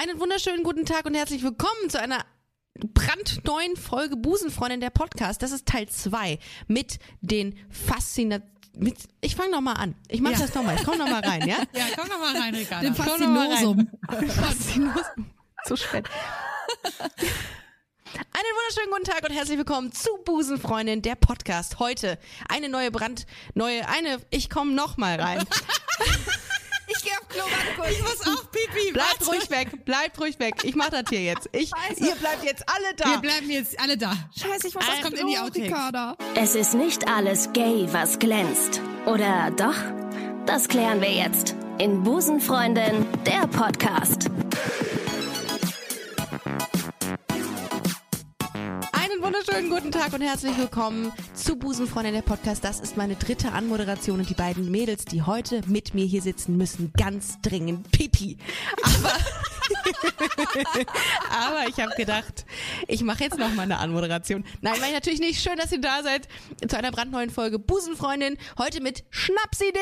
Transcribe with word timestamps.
Einen 0.00 0.20
wunderschönen 0.20 0.62
guten 0.62 0.86
Tag 0.86 1.06
und 1.06 1.14
herzlich 1.14 1.42
willkommen 1.42 1.90
zu 1.90 2.00
einer 2.00 2.24
brandneuen 2.78 3.74
Folge 3.76 4.16
Busenfreundin 4.16 4.80
der 4.80 4.90
Podcast. 4.90 5.42
Das 5.42 5.50
ist 5.50 5.66
Teil 5.66 5.88
2 5.88 6.38
mit 6.68 7.00
den 7.20 7.58
Faszinationen. 7.68 8.54
Mit, 8.76 8.96
ich 9.20 9.34
fange 9.34 9.50
nochmal 9.50 9.76
an. 9.76 9.96
Ich 10.06 10.20
mache 10.20 10.34
Ja. 10.34 10.38
das 10.38 10.54
nochmal. 10.54 10.76
Ich 10.76 10.84
komme 10.84 10.98
nochmal 10.98 11.22
rein, 11.24 11.48
ja? 11.48 11.56
Ja, 11.74 11.86
komm 11.96 12.06
noch 12.06 12.20
mal 12.20 12.36
rein, 12.36 12.54
Ricarda. 12.54 12.84
Den. 12.84 12.94
Faszinosum. 12.94 13.90
Faszinosum. 14.28 15.30
So 15.64 15.74
spät. 15.74 16.08
Einen 16.84 18.54
wunderschönen 18.54 18.92
guten 18.92 19.02
Tag 19.04 19.28
und 19.28 19.34
herzlich 19.34 19.58
willkommen 19.58 19.90
zu 19.90 20.10
Busenfreundin, 20.24 21.02
der 21.02 21.16
Podcast. 21.16 21.80
Heute 21.80 22.20
eine 22.48 22.68
neue 22.68 22.92
Brand, 22.92 23.26
neue, 23.54 23.88
eine, 23.88 24.20
ich 24.30 24.48
komme 24.48 24.72
nochmal 24.72 25.20
rein. 25.20 25.44
Auf 27.28 27.34
Klo, 27.34 27.42
warte 27.44 27.74
kurz. 27.76 27.90
Ich 27.90 28.02
muss 28.02 28.26
auch 28.26 28.50
pipi. 28.50 28.92
Bleibt 28.92 29.20
warte. 29.20 29.26
ruhig 29.26 29.50
weg, 29.50 29.84
bleibt 29.84 30.20
ruhig 30.20 30.38
weg. 30.38 30.54
Ich 30.64 30.74
mach 30.74 30.90
das 30.90 31.04
hier 31.10 31.22
jetzt. 31.22 31.48
Ich, 31.52 31.70
ihr 31.96 32.14
bleibt 32.16 32.44
jetzt 32.44 32.64
alle 32.66 32.94
da. 32.96 33.10
Wir 33.10 33.18
bleiben 33.18 33.50
jetzt 33.50 33.78
alle 33.80 33.96
da. 33.96 34.12
Scheiße, 34.36 34.68
ich 34.68 34.74
muss 34.74 34.88
aufs 34.88 35.02
kommt 35.02 35.18
in 35.18 35.26
die 35.26 35.38
Outtakes. 35.38 35.68
Ricarda. 35.68 36.16
Es 36.34 36.54
ist 36.54 36.74
nicht 36.74 37.06
alles 37.08 37.52
gay, 37.52 37.86
was 37.92 38.18
glänzt. 38.18 38.80
Oder 39.06 39.50
doch? 39.56 39.76
Das 40.46 40.68
klären 40.68 41.00
wir 41.00 41.12
jetzt 41.12 41.54
in 41.78 42.02
Busenfreundin, 42.02 43.06
der 43.26 43.46
Podcast. 43.46 44.30
Einen 49.18 49.34
wunderschönen 49.34 49.68
guten 49.68 49.90
Tag 49.90 50.12
und 50.12 50.20
herzlich 50.20 50.56
willkommen 50.56 51.10
zu 51.34 51.56
Busenfreundin 51.56 52.14
der 52.14 52.22
Podcast. 52.22 52.62
Das 52.62 52.78
ist 52.78 52.96
meine 52.96 53.16
dritte 53.16 53.50
Anmoderation 53.50 54.20
und 54.20 54.30
die 54.30 54.34
beiden 54.34 54.70
Mädels, 54.70 55.06
die 55.06 55.22
heute 55.22 55.60
mit 55.66 55.92
mir 55.92 56.06
hier 56.06 56.22
sitzen, 56.22 56.56
müssen 56.56 56.92
ganz 56.96 57.40
dringend 57.40 57.90
pipi. 57.90 58.38
Aber, 58.80 59.12
aber 61.32 61.68
ich 61.68 61.80
habe 61.80 61.96
gedacht, 61.96 62.46
ich 62.86 63.02
mache 63.02 63.24
jetzt 63.24 63.38
noch 63.38 63.52
mal 63.54 63.62
eine 63.62 63.78
Anmoderation. 63.78 64.44
Nein, 64.60 64.74
meine 64.74 64.86
ich 64.86 64.94
natürlich 64.94 65.20
nicht. 65.20 65.42
Schön, 65.42 65.56
dass 65.56 65.72
ihr 65.72 65.80
da 65.80 66.04
seid 66.04 66.28
zu 66.68 66.78
einer 66.78 66.92
brandneuen 66.92 67.30
Folge 67.30 67.58
Busenfreundin. 67.58 68.38
Heute 68.56 68.80
mit 68.80 69.02
Schnapsidee. 69.10 69.80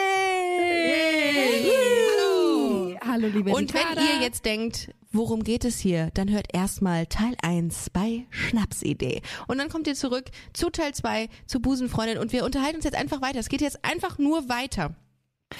Hallo. 2.17 2.97
Hallo, 3.07 3.29
liebe 3.29 3.51
Und 3.51 3.75
wenn 3.75 3.83
Ricarda. 3.83 4.01
ihr 4.01 4.23
jetzt 4.23 4.47
denkt, 4.47 4.95
worum 5.17 5.43
geht 5.45 5.65
es 5.65 5.79
hier, 5.79 6.11
dann 6.15 6.31
hört 6.31 6.55
erstmal 6.55 7.07
Teil 7.07 7.35
1 7.43 7.91
bei 7.91 8.27
Schnapsidee. 8.31 9.23
Und 9.47 9.59
dann 9.59 9.69
kommt 9.69 9.87
ihr 9.87 9.95
zurück 9.95 10.31
zu 10.53 10.71
Teil 10.71 10.95
2, 10.95 11.29
zu 11.47 11.61
Busenfreundin 11.61 12.19
und 12.19 12.33
wir 12.33 12.45
unterhalten 12.45 12.77
uns 12.77 12.85
jetzt 12.85 12.97
einfach 12.97 13.21
weiter. 13.23 13.39
Es 13.39 13.49
geht 13.49 13.61
jetzt 13.61 13.85
einfach 13.85 14.19
nur 14.19 14.49
weiter. 14.49 14.95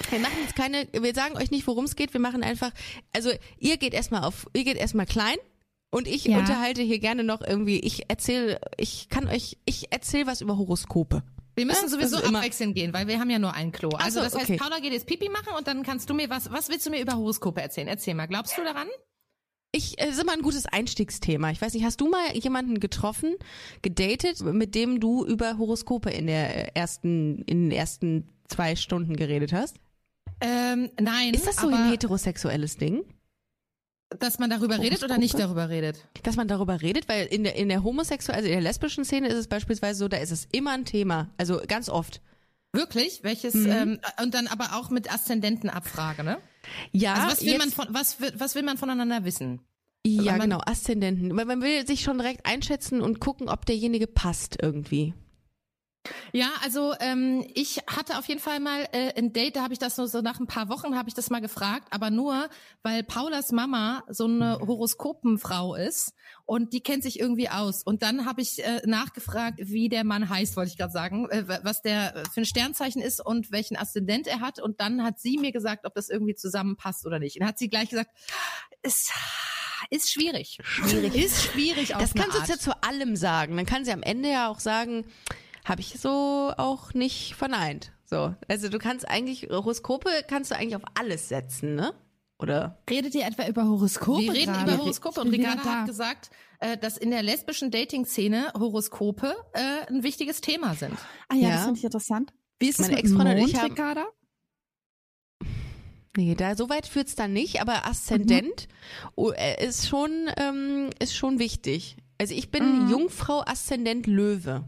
Wir 0.09 0.19
machen 0.19 0.35
jetzt 0.41 0.55
keine, 0.55 0.87
wir 0.91 1.13
sagen 1.13 1.37
euch 1.37 1.49
nicht, 1.51 1.65
worum 1.65 1.85
es 1.85 1.95
geht, 1.95 2.13
wir 2.13 2.19
machen 2.19 2.43
einfach, 2.43 2.71
also 3.15 3.31
ihr 3.57 3.77
geht 3.77 3.93
erstmal 3.93 4.23
auf, 4.23 4.45
ihr 4.53 4.63
geht 4.65 4.77
erstmal 4.77 5.05
klein 5.05 5.37
und 5.91 6.07
ich 6.07 6.25
Ja. 6.25 6.37
unterhalte 6.39 6.81
hier 6.81 6.99
gerne 6.99 7.23
noch 7.23 7.41
irgendwie, 7.41 7.79
ich 7.79 8.09
erzähle, 8.09 8.59
ich 8.77 9.07
kann 9.09 9.27
euch, 9.27 9.57
ich 9.65 9.91
erzähle 9.91 10.27
was 10.27 10.41
über 10.41 10.57
Horoskope. 10.57 11.23
Wir 11.55 11.65
müssen 11.65 11.85
Ja, 11.85 11.89
sowieso 11.89 12.17
abwechselnd 12.17 12.75
gehen, 12.75 12.93
weil 12.93 13.07
wir 13.07 13.19
haben 13.19 13.29
ja 13.31 13.39
nur 13.39 13.53
ein 13.53 13.71
Klo. 13.71 13.89
Also 13.91 14.19
so, 14.19 14.25
das 14.25 14.35
heißt, 14.35 14.49
okay. 14.49 14.57
Paula 14.57 14.79
geht 14.79 14.93
jetzt 14.93 15.07
Pipi 15.07 15.29
machen 15.29 15.53
und 15.57 15.67
dann 15.67 15.81
kannst 15.83 16.07
du 16.09 16.13
mir 16.13 16.29
was, 16.29 16.51
was 16.51 16.69
willst 16.69 16.85
du 16.85 16.91
mir 16.91 17.01
über 17.01 17.13
Horoskope 17.15 17.61
erzählen? 17.61 17.87
Erzähl 17.87 18.13
mal. 18.13 18.27
Glaubst 18.27 18.55
du 18.57 18.63
daran? 18.63 18.87
Ich, 19.77 19.99
äh, 20.01 20.09
ist 20.09 20.19
immer 20.19 20.33
ein 20.33 20.41
gutes 20.41 20.65
Einstiegsthema. 20.65 21.51
Ich 21.51 21.61
weiß 21.61 21.73
nicht, 21.73 21.83
hast 21.85 22.01
du 22.01 22.09
mal 22.09 22.35
jemanden 22.35 22.79
getroffen, 22.79 23.35
gedatet, 23.81 24.41
mit 24.41 24.73
dem 24.75 24.99
du 24.99 25.25
über 25.25 25.57
Horoskope 25.57 26.09
in 26.09 26.27
der 26.27 26.75
äh, 26.75 26.79
ersten, 26.79 27.43
in 27.43 27.69
den 27.69 27.71
ersten 27.71 28.27
zwei 28.47 28.75
Stunden 28.75 29.15
geredet 29.15 29.53
hast? 29.53 29.77
Ähm, 30.41 30.89
nein. 30.99 31.33
Ist 31.33 31.47
das 31.47 31.57
so 31.57 31.67
ein 31.69 31.89
heterosexuelles 31.89 32.77
Ding, 32.77 33.03
dass 34.19 34.39
man 34.39 34.49
darüber 34.49 34.79
redet 34.79 35.03
oder 35.03 35.17
nicht 35.17 35.33
Horoskope? 35.33 35.55
darüber 35.59 35.69
redet? 35.73 36.07
dass 36.23 36.35
man 36.35 36.47
darüber 36.47 36.81
redet? 36.81 37.07
Weil 37.09 37.25
in 37.27 37.43
der, 37.43 37.55
in 37.55 37.69
der 37.69 37.83
homosexuellen, 37.83 38.37
also 38.37 38.47
in 38.47 38.53
der 38.53 38.61
lesbischen 38.69 39.05
Szene 39.05 39.27
ist 39.27 39.35
es 39.37 39.47
beispielsweise 39.47 39.99
so, 39.99 40.07
da 40.07 40.17
ist 40.17 40.31
es 40.31 40.47
immer 40.51 40.71
ein 40.71 40.85
Thema. 40.85 41.29
Also 41.37 41.61
ganz 41.67 41.89
oft. 41.89 42.21
Wirklich? 42.73 43.21
Welches, 43.23 43.53
Mhm. 43.53 43.69
ähm, 43.71 43.99
und 44.21 44.33
dann 44.33 44.47
aber 44.47 44.75
auch 44.75 44.89
mit 44.89 45.11
Aszendentenabfrage, 45.11 46.23
ne? 46.23 46.37
Ja, 46.91 47.13
Also 47.13 47.27
was 47.31 47.41
will 47.41 47.47
jetzt, 47.49 47.59
man 47.59 47.69
von, 47.71 47.87
was, 47.93 48.17
was 48.35 48.55
will 48.55 48.63
man 48.63 48.77
voneinander 48.77 49.23
wissen? 49.23 49.61
ja 50.05 50.37
genau, 50.37 50.59
Aszendenten. 50.65 51.35
Weil 51.35 51.45
man 51.45 51.61
will 51.61 51.85
sich 51.85 52.01
schon 52.01 52.17
direkt 52.17 52.45
einschätzen 52.45 53.01
und 53.01 53.19
gucken, 53.19 53.49
ob 53.49 53.65
derjenige 53.65 54.07
passt 54.07 54.57
irgendwie. 54.61 55.13
Ja, 56.31 56.51
also 56.63 56.93
ähm, 56.99 57.45
ich 57.53 57.79
hatte 57.87 58.17
auf 58.17 58.27
jeden 58.27 58.39
Fall 58.39 58.59
mal 58.59 58.87
äh, 58.91 59.17
ein 59.17 59.33
Date, 59.33 59.55
da 59.55 59.63
habe 59.63 59.73
ich 59.73 59.79
das 59.79 59.95
so, 59.95 60.05
so 60.05 60.21
nach 60.21 60.39
ein 60.39 60.47
paar 60.47 60.69
Wochen 60.69 60.95
habe 60.95 61.09
ich 61.09 61.15
das 61.15 61.29
mal 61.29 61.41
gefragt, 61.41 61.87
aber 61.91 62.09
nur, 62.09 62.49
weil 62.83 63.03
Paulas 63.03 63.51
Mama 63.51 64.03
so 64.09 64.25
eine 64.25 64.59
Horoskopenfrau 64.59 65.75
ist 65.75 66.13
und 66.45 66.73
die 66.73 66.81
kennt 66.81 67.03
sich 67.03 67.19
irgendwie 67.19 67.49
aus. 67.49 67.83
Und 67.83 68.03
dann 68.03 68.25
habe 68.25 68.41
ich 68.41 68.63
äh, 68.63 68.81
nachgefragt, 68.85 69.59
wie 69.61 69.89
der 69.89 70.03
Mann 70.03 70.29
heißt, 70.29 70.55
wollte 70.55 70.71
ich 70.71 70.77
gerade 70.77 70.93
sagen, 70.93 71.29
äh, 71.29 71.43
was 71.63 71.81
der 71.81 72.23
für 72.33 72.41
ein 72.41 72.45
Sternzeichen 72.45 73.01
ist 73.01 73.25
und 73.25 73.51
welchen 73.51 73.77
Aszendent 73.77 74.27
er 74.27 74.39
hat. 74.39 74.59
Und 74.59 74.79
dann 74.79 75.03
hat 75.03 75.19
sie 75.19 75.37
mir 75.37 75.51
gesagt, 75.51 75.85
ob 75.85 75.93
das 75.95 76.09
irgendwie 76.09 76.35
zusammenpasst 76.35 77.05
oder 77.05 77.19
nicht. 77.19 77.35
Und 77.35 77.41
dann 77.41 77.49
hat 77.49 77.59
sie 77.59 77.69
gleich 77.69 77.89
gesagt, 77.89 78.11
ist 78.81 79.11
ist 79.89 80.11
schwierig. 80.11 80.57
Schwierig. 80.63 81.15
Ist 81.15 81.43
schwierig 81.43 81.95
auf 81.95 82.01
Das 82.01 82.13
kannst 82.13 82.33
du 82.33 82.39
jetzt 82.39 82.49
ja 82.49 82.57
zu 82.57 82.83
allem 82.83 83.15
sagen. 83.15 83.55
Dann 83.55 83.65
kann 83.65 83.85
sie 83.85 83.91
am 83.91 84.03
Ende 84.03 84.29
ja 84.29 84.49
auch 84.49 84.59
sagen, 84.59 85.05
habe 85.67 85.81
ich 85.81 85.99
so 85.99 86.53
auch 86.57 86.93
nicht 86.93 87.35
verneint. 87.35 87.91
So, 88.05 88.33
also 88.47 88.69
du 88.69 88.77
kannst 88.79 89.07
eigentlich 89.07 89.49
Horoskope 89.49 90.09
kannst 90.27 90.51
du 90.51 90.55
eigentlich 90.55 90.75
auf 90.75 90.83
alles 90.95 91.27
setzen, 91.29 91.75
ne? 91.75 91.93
Oder? 92.39 92.77
Redet 92.89 93.15
ihr 93.15 93.25
etwa 93.25 93.47
über 93.47 93.65
Horoskope 93.65 94.21
Wir 94.21 94.33
reden 94.33 94.53
gerade? 94.53 94.71
über 94.73 94.81
Horoskope 94.83 95.19
und 95.21 95.29
Ricarda 95.29 95.61
da. 95.63 95.79
hat 95.81 95.87
gesagt, 95.87 96.29
äh, 96.59 96.77
dass 96.77 96.95
in 96.97 97.09
der 97.09 97.23
lesbischen 97.23 97.71
Dating-Szene 97.71 98.51
Horoskope 98.57 99.35
äh, 99.53 99.87
ein 99.91 100.03
wichtiges 100.03 100.39
Thema 100.41 100.75
sind. 100.75 100.93
Ah 101.29 101.35
ja, 101.35 101.49
Ja. 101.49 101.55
das 101.55 101.63
finde 101.65 101.77
ich 101.79 101.83
interessant. 101.83 102.33
Wie 102.59 102.67
ist 102.69 102.79
es 102.79 102.87
Meine 102.87 102.95
mit 102.95 103.03
Ex-Freundin 103.03 103.33
und 103.33 103.39
Mond, 103.39 103.49
ich 103.51 103.59
haben- 103.59 103.69
Ricarda? 103.71 104.05
Nee, 106.15 106.33
da 106.35 106.55
so 106.55 106.69
weit 106.69 106.87
führt's 106.87 107.13
dann 107.15 107.33
nicht, 107.33 107.61
aber 107.61 107.85
Aszendent 107.85 108.67
oh, 109.15 109.31
äh, 109.31 109.63
ist 109.63 109.87
schon 109.87 110.11
ähm, 110.37 110.89
ist 110.99 111.15
schon 111.15 111.37
wichtig. 111.37 111.97
Also 112.19 112.33
ich 112.33 112.49
bin 112.49 112.85
Mhm. 112.85 112.89
Jungfrau 112.91 113.41
Aszendent 113.45 114.07
Löwe. 114.07 114.63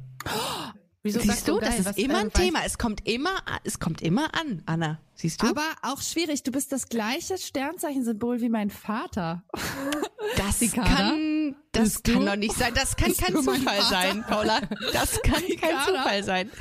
Wieso 1.02 1.22
Siehst 1.22 1.48
du, 1.48 1.58
geil? 1.60 1.70
das 1.70 1.80
ist 1.80 1.86
Was, 1.86 1.98
immer 1.98 2.16
äh, 2.16 2.22
ein 2.24 2.34
Thema. 2.34 2.60
Es 2.66 2.78
kommt 2.78 3.08
immer 3.08 3.32
es 3.64 3.80
kommt 3.80 4.02
immer 4.02 4.34
an, 4.36 4.64
Anna. 4.66 5.00
Siehst 5.16 5.42
du? 5.42 5.48
Aber 5.48 5.64
auch 5.82 6.02
schwierig. 6.02 6.44
Du 6.44 6.52
bist 6.52 6.72
das 6.74 6.90
gleiche 6.90 7.38
Sternzeichensymbol 7.38 8.42
wie 8.42 8.50
mein 8.50 8.70
Vater. 8.70 9.44
Das 10.38 10.60
kann, 10.72 11.56
das 11.72 11.84
Bist 11.84 12.04
kann 12.04 12.20
du- 12.20 12.26
doch 12.26 12.36
nicht 12.36 12.56
sein. 12.56 12.74
Das 12.76 12.96
kann 12.96 13.08
bist 13.10 13.22
kein 13.22 13.36
Zufall 13.36 13.82
sein, 13.82 14.24
Paula. 14.28 14.62
Das 14.94 15.20
kann 15.24 15.34
kein 15.34 15.44
Ricarda? 15.46 15.86
Zufall 15.86 16.24
sein. 16.24 16.52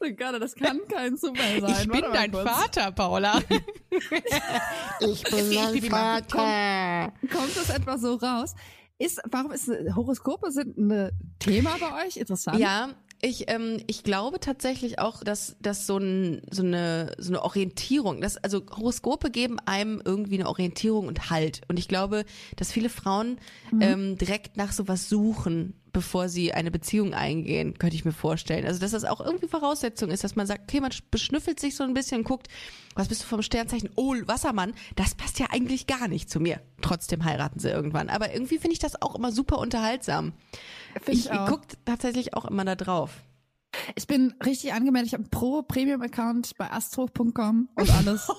Ricarda, 0.00 0.38
das 0.38 0.54
kann 0.54 0.80
kein 0.88 1.16
Zufall 1.16 1.60
sein. 1.60 1.70
Ich 1.72 1.88
bin 1.88 2.02
Warte 2.02 2.12
dein 2.12 2.30
kurz. 2.32 2.48
Vater, 2.48 2.92
Paula. 2.92 3.40
ich 5.00 5.22
bin 5.24 5.50
dein 5.54 5.82
Vater. 5.90 7.12
Kommt 7.32 7.56
das 7.56 7.70
etwa 7.70 7.98
so 7.98 8.14
raus? 8.14 8.54
Ist, 8.98 9.20
warum 9.30 9.50
ist 9.52 9.68
Horoskope 9.94 10.50
sind 10.52 10.76
ein 10.78 11.10
Thema 11.38 11.76
bei 11.80 12.06
euch? 12.06 12.16
Interessant. 12.16 12.58
Ja, 12.58 12.90
ich, 13.22 13.50
ähm, 13.50 13.78
ich 13.86 14.02
glaube 14.02 14.40
tatsächlich 14.40 14.98
auch, 14.98 15.24
dass, 15.24 15.56
dass 15.60 15.86
so, 15.86 15.98
ein, 15.98 16.42
so, 16.50 16.62
eine, 16.62 17.12
so 17.18 17.30
eine 17.30 17.42
Orientierung, 17.42 18.20
dass, 18.20 18.36
also 18.36 18.62
Horoskope 18.70 19.30
geben 19.30 19.58
einem 19.64 20.02
irgendwie 20.04 20.38
eine 20.38 20.48
Orientierung 20.48 21.06
und 21.08 21.30
Halt. 21.30 21.62
Und 21.68 21.78
ich 21.78 21.88
glaube, 21.88 22.24
dass 22.56 22.72
viele 22.72 22.88
Frauen 22.88 23.38
ähm, 23.80 24.18
direkt 24.18 24.56
nach 24.56 24.72
sowas 24.72 25.08
suchen, 25.08 25.74
bevor 25.96 26.28
sie 26.28 26.52
eine 26.52 26.70
Beziehung 26.70 27.14
eingehen, 27.14 27.78
könnte 27.78 27.96
ich 27.96 28.04
mir 28.04 28.12
vorstellen. 28.12 28.66
Also 28.66 28.78
dass 28.78 28.90
das 28.90 29.06
auch 29.06 29.18
irgendwie 29.18 29.48
Voraussetzung 29.48 30.10
ist, 30.10 30.24
dass 30.24 30.36
man 30.36 30.46
sagt, 30.46 30.64
okay, 30.64 30.82
man 30.82 30.92
beschnüffelt 31.10 31.58
sich 31.58 31.74
so 31.74 31.84
ein 31.84 31.94
bisschen, 31.94 32.22
guckt, 32.22 32.48
was 32.94 33.08
bist 33.08 33.22
du 33.22 33.26
vom 33.26 33.40
Sternzeichen? 33.40 33.88
Oh, 33.96 34.14
Wassermann, 34.26 34.74
das 34.94 35.14
passt 35.14 35.38
ja 35.38 35.46
eigentlich 35.48 35.86
gar 35.86 36.06
nicht 36.06 36.28
zu 36.28 36.38
mir. 36.38 36.60
Trotzdem 36.82 37.24
heiraten 37.24 37.60
sie 37.60 37.70
irgendwann. 37.70 38.10
Aber 38.10 38.30
irgendwie 38.30 38.58
finde 38.58 38.74
ich 38.74 38.78
das 38.78 39.00
auch 39.00 39.14
immer 39.14 39.32
super 39.32 39.58
unterhaltsam. 39.58 40.34
Find 41.02 41.16
Ich, 41.16 41.24
ich 41.24 41.30
auch. 41.32 41.48
gucke 41.48 41.66
tatsächlich 41.86 42.34
auch 42.34 42.44
immer 42.44 42.66
da 42.66 42.74
drauf. 42.76 43.12
Ich 43.94 44.06
bin 44.06 44.34
richtig 44.44 44.72
angemeldet. 44.72 45.08
Ich 45.08 45.12
habe 45.14 45.22
einen 45.24 45.30
Pro-Premium-Account 45.30 46.56
bei 46.58 46.70
astro.com 46.70 47.68
und 47.74 47.90
alles. 47.90 48.28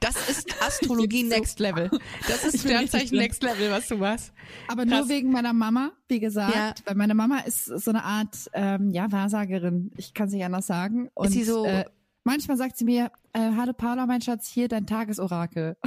Das 0.00 0.30
ist 0.30 0.62
Astrologie. 0.62 1.24
Next 1.24 1.60
Level. 1.60 1.90
Das 2.26 2.44
ist 2.44 2.60
Sternzeichen. 2.60 3.18
Next 3.18 3.42
Level, 3.42 3.70
was 3.70 3.86
du 3.88 3.96
machst. 3.96 4.32
Aber 4.68 4.86
Krass. 4.86 5.00
nur 5.00 5.08
wegen 5.10 5.30
meiner 5.30 5.52
Mama, 5.52 5.92
wie 6.08 6.18
gesagt. 6.20 6.54
Ja. 6.54 6.74
Weil 6.86 6.94
meine 6.94 7.14
Mama 7.14 7.40
ist 7.40 7.66
so 7.66 7.90
eine 7.90 8.02
Art, 8.04 8.48
ähm, 8.54 8.90
ja, 8.92 9.12
Wahrsagerin. 9.12 9.90
Ich 9.98 10.14
kann 10.14 10.30
sie 10.30 10.36
nicht 10.36 10.46
anders 10.46 10.66
sagen. 10.66 11.10
Und, 11.14 11.28
sie 11.30 11.44
so- 11.44 11.66
Äh, 11.66 11.84
manchmal 12.24 12.56
sagt 12.56 12.78
sie 12.78 12.84
mir, 12.86 13.12
äh, 13.32 13.50
hallo 13.56 13.72
Paula, 13.72 14.06
mein 14.06 14.20
Schatz, 14.20 14.48
hier 14.48 14.68
dein 14.68 14.86
Tagesorakel. 14.86 15.76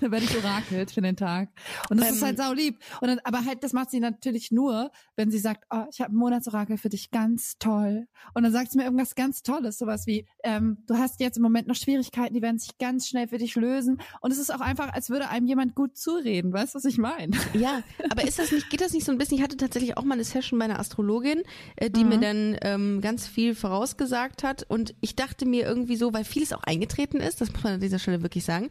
dann 0.00 0.10
werde 0.12 0.24
ich 0.24 0.36
orakelt 0.36 0.90
für 0.90 1.00
den 1.02 1.16
Tag. 1.16 1.50
Und 1.90 1.98
das 2.00 2.08
Ähm. 2.08 2.14
ist 2.14 2.22
halt 2.22 2.38
saulieb. 2.38 2.78
Und 3.00 3.08
dann, 3.08 3.20
aber 3.24 3.44
halt, 3.44 3.62
das 3.62 3.72
macht 3.72 3.90
sie 3.90 4.00
natürlich 4.00 4.50
nur, 4.50 4.90
wenn 5.16 5.30
sie 5.30 5.38
sagt, 5.38 5.64
oh, 5.70 5.84
ich 5.92 6.00
habe 6.00 6.12
ein 6.12 6.16
Monatsorakel 6.16 6.78
für 6.78 6.88
dich, 6.88 7.10
ganz 7.10 7.58
toll. 7.58 8.06
Und 8.34 8.42
dann 8.42 8.52
sagt 8.52 8.72
sie 8.72 8.78
mir 8.78 8.84
irgendwas 8.84 9.14
ganz 9.14 9.42
Tolles, 9.42 9.78
sowas 9.78 10.06
wie, 10.06 10.26
ähm, 10.44 10.78
du 10.86 10.96
hast 10.96 11.20
jetzt 11.20 11.36
im 11.36 11.42
Moment 11.42 11.68
noch 11.68 11.76
Schwierigkeiten, 11.76 12.34
die 12.34 12.42
werden 12.42 12.58
sich 12.58 12.78
ganz 12.78 13.08
schnell 13.08 13.28
für 13.28 13.38
dich 13.38 13.54
lösen. 13.54 14.00
Und 14.20 14.30
es 14.32 14.38
ist 14.38 14.52
auch 14.52 14.60
einfach, 14.60 14.92
als 14.92 15.10
würde 15.10 15.28
einem 15.28 15.46
jemand 15.46 15.74
gut 15.74 15.96
zureden. 15.96 16.52
Weißt 16.52 16.74
du, 16.74 16.78
was 16.78 16.84
ich 16.84 16.98
meine? 16.98 17.36
Ja, 17.52 17.82
aber 18.10 18.22
ist 18.26 18.38
das 18.38 18.50
nicht, 18.52 18.70
geht 18.70 18.80
das 18.80 18.92
nicht 18.92 19.04
so 19.04 19.12
ein 19.12 19.18
bisschen? 19.18 19.36
Ich 19.38 19.44
hatte 19.44 19.56
tatsächlich 19.56 19.96
auch 19.96 20.04
mal 20.04 20.14
eine 20.14 20.24
Session 20.24 20.58
bei 20.58 20.64
einer 20.64 20.78
Astrologin, 20.78 21.42
äh, 21.76 21.90
die 21.90 22.04
Mhm. 22.04 22.08
mir 22.08 22.18
dann 22.18 22.56
ähm, 22.62 23.00
ganz 23.02 23.26
viel 23.26 23.54
vorausgesagt 23.54 24.42
hat. 24.42 24.64
Und 24.68 24.94
ich 25.00 25.14
dachte 25.16 25.46
mir 25.46 25.59
irgendwie 25.66 25.96
so, 25.96 26.12
weil 26.12 26.24
vieles 26.24 26.52
auch 26.52 26.62
eingetreten 26.64 27.18
ist, 27.18 27.40
das 27.40 27.52
muss 27.52 27.62
man 27.62 27.74
an 27.74 27.80
dieser 27.80 27.98
Stelle 27.98 28.22
wirklich 28.22 28.44
sagen. 28.44 28.70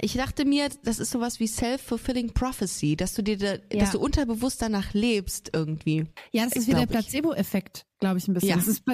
Ich 0.00 0.14
dachte 0.14 0.44
mir, 0.44 0.68
das 0.84 0.98
ist 0.98 1.10
sowas 1.10 1.40
wie 1.40 1.46
self-fulfilling 1.46 2.32
prophecy, 2.32 2.96
dass 2.96 3.14
du 3.14 3.22
dir, 3.22 3.36
da, 3.38 3.52
Ja. 3.72 3.80
dass 3.80 3.92
du 3.92 3.98
unterbewusst 4.00 4.60
danach 4.62 4.94
lebst 4.94 5.50
irgendwie. 5.52 6.06
Ja, 6.32 6.44
das 6.44 6.54
ist 6.56 6.66
wieder 6.68 6.86
der. 6.86 6.98
Placebo-Effekt, 6.98 7.86
glaube 7.98 8.18
ich, 8.18 8.28
ein 8.28 8.34
bisschen. 8.34 8.50
Ja. 8.50 8.56
Das 8.56 8.68
ist 8.68 8.84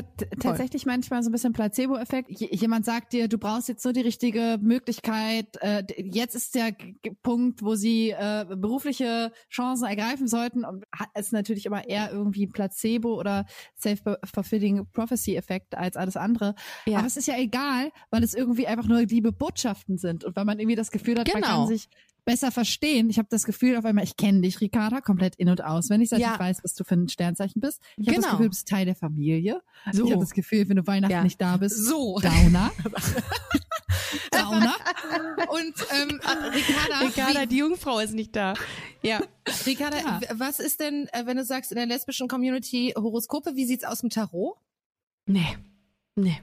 tatsächlich 0.40 0.86
manchmal 0.86 1.22
so 1.22 1.28
ein 1.30 1.32
bisschen 1.32 1.52
Placebo-Effekt. 1.52 2.30
Jemand 2.30 2.84
sagt 2.84 3.12
dir, 3.12 3.28
du 3.28 3.38
brauchst 3.38 3.68
jetzt 3.68 3.84
nur 3.84 3.92
die 3.92 4.00
richtige 4.00 4.58
Möglichkeit. 4.60 5.56
Äh, 5.60 5.84
jetzt 5.98 6.34
ist 6.34 6.54
der 6.54 6.74
Punkt, 7.22 7.62
wo 7.62 7.74
sie 7.74 8.10
äh, 8.10 8.46
berufliche 8.48 9.32
Chancen 9.50 9.86
ergreifen 9.86 10.26
sollten. 10.26 10.64
Und 10.64 10.84
es 11.14 11.32
natürlich 11.32 11.66
immer 11.66 11.86
eher 11.86 12.10
irgendwie 12.12 12.46
Placebo 12.46 13.18
oder 13.18 13.46
self-fulfilling 13.78 14.86
prophecy-Effekt 14.92 15.76
als 15.76 15.96
alles 15.96 16.16
andere. 16.16 16.54
Ja. 16.86 16.98
Aber 16.98 17.06
es 17.06 17.16
ist 17.16 17.26
ja 17.26 17.38
egal, 17.38 17.90
weil 18.10 18.22
es 18.22 18.34
irgendwie 18.34 18.66
einfach 18.66 18.86
nur 18.86 19.00
liebe 19.02 19.32
Botschaften 19.32 19.98
sind 19.98 20.24
und 20.24 20.36
weil 20.36 20.44
man 20.44 20.58
irgendwie 20.58 20.76
das 20.76 20.90
Gefühl 20.90 21.18
hat, 21.18 21.28
man 21.32 21.42
Genau. 21.42 21.58
kann 21.58 21.66
sich 21.68 21.88
besser 22.24 22.50
verstehen. 22.50 23.10
Ich 23.10 23.18
habe 23.18 23.28
das 23.30 23.44
Gefühl 23.44 23.76
auf 23.76 23.84
einmal, 23.84 24.04
ich 24.04 24.16
kenne 24.16 24.40
dich, 24.40 24.60
Ricarda, 24.60 25.00
komplett 25.00 25.36
in- 25.36 25.48
und 25.48 25.62
auswendig, 25.62 26.08
seit 26.08 26.20
Ja. 26.20 26.34
ich 26.34 26.40
weiß, 26.40 26.64
was 26.64 26.74
du 26.74 26.84
für 26.84 26.94
ein 26.94 27.08
Sternzeichen 27.08 27.60
bist. 27.60 27.80
Ich 27.96 28.06
habe 28.06 28.16
das 28.16 28.24
Genau. 28.24 28.30
Gefühl, 28.36 28.46
du 28.46 28.50
bist 28.50 28.68
Teil 28.68 28.86
der 28.86 28.94
Familie. 28.94 29.62
So. 29.92 30.04
Ich 30.06 30.10
habe 30.12 30.20
das 30.20 30.32
Gefühl, 30.32 30.68
wenn 30.68 30.76
du 30.76 30.86
Weihnachten 30.86 31.12
Ja. 31.12 31.22
nicht 31.22 31.40
da 31.40 31.56
bist, 31.56 31.76
So. 31.76 32.18
Downer. 32.20 32.70
Downer. 34.30 34.74
Und 35.50 35.74
ähm, 35.92 36.20
Ricarda, 36.54 36.98
Ricarda, 37.06 37.46
die 37.46 37.58
Jungfrau 37.58 37.98
ist 38.00 38.14
nicht 38.14 38.34
da. 38.34 38.54
Ja. 39.02 39.20
Ricarda 39.66 39.98
Ja. 39.98 40.20
was 40.34 40.60
ist 40.60 40.80
denn, 40.80 41.08
äh, 41.12 41.26
wenn 41.26 41.36
du 41.36 41.44
sagst, 41.44 41.72
in 41.72 41.76
der 41.76 41.86
lesbischen 41.86 42.28
Community 42.28 42.92
Horoskope, 42.96 43.54
wie 43.54 43.64
sieht's 43.66 43.84
aus 43.84 44.02
mit 44.02 44.14
Tarot? 44.14 44.56
Nee. 45.26 45.56
Nee. 46.16 46.40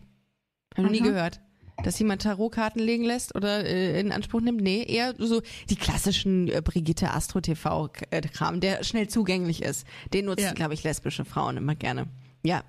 Hab 0.76 0.86
noch 0.86 0.92
nie 0.92 1.02
gehört. 1.02 1.42
Dass 1.84 1.98
jemand 2.00 2.22
Tarotkarten 2.22 2.82
legen 2.82 3.04
lässt 3.04 3.36
oder 3.36 3.66
äh, 3.66 4.00
in 4.00 4.12
Anspruch 4.12 4.42
nimmt? 4.42 4.62
Nee, 4.62 4.84
eher 4.84 5.16
so 5.18 5.42
die 5.70 5.76
klassischen 5.76 6.48
äh, 6.48 6.62
Brigitte 6.64 7.12
Astro 7.12 7.42
TV 7.42 7.90
äh, 8.12 8.22
Kram, 8.22 8.60
der 8.60 8.84
schnell 8.84 9.08
zugänglich 9.08 9.62
ist. 9.64 9.86
Den 10.14 10.26
nutzen, 10.26 10.44
Ja. 10.46 10.54
glaube 10.54 10.74
ich, 10.76 10.84
lesbische 10.84 11.26
Frauen 11.26 11.58
immer 11.58 11.76
gerne. 11.76 12.08
Ja. 12.44 12.64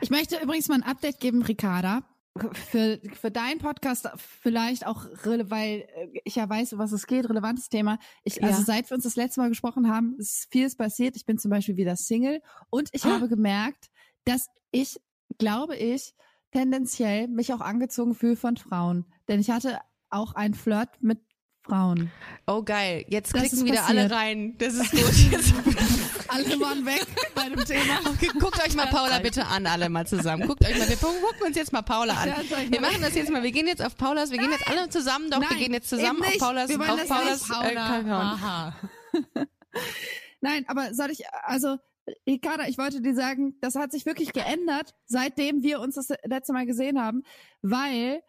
Ich 0.00 0.10
möchte 0.10 0.36
übrigens 0.42 0.68
mal 0.68 0.76
ein 0.76 0.82
Update 0.82 1.20
geben, 1.20 1.42
Ricarda. 1.42 2.02
Für, 2.52 3.00
für 3.18 3.30
deinen 3.30 3.60
Podcast 3.60 4.10
vielleicht 4.18 4.86
auch, 4.86 5.06
weil 5.24 5.80
äh, 5.96 6.08
ich 6.24 6.36
ja 6.36 6.46
weiß, 6.46 6.74
um 6.74 6.78
was 6.78 6.92
es 6.92 7.06
geht, 7.06 7.28
relevantes 7.30 7.70
Thema. 7.70 7.98
Ich, 8.24 8.42
also 8.44 8.58
Ja. 8.60 8.64
seit 8.64 8.90
wir 8.90 8.94
uns 8.94 9.04
das 9.04 9.16
letzte 9.16 9.40
Mal 9.40 9.48
gesprochen 9.48 9.88
haben, 9.90 10.16
ist 10.18 10.46
vieles 10.50 10.76
passiert. 10.76 11.16
Ich 11.16 11.24
bin 11.24 11.38
zum 11.38 11.50
Beispiel 11.50 11.76
wieder 11.78 11.96
Single 11.96 12.42
und 12.68 12.90
ich 12.92 13.04
Ah. 13.06 13.08
habe 13.14 13.28
gemerkt, 13.28 13.86
dass 14.26 14.48
ich, 14.70 15.00
glaube 15.38 15.76
ich, 15.76 16.12
tendenziell 16.56 17.28
mich 17.28 17.52
auch 17.52 17.60
angezogen 17.60 18.14
fühle 18.14 18.36
von 18.36 18.56
Frauen. 18.56 19.04
Denn 19.28 19.40
ich 19.40 19.50
hatte 19.50 19.78
auch 20.08 20.34
einen 20.34 20.54
Flirt 20.54 20.88
mit 21.00 21.20
Frauen. 21.60 22.10
Oh 22.46 22.62
geil. 22.62 23.04
Jetzt 23.08 23.34
Das 23.34 23.42
klicken 23.42 23.66
wieder 23.66 23.82
passiert. 23.82 23.98
alle 23.98 24.10
rein. 24.10 24.56
Das 24.58 24.74
ist 24.74 24.90
gut. 24.90 26.24
Alle 26.28 26.44
waren 26.60 26.86
weg 26.86 27.06
bei 27.34 27.48
dem 27.50 27.62
Thema. 27.64 28.00
okay, 28.06 28.30
guckt 28.38 28.58
euch 28.66 28.74
mal 28.74 28.86
Paula 28.86 29.18
bitte 29.18 29.46
an, 29.46 29.66
alle 29.66 29.88
mal 29.90 30.06
zusammen. 30.06 30.46
Guckt 30.46 30.64
euch 30.64 30.78
mal, 30.78 30.88
wir 30.88 30.96
gucken 30.96 31.46
uns 31.46 31.56
jetzt 31.56 31.72
mal 31.72 31.82
Paula 31.82 32.14
an. 32.14 32.32
Wir 32.70 32.80
machen 32.80 33.02
das 33.02 33.14
jetzt 33.14 33.30
mal. 33.30 33.42
Wir 33.42 33.52
gehen 33.52 33.66
jetzt 33.66 33.84
auf 33.84 33.96
Paulas, 33.96 34.30
wir 34.30 34.38
gehen 34.38 34.50
jetzt 34.50 34.66
alle 34.68 34.88
zusammen, 34.88 35.30
doch, 35.30 35.40
wir 35.40 35.48
Nein, 35.48 35.58
gehen 35.58 35.72
jetzt 35.74 35.88
zusammen 35.88 36.22
auf. 36.22 36.38
Paulas, 36.38 36.68
Wir 36.70 36.80
auf 36.80 37.06
Paulas 37.08 37.50
äh, 37.50 37.76
Account. 37.76 38.08
Aha. 38.08 38.76
Nein, 40.40 40.64
aber 40.68 40.94
soll 40.94 41.10
ich, 41.10 41.22
also, 41.42 41.76
Ricarda, 42.26 42.66
ich 42.68 42.78
wollte 42.78 43.00
dir 43.00 43.14
sagen, 43.14 43.54
das 43.60 43.74
hat 43.74 43.92
sich 43.92 44.06
wirklich 44.06 44.32
geändert, 44.32 44.94
seitdem 45.06 45.62
wir 45.62 45.80
uns 45.80 45.96
das 45.96 46.08
letzte 46.24 46.52
Mal 46.52 46.66
gesehen 46.66 47.00
haben, 47.00 47.22
weil 47.62 48.22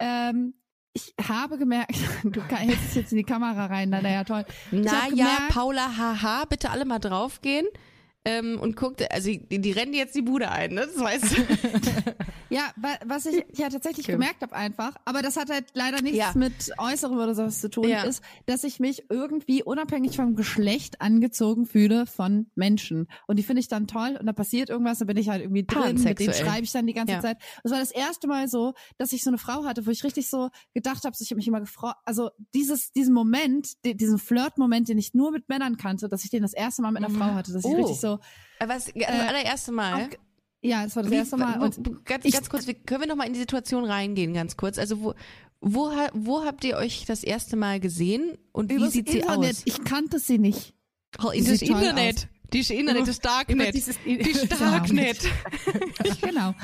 ähm, 0.00 0.54
ich 0.92 1.14
habe 1.28 1.56
gemerkt, 1.58 1.94
du 2.24 2.42
hältst 2.42 2.96
jetzt 2.96 3.12
in 3.12 3.18
die 3.18 3.24
Kamera 3.24 3.66
rein, 3.66 3.90
na, 3.90 4.00
na 4.02 4.10
ja, 4.10 4.24
toll. 4.24 4.44
Ich 4.72 4.80
Na 4.80 5.02
hab 5.02 5.12
ja, 5.12 5.24
gemerkt- 5.26 5.48
Paula, 5.54 5.96
haha, 5.96 6.44
bitte 6.46 6.70
alle 6.70 6.84
mal 6.84 6.98
draufgehen. 6.98 7.66
Ähm, 8.26 8.60
und 8.60 8.76
guckt, 8.76 9.02
also 9.10 9.30
die, 9.30 9.60
die 9.60 9.72
rennen 9.72 9.94
jetzt 9.94 10.14
die 10.14 10.20
Bude 10.20 10.50
ein, 10.50 10.74
ne? 10.74 10.86
Das 10.86 10.98
weißt 11.02 11.38
du. 11.38 11.42
Ja, 12.52 12.72
wa- 12.74 12.98
was 13.06 13.26
ich 13.26 13.44
ja 13.56 13.68
tatsächlich 13.68 14.06
Okay. 14.06 14.12
gemerkt 14.14 14.42
habe 14.42 14.56
einfach, 14.56 14.96
aber 15.04 15.22
das 15.22 15.36
hat 15.36 15.50
halt 15.50 15.66
leider 15.74 16.02
nichts 16.02 16.18
Ja. 16.18 16.32
mit 16.34 16.72
Äußerem 16.78 17.16
oder 17.16 17.32
sowas 17.36 17.60
zu 17.60 17.70
tun, 17.70 17.88
Ja. 17.88 18.02
ist, 18.02 18.24
dass 18.46 18.64
ich 18.64 18.80
mich 18.80 19.04
irgendwie 19.08 19.62
unabhängig 19.62 20.16
vom 20.16 20.34
Geschlecht 20.34 21.00
angezogen 21.00 21.64
fühle 21.64 22.06
von 22.06 22.50
Menschen. 22.56 23.06
Und 23.28 23.38
die 23.38 23.44
finde 23.44 23.60
ich 23.60 23.68
dann 23.68 23.86
toll 23.86 24.16
und 24.18 24.26
da 24.26 24.32
passiert 24.32 24.68
irgendwas, 24.68 24.98
da 24.98 25.04
bin 25.04 25.16
ich 25.16 25.28
halt 25.28 25.42
irgendwie 25.42 25.64
drin, 25.64 26.02
mit 26.02 26.18
denen 26.18 26.34
schreibe 26.34 26.64
ich 26.64 26.72
dann 26.72 26.88
die 26.88 26.92
ganze 26.92 27.12
Ja. 27.14 27.20
Zeit. 27.20 27.36
Das 27.62 27.70
war 27.70 27.78
das 27.78 27.92
erste 27.92 28.26
Mal 28.26 28.48
so, 28.48 28.74
dass 28.98 29.12
ich 29.12 29.22
so 29.22 29.30
eine 29.30 29.38
Frau 29.38 29.64
hatte, 29.64 29.86
wo 29.86 29.90
ich 29.92 30.02
richtig 30.02 30.28
so 30.28 30.50
gedacht 30.74 31.04
habe, 31.04 31.14
ich 31.20 31.30
habe 31.30 31.36
mich 31.36 31.46
immer 31.46 31.60
gefreut, 31.60 31.94
also 32.04 32.30
dieses, 32.52 32.90
diesen 32.90 33.14
Moment, 33.14 33.74
di- 33.84 33.96
diesen 33.96 34.18
Flirt-Moment, 34.18 34.88
den 34.88 34.98
ich 34.98 35.14
nur 35.14 35.30
mit 35.30 35.48
Männern 35.48 35.76
kannte, 35.76 36.08
dass 36.08 36.24
ich 36.24 36.30
den 36.30 36.42
das 36.42 36.52
erste 36.52 36.82
Mal 36.82 36.90
mit 36.90 37.04
einer 37.04 37.14
Frau 37.14 37.32
hatte, 37.32 37.52
dass 37.52 37.64
ich 37.64 37.70
Oh. 37.70 37.76
richtig 37.76 38.00
so, 38.00 38.09
Aber 38.58 38.74
das, 38.74 38.86
das 38.94 39.08
allererste 39.08 39.72
Mal. 39.72 39.94
auf, 40.02 40.08
ja, 40.62 40.84
das 40.84 40.96
war 40.96 41.02
das 41.02 41.12
Wie- 41.12 41.16
erste 41.16 41.36
Mal. 41.36 41.60
Und 41.60 42.04
ganz, 42.04 42.24
ich- 42.24 42.32
ganz 42.32 42.50
kurz, 42.50 42.66
können 42.66 43.00
wir 43.00 43.06
noch 43.06 43.16
mal 43.16 43.26
in 43.26 43.32
die 43.32 43.38
Situation 43.40 43.84
reingehen, 43.84 44.34
ganz 44.34 44.56
kurz? 44.56 44.78
Also 44.78 45.00
wo, 45.02 45.14
wo, 45.60 45.90
wo 46.12 46.44
habt 46.44 46.64
ihr 46.64 46.76
euch 46.76 47.04
das 47.06 47.22
erste 47.24 47.56
Mal 47.56 47.80
gesehen 47.80 48.36
und 48.52 48.70
wie 48.70 48.88
sieht 48.90 49.08
sie 49.08 49.18
Internet, 49.20 49.50
aus? 49.56 49.62
ich 49.64 49.84
kannte 49.84 50.18
sie 50.18 50.38
nicht. 50.38 50.74
Oh, 51.22 51.30
sie 51.32 51.44
das 51.44 51.58
sieht 51.60 51.70
toll 51.70 51.80
Das 52.50 52.70
Internet, 52.70 53.08
das 53.08 53.18
Darknet. 53.20 53.74
dieses- 53.74 53.98
Das 54.48 54.58
Darknet. 54.58 55.18
genau. 56.22 56.54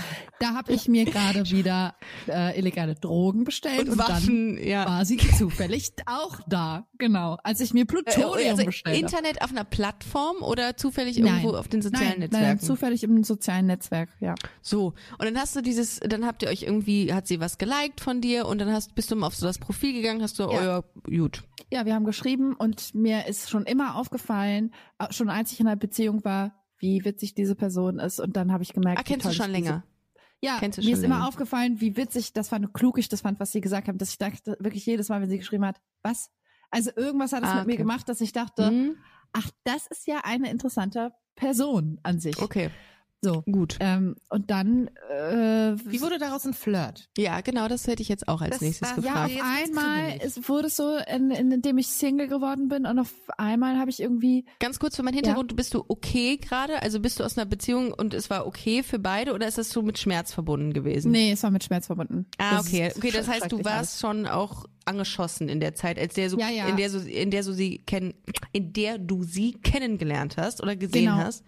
Da 0.40 0.54
habe 0.54 0.72
ich 0.72 0.88
mir 0.88 1.04
gerade 1.04 1.48
wieder 1.50 1.94
äh, 2.28 2.58
illegale 2.58 2.94
Drogen 2.94 3.44
bestellt 3.44 3.82
und, 3.86 3.90
Und 3.90 3.98
Waffen, 3.98 4.56
dann 4.56 4.66
ja. 4.66 4.86
war 4.86 5.04
sie 5.04 5.16
zufällig 5.16 5.92
auch 6.06 6.40
da. 6.46 6.86
Genau. 6.98 7.38
Als 7.42 7.60
ich 7.60 7.72
mir 7.74 7.84
Plutonium 7.86 8.50
also 8.50 8.64
bestellt 8.64 8.96
habe. 8.96 9.06
Internet 9.06 9.42
auf 9.42 9.50
einer 9.50 9.64
Plattform 9.64 10.36
oder 10.42 10.76
zufällig 10.76 11.18
Nein. 11.18 11.26
irgendwo 11.26 11.56
auf 11.56 11.68
den 11.68 11.82
sozialen 11.82 12.08
nein, 12.10 12.18
Netzwerken? 12.20 12.46
Nein, 12.46 12.60
zufällig 12.60 13.02
im 13.04 13.24
sozialen 13.24 13.66
Netzwerk, 13.66 14.08
ja. 14.20 14.34
So, 14.62 14.94
und 15.18 15.24
dann 15.24 15.38
hast 15.38 15.54
du 15.56 15.60
dieses, 15.62 16.00
dann 16.00 16.26
habt 16.26 16.42
ihr 16.42 16.48
euch 16.48 16.62
irgendwie, 16.62 17.12
hat 17.12 17.26
sie 17.26 17.40
was 17.40 17.58
geliked 17.58 18.00
von 18.00 18.20
dir 18.20 18.46
und 18.46 18.58
dann 18.58 18.72
hast, 18.72 18.94
bist 18.94 19.10
du 19.10 19.16
mal 19.16 19.26
auf 19.28 19.36
so 19.36 19.46
das 19.46 19.58
Profil 19.58 19.92
gegangen, 19.92 20.22
hast 20.22 20.38
du, 20.38 20.44
Ja. 20.44 20.48
oh 20.48 20.62
ja, 20.62 20.82
gut. 21.04 21.42
Ja, 21.70 21.84
wir 21.84 21.94
haben 21.94 22.04
geschrieben 22.04 22.54
und 22.54 22.94
mir 22.94 23.26
ist 23.26 23.50
schon 23.50 23.64
immer 23.64 23.96
aufgefallen, 23.96 24.72
äh, 24.98 25.12
schon 25.12 25.28
als 25.28 25.52
ich 25.52 25.60
in 25.60 25.66
einer 25.66 25.75
Beziehung 25.78 26.24
war, 26.24 26.54
wie 26.78 27.04
witzig 27.04 27.34
diese 27.34 27.54
Person 27.54 27.98
ist. 27.98 28.20
Und 28.20 28.36
dann 28.36 28.52
habe 28.52 28.62
ich 28.62 28.72
gemerkt, 28.72 29.00
Ah, 29.00 29.02
kennst 29.02 29.26
du 29.26 29.32
schon 29.32 29.50
länger? 29.50 29.84
Ja, 30.42 30.58
mir 30.60 30.68
ist 30.70 31.02
immer 31.02 31.16
länger. 31.16 31.28
aufgefallen, 31.28 31.80
wie 31.80 31.96
witzig 31.96 32.32
das 32.34 32.50
fand, 32.50 32.74
klug 32.74 32.98
ich 32.98 33.08
das 33.08 33.22
fand, 33.22 33.40
was 33.40 33.52
sie 33.52 33.62
gesagt 33.62 33.88
haben, 33.88 33.96
dass 33.98 34.10
ich 34.10 34.18
dachte, 34.18 34.56
wirklich 34.60 34.84
jedes 34.84 35.08
Mal, 35.08 35.20
wenn 35.22 35.30
sie 35.30 35.38
geschrieben 35.38 35.64
hat, 35.64 35.80
was? 36.02 36.30
Also 36.70 36.90
irgendwas 36.94 37.32
hat 37.32 37.42
es 37.42 37.48
Ah, 37.50 37.56
mit 37.58 37.66
mir 37.66 37.72
okay. 37.72 37.82
gemacht, 37.82 38.08
dass 38.08 38.20
ich 38.20 38.32
dachte, 38.32 38.68
Hm? 38.68 38.96
ach, 39.32 39.50
das 39.64 39.86
ist 39.86 40.06
ja 40.06 40.20
eine 40.24 40.50
interessante 40.50 41.12
Person 41.36 41.98
an 42.02 42.20
sich. 42.20 42.40
Okay, 42.40 42.70
So. 43.26 43.42
gut. 43.42 43.76
Ähm, 43.80 44.14
und 44.30 44.50
dann 44.50 44.88
äh, 45.10 45.74
Wie 45.84 46.00
wurde 46.00 46.18
daraus 46.18 46.44
ein 46.46 46.54
Flirt? 46.54 47.08
Ja, 47.18 47.40
genau, 47.40 47.68
das 47.68 47.86
hätte 47.86 48.02
ich 48.02 48.08
jetzt 48.08 48.28
auch 48.28 48.40
als 48.40 48.50
Das 48.52 48.60
nächstes 48.60 48.94
gefragt. 48.94 49.30
ja, 49.32 49.40
auf 49.42 49.42
einmal 49.44 50.18
es 50.20 50.48
wurde 50.48 50.68
es 50.68 50.76
so, 50.76 50.96
in, 51.12 51.30
in, 51.30 51.50
indem 51.50 51.78
ich 51.78 51.88
Single 51.88 52.28
geworden 52.28 52.68
bin 52.68 52.86
und 52.86 52.98
auf 52.98 53.12
einmal 53.38 53.78
habe 53.78 53.90
ich 53.90 54.00
irgendwie 54.00 54.44
Ganz 54.60 54.78
kurz 54.78 54.96
für 54.96 55.02
meinen 55.02 55.14
Hintergrund, 55.14 55.56
bist 55.56 55.74
du 55.74 55.84
okay 55.88 56.36
gerade? 56.36 56.82
Also 56.82 57.00
bist 57.00 57.18
du 57.20 57.24
aus 57.24 57.36
einer 57.36 57.46
Beziehung 57.46 57.92
und 57.92 58.14
es 58.14 58.30
war 58.30 58.46
okay 58.46 58.82
für 58.82 58.98
beide 58.98 59.34
oder 59.34 59.46
ist 59.48 59.58
das 59.58 59.70
so 59.70 59.82
mit 59.82 59.98
Schmerz 59.98 60.32
verbunden 60.32 60.72
gewesen? 60.72 61.10
Nee, 61.12 61.32
es 61.32 61.42
war 61.42 61.50
mit 61.50 61.64
Schmerz 61.64 61.86
verbunden. 61.86 62.26
Ah, 62.38 62.56
Das 62.58 62.66
okay. 62.68 62.92
Okay, 62.96 63.10
das 63.10 63.28
heißt, 63.28 63.50
du 63.50 63.64
warst 63.64 64.00
schon 64.00 64.26
auch 64.26 64.64
angeschossen 64.84 65.48
in 65.48 65.58
der 65.60 65.74
Zeit, 65.74 65.98
als 65.98 66.14
der 66.14 66.30
so, 66.30 66.38
Ja, 66.38 66.48
ja. 66.48 66.68
in 66.68 66.76
der 66.76 66.90
so, 66.90 66.98
in 67.00 67.30
der 67.32 67.42
so 67.42 67.52
sie 67.52 67.78
kennen, 67.78 68.14
in 68.52 68.72
der 68.72 68.98
du 68.98 69.24
sie 69.24 69.52
kennengelernt 69.52 70.36
hast 70.36 70.62
oder 70.62 70.76
gesehen 70.76 71.06
Genau. 71.06 71.16
hast. 71.16 71.42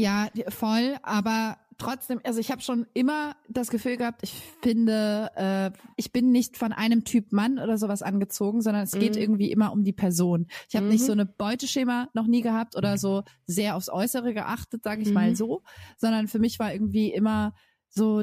Ja, 0.00 0.28
voll, 0.48 0.96
aber 1.02 1.58
trotzdem, 1.76 2.20
also 2.24 2.40
ich 2.40 2.50
habe 2.50 2.62
schon 2.62 2.86
immer 2.94 3.36
das 3.48 3.68
Gefühl 3.70 3.96
gehabt, 3.98 4.22
ich 4.22 4.32
finde, 4.62 5.30
äh, 5.36 5.70
ich 5.96 6.10
bin 6.12 6.30
nicht 6.32 6.56
von 6.56 6.72
einem 6.72 7.04
Typ 7.04 7.32
Mann 7.32 7.58
oder 7.58 7.76
sowas 7.76 8.00
angezogen, 8.02 8.62
sondern 8.62 8.82
es 8.84 8.92
geht 8.92 9.16
Mhm. 9.16 9.22
irgendwie 9.22 9.50
immer 9.50 9.72
um 9.72 9.84
die 9.84 9.92
Person. 9.92 10.46
Ich 10.68 10.76
habe 10.76 10.86
Mhm. 10.86 10.92
nicht 10.92 11.04
so 11.04 11.12
eine 11.12 11.26
Beuteschema 11.26 12.08
noch 12.14 12.26
nie 12.26 12.40
gehabt 12.40 12.76
oder 12.76 12.96
so 12.96 13.24
sehr 13.46 13.76
aufs 13.76 13.90
Äußere 13.90 14.32
geachtet, 14.32 14.84
sage 14.84 15.02
ich 15.02 15.08
Mhm. 15.08 15.14
mal 15.14 15.36
so, 15.36 15.62
sondern 15.98 16.28
für 16.28 16.38
mich 16.38 16.58
war 16.58 16.72
irgendwie 16.72 17.12
immer 17.12 17.52
so 17.88 18.22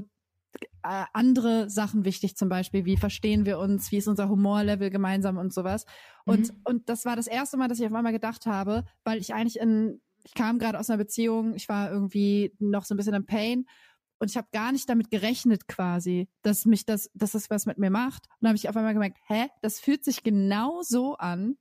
äh, 0.84 1.06
andere 1.14 1.70
Sachen 1.70 2.06
wichtig, 2.06 2.36
zum 2.38 2.50
Beispiel, 2.50 2.86
wie 2.86 2.98
verstehen 2.98 3.46
wir 3.46 3.60
uns, 3.60 3.92
wie 3.92 3.98
ist 3.98 4.08
unser 4.08 4.30
Humorlevel 4.30 4.90
gemeinsam 4.90 5.38
und 5.38 5.54
sowas. 5.54 5.86
Und, 6.26 6.50
Mhm. 6.50 6.62
und 6.64 6.90
das 6.90 7.06
war 7.06 7.16
das 7.16 7.28
erste 7.28 7.58
Mal, 7.58 7.68
dass 7.68 7.80
ich 7.80 7.86
auf 7.86 7.94
einmal 7.94 8.14
gedacht 8.14 8.46
habe, 8.48 8.84
weil 9.04 9.20
ich 9.20 9.34
eigentlich 9.34 9.60
in, 9.60 10.02
ich 10.28 10.34
kam 10.34 10.60
gerade 10.60 10.78
aus 10.78 10.90
einer 10.90 10.98
Beziehung, 10.98 11.56
ich 11.56 11.70
war 11.70 11.90
irgendwie 11.90 12.54
noch 12.60 12.84
so 12.84 12.94
ein 12.94 12.98
bisschen 12.98 13.14
im 13.14 13.26
Pain 13.26 13.66
und 14.20 14.30
ich 14.30 14.36
habe 14.36 14.50
gar 14.52 14.74
nicht 14.74 14.90
damit 14.90 15.10
gerechnet 15.10 15.70
quasi, 15.70 16.28
dass 16.42 16.66
mich 16.66 16.86
das, 16.86 17.10
dass 17.14 17.32
das 17.32 17.50
was 17.50 17.66
mit 17.66 17.78
mir 17.78 17.90
macht. 17.90 18.26
Und 18.26 18.36
dann 18.42 18.50
habe 18.50 18.58
ich 18.58 18.68
auf 18.68 18.76
einmal 18.76 18.94
gemerkt, 18.94 19.20
hä, 19.28 19.48
das 19.62 19.80
fühlt 19.80 20.04
sich 20.04 20.24
genau 20.24 20.82
so 20.82 21.16
an, 21.16 21.56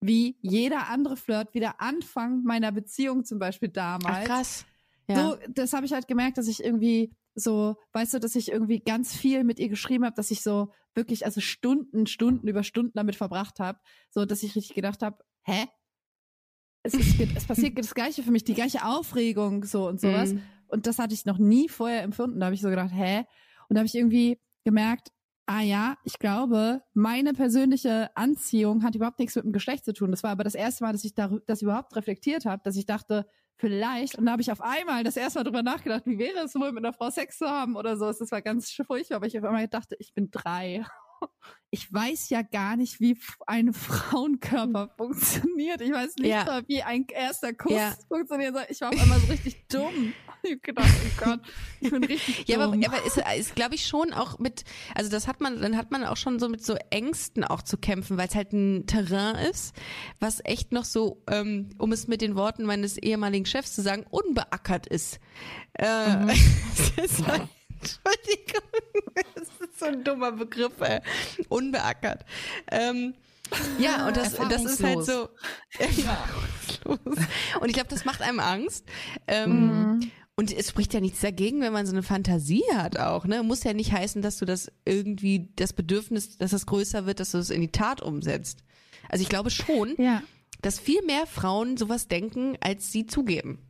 wie 0.00 0.38
jeder 0.40 0.88
andere 0.88 1.18
Flirt, 1.18 1.52
wie 1.52 1.60
der 1.60 1.80
Anfang 1.82 2.42
meiner 2.42 2.72
Beziehung 2.72 3.26
zum 3.26 3.38
Beispiel 3.38 3.68
Ach, 3.70 3.98
damals. 4.00 4.26
krass. 4.26 4.66
Ja. 5.08 5.30
So, 5.30 5.36
das 5.50 5.74
habe 5.74 5.84
ich 5.84 5.92
halt 5.92 6.08
gemerkt, 6.08 6.38
dass 6.38 6.48
ich 6.48 6.64
irgendwie 6.64 7.14
so, 7.34 7.76
weißt 7.92 8.14
du, 8.14 8.18
dass 8.18 8.34
ich 8.34 8.50
irgendwie 8.50 8.80
ganz 8.80 9.14
viel 9.14 9.44
mit 9.44 9.58
ihr 9.58 9.68
geschrieben 9.68 10.06
habe, 10.06 10.16
dass 10.16 10.30
ich 10.30 10.42
so 10.42 10.72
wirklich, 10.94 11.26
also 11.26 11.42
Stunden, 11.42 12.06
Stunden 12.06 12.48
über 12.48 12.62
Stunden 12.62 12.92
damit 12.94 13.16
verbracht 13.16 13.60
habe, 13.60 13.78
so 14.10 14.24
dass 14.24 14.42
ich 14.42 14.56
richtig 14.56 14.74
gedacht 14.74 15.02
habe, 15.02 15.18
hä? 15.42 15.66
Es, 16.86 16.94
ist, 16.94 17.20
es 17.34 17.44
passiert 17.44 17.78
das 17.78 17.94
Gleiche 17.94 18.22
für 18.22 18.30
mich, 18.30 18.44
die 18.44 18.54
gleiche 18.54 18.84
Aufregung 18.84 19.64
so 19.64 19.88
und 19.88 20.00
sowas. 20.00 20.32
Mhm. 20.32 20.42
Und 20.68 20.86
das 20.86 20.98
hatte 20.98 21.14
ich 21.14 21.24
noch 21.24 21.38
nie 21.38 21.68
vorher 21.68 22.02
empfunden. 22.02 22.40
Da 22.40 22.46
habe 22.46 22.54
ich 22.54 22.60
so 22.62 22.68
gedacht, 22.68 22.90
hä? 22.92 23.24
Und 23.68 23.74
da 23.74 23.80
habe 23.80 23.86
ich 23.86 23.94
irgendwie 23.94 24.38
gemerkt, 24.64 25.12
ah 25.46 25.60
ja, 25.60 25.96
ich 26.04 26.18
glaube, 26.18 26.82
meine 26.92 27.32
persönliche 27.32 28.10
Anziehung 28.16 28.82
hat 28.82 28.94
überhaupt 28.94 29.18
nichts 29.18 29.36
mit 29.36 29.44
dem 29.44 29.52
Geschlecht 29.52 29.84
zu 29.84 29.92
tun. 29.92 30.10
Das 30.10 30.22
war 30.22 30.30
aber 30.30 30.44
das 30.44 30.54
erste 30.54 30.84
Mal, 30.84 30.92
dass 30.92 31.04
ich 31.04 31.14
das 31.14 31.62
überhaupt 31.62 31.94
reflektiert 31.94 32.46
habe, 32.46 32.62
dass 32.64 32.76
ich 32.76 32.86
dachte, 32.86 33.26
vielleicht, 33.56 34.18
und 34.18 34.26
da 34.26 34.32
habe 34.32 34.42
ich 34.42 34.52
auf 34.52 34.60
einmal 34.60 35.04
das 35.04 35.16
erste 35.16 35.38
Mal 35.38 35.44
drüber 35.44 35.62
nachgedacht, 35.62 36.04
wie 36.06 36.18
wäre 36.18 36.44
es 36.44 36.54
wohl 36.54 36.72
mit 36.72 36.84
einer 36.84 36.92
Frau 36.92 37.10
Sex 37.10 37.38
zu 37.38 37.46
haben 37.48 37.76
oder 37.76 37.96
so. 37.96 38.06
Das 38.06 38.30
war 38.30 38.42
ganz 38.42 38.72
furchtbar, 38.72 39.16
aber 39.16 39.26
ich 39.26 39.38
auf 39.38 39.44
einmal 39.44 39.68
dachte, 39.68 39.96
ich 39.98 40.12
bin 40.14 40.30
drei. 40.30 40.84
Ich 41.70 41.92
weiß 41.92 42.30
ja 42.30 42.42
gar 42.42 42.76
nicht, 42.76 43.00
wie 43.00 43.18
ein 43.46 43.72
Frauenkörper 43.72 44.94
funktioniert. 44.96 45.80
Ich 45.80 45.90
weiß 45.92 46.16
nicht 46.16 46.30
Ja. 46.30 46.44
mal, 46.44 46.62
wie 46.68 46.82
ein 46.82 47.06
erster 47.08 47.52
Kuss 47.52 47.72
Ja. 47.72 47.94
funktioniert. 48.08 48.56
Ich 48.70 48.80
war 48.80 48.90
auf 48.90 49.00
einmal 49.00 49.18
so 49.20 49.26
richtig 49.26 49.66
dumm. 49.68 50.14
Ich 50.42 50.52
hab 50.52 50.62
gedacht, 50.62 50.88
oh 51.04 51.24
Gott, 51.24 51.40
ich 51.80 51.90
bin 51.90 52.04
richtig 52.04 52.46
Ja, 52.46 52.60
aber, 52.60 52.72
dumm. 52.76 52.84
aber 52.84 53.04
ist, 53.04 53.20
ist 53.36 53.56
glaube 53.56 53.74
ich 53.74 53.84
schon 53.84 54.12
auch 54.12 54.38
mit, 54.38 54.62
also 54.94 55.10
das 55.10 55.26
hat 55.26 55.40
man, 55.40 55.60
dann 55.60 55.76
hat 55.76 55.90
man 55.90 56.04
auch 56.04 56.16
schon 56.16 56.38
so 56.38 56.48
mit 56.48 56.64
so 56.64 56.76
Ängsten 56.90 57.42
auch 57.42 57.62
zu 57.62 57.76
kämpfen, 57.78 58.16
weil 58.16 58.28
es 58.28 58.36
halt 58.36 58.52
ein 58.52 58.86
Terrain 58.86 59.34
ist, 59.50 59.74
was 60.20 60.40
echt 60.44 60.70
noch 60.70 60.84
so, 60.84 61.20
ähm, 61.28 61.70
um 61.78 61.90
es 61.90 62.06
mit 62.06 62.20
den 62.20 62.36
Worten 62.36 62.64
meines 62.64 62.96
ehemaligen 62.96 63.44
Chefs 63.44 63.74
zu 63.74 63.82
sagen, 63.82 64.04
unbeackert 64.08 64.86
ist. 64.86 65.18
Äh, 65.72 65.86
Mhm. 66.16 66.28
halt, 67.26 67.48
Entschuldigung, 67.80 68.62
so 69.78 69.86
ein 69.86 70.04
dummer 70.04 70.32
Begriff, 70.32 70.80
ey. 70.80 71.00
unbeackert. 71.48 72.24
Ähm, 72.70 73.14
ja, 73.78 74.08
und 74.08 74.16
das, 74.16 74.34
das 74.34 74.64
ist 74.64 74.82
halt 74.82 75.04
so. 75.04 75.28
Ja, 75.96 76.18
und 77.60 77.68
ich 77.68 77.74
glaube, 77.74 77.88
das 77.90 78.04
macht 78.04 78.22
einem 78.22 78.40
Angst. 78.40 78.84
Ähm, 79.26 79.50
Mhm. 79.98 80.10
und 80.36 80.52
es 80.52 80.68
spricht 80.70 80.94
ja 80.94 81.00
nichts 81.00 81.20
dagegen, 81.20 81.60
wenn 81.60 81.72
man 81.72 81.86
so 81.86 81.92
eine 81.92 82.02
Fantasie 82.02 82.62
hat 82.74 82.98
auch, 82.98 83.24
ne? 83.24 83.42
Muss 83.42 83.64
ja 83.64 83.72
nicht 83.72 83.92
heißen, 83.92 84.20
dass 84.22 84.38
du 84.38 84.44
das 84.44 84.70
irgendwie, 84.84 85.48
das 85.56 85.72
Bedürfnis, 85.72 86.38
dass 86.38 86.50
das 86.52 86.66
größer 86.66 87.06
wird, 87.06 87.20
dass 87.20 87.32
du 87.32 87.38
es 87.38 87.50
in 87.50 87.60
die 87.60 87.72
Tat 87.72 88.02
umsetzt. 88.02 88.64
Also 89.08 89.22
ich 89.22 89.28
glaube 89.28 89.50
schon, 89.50 89.94
ja. 89.98 90.22
dass 90.62 90.78
viel 90.80 91.02
mehr 91.02 91.26
Frauen 91.26 91.76
sowas 91.76 92.08
denken, 92.08 92.56
als 92.60 92.90
sie 92.90 93.06
zugeben. 93.06 93.60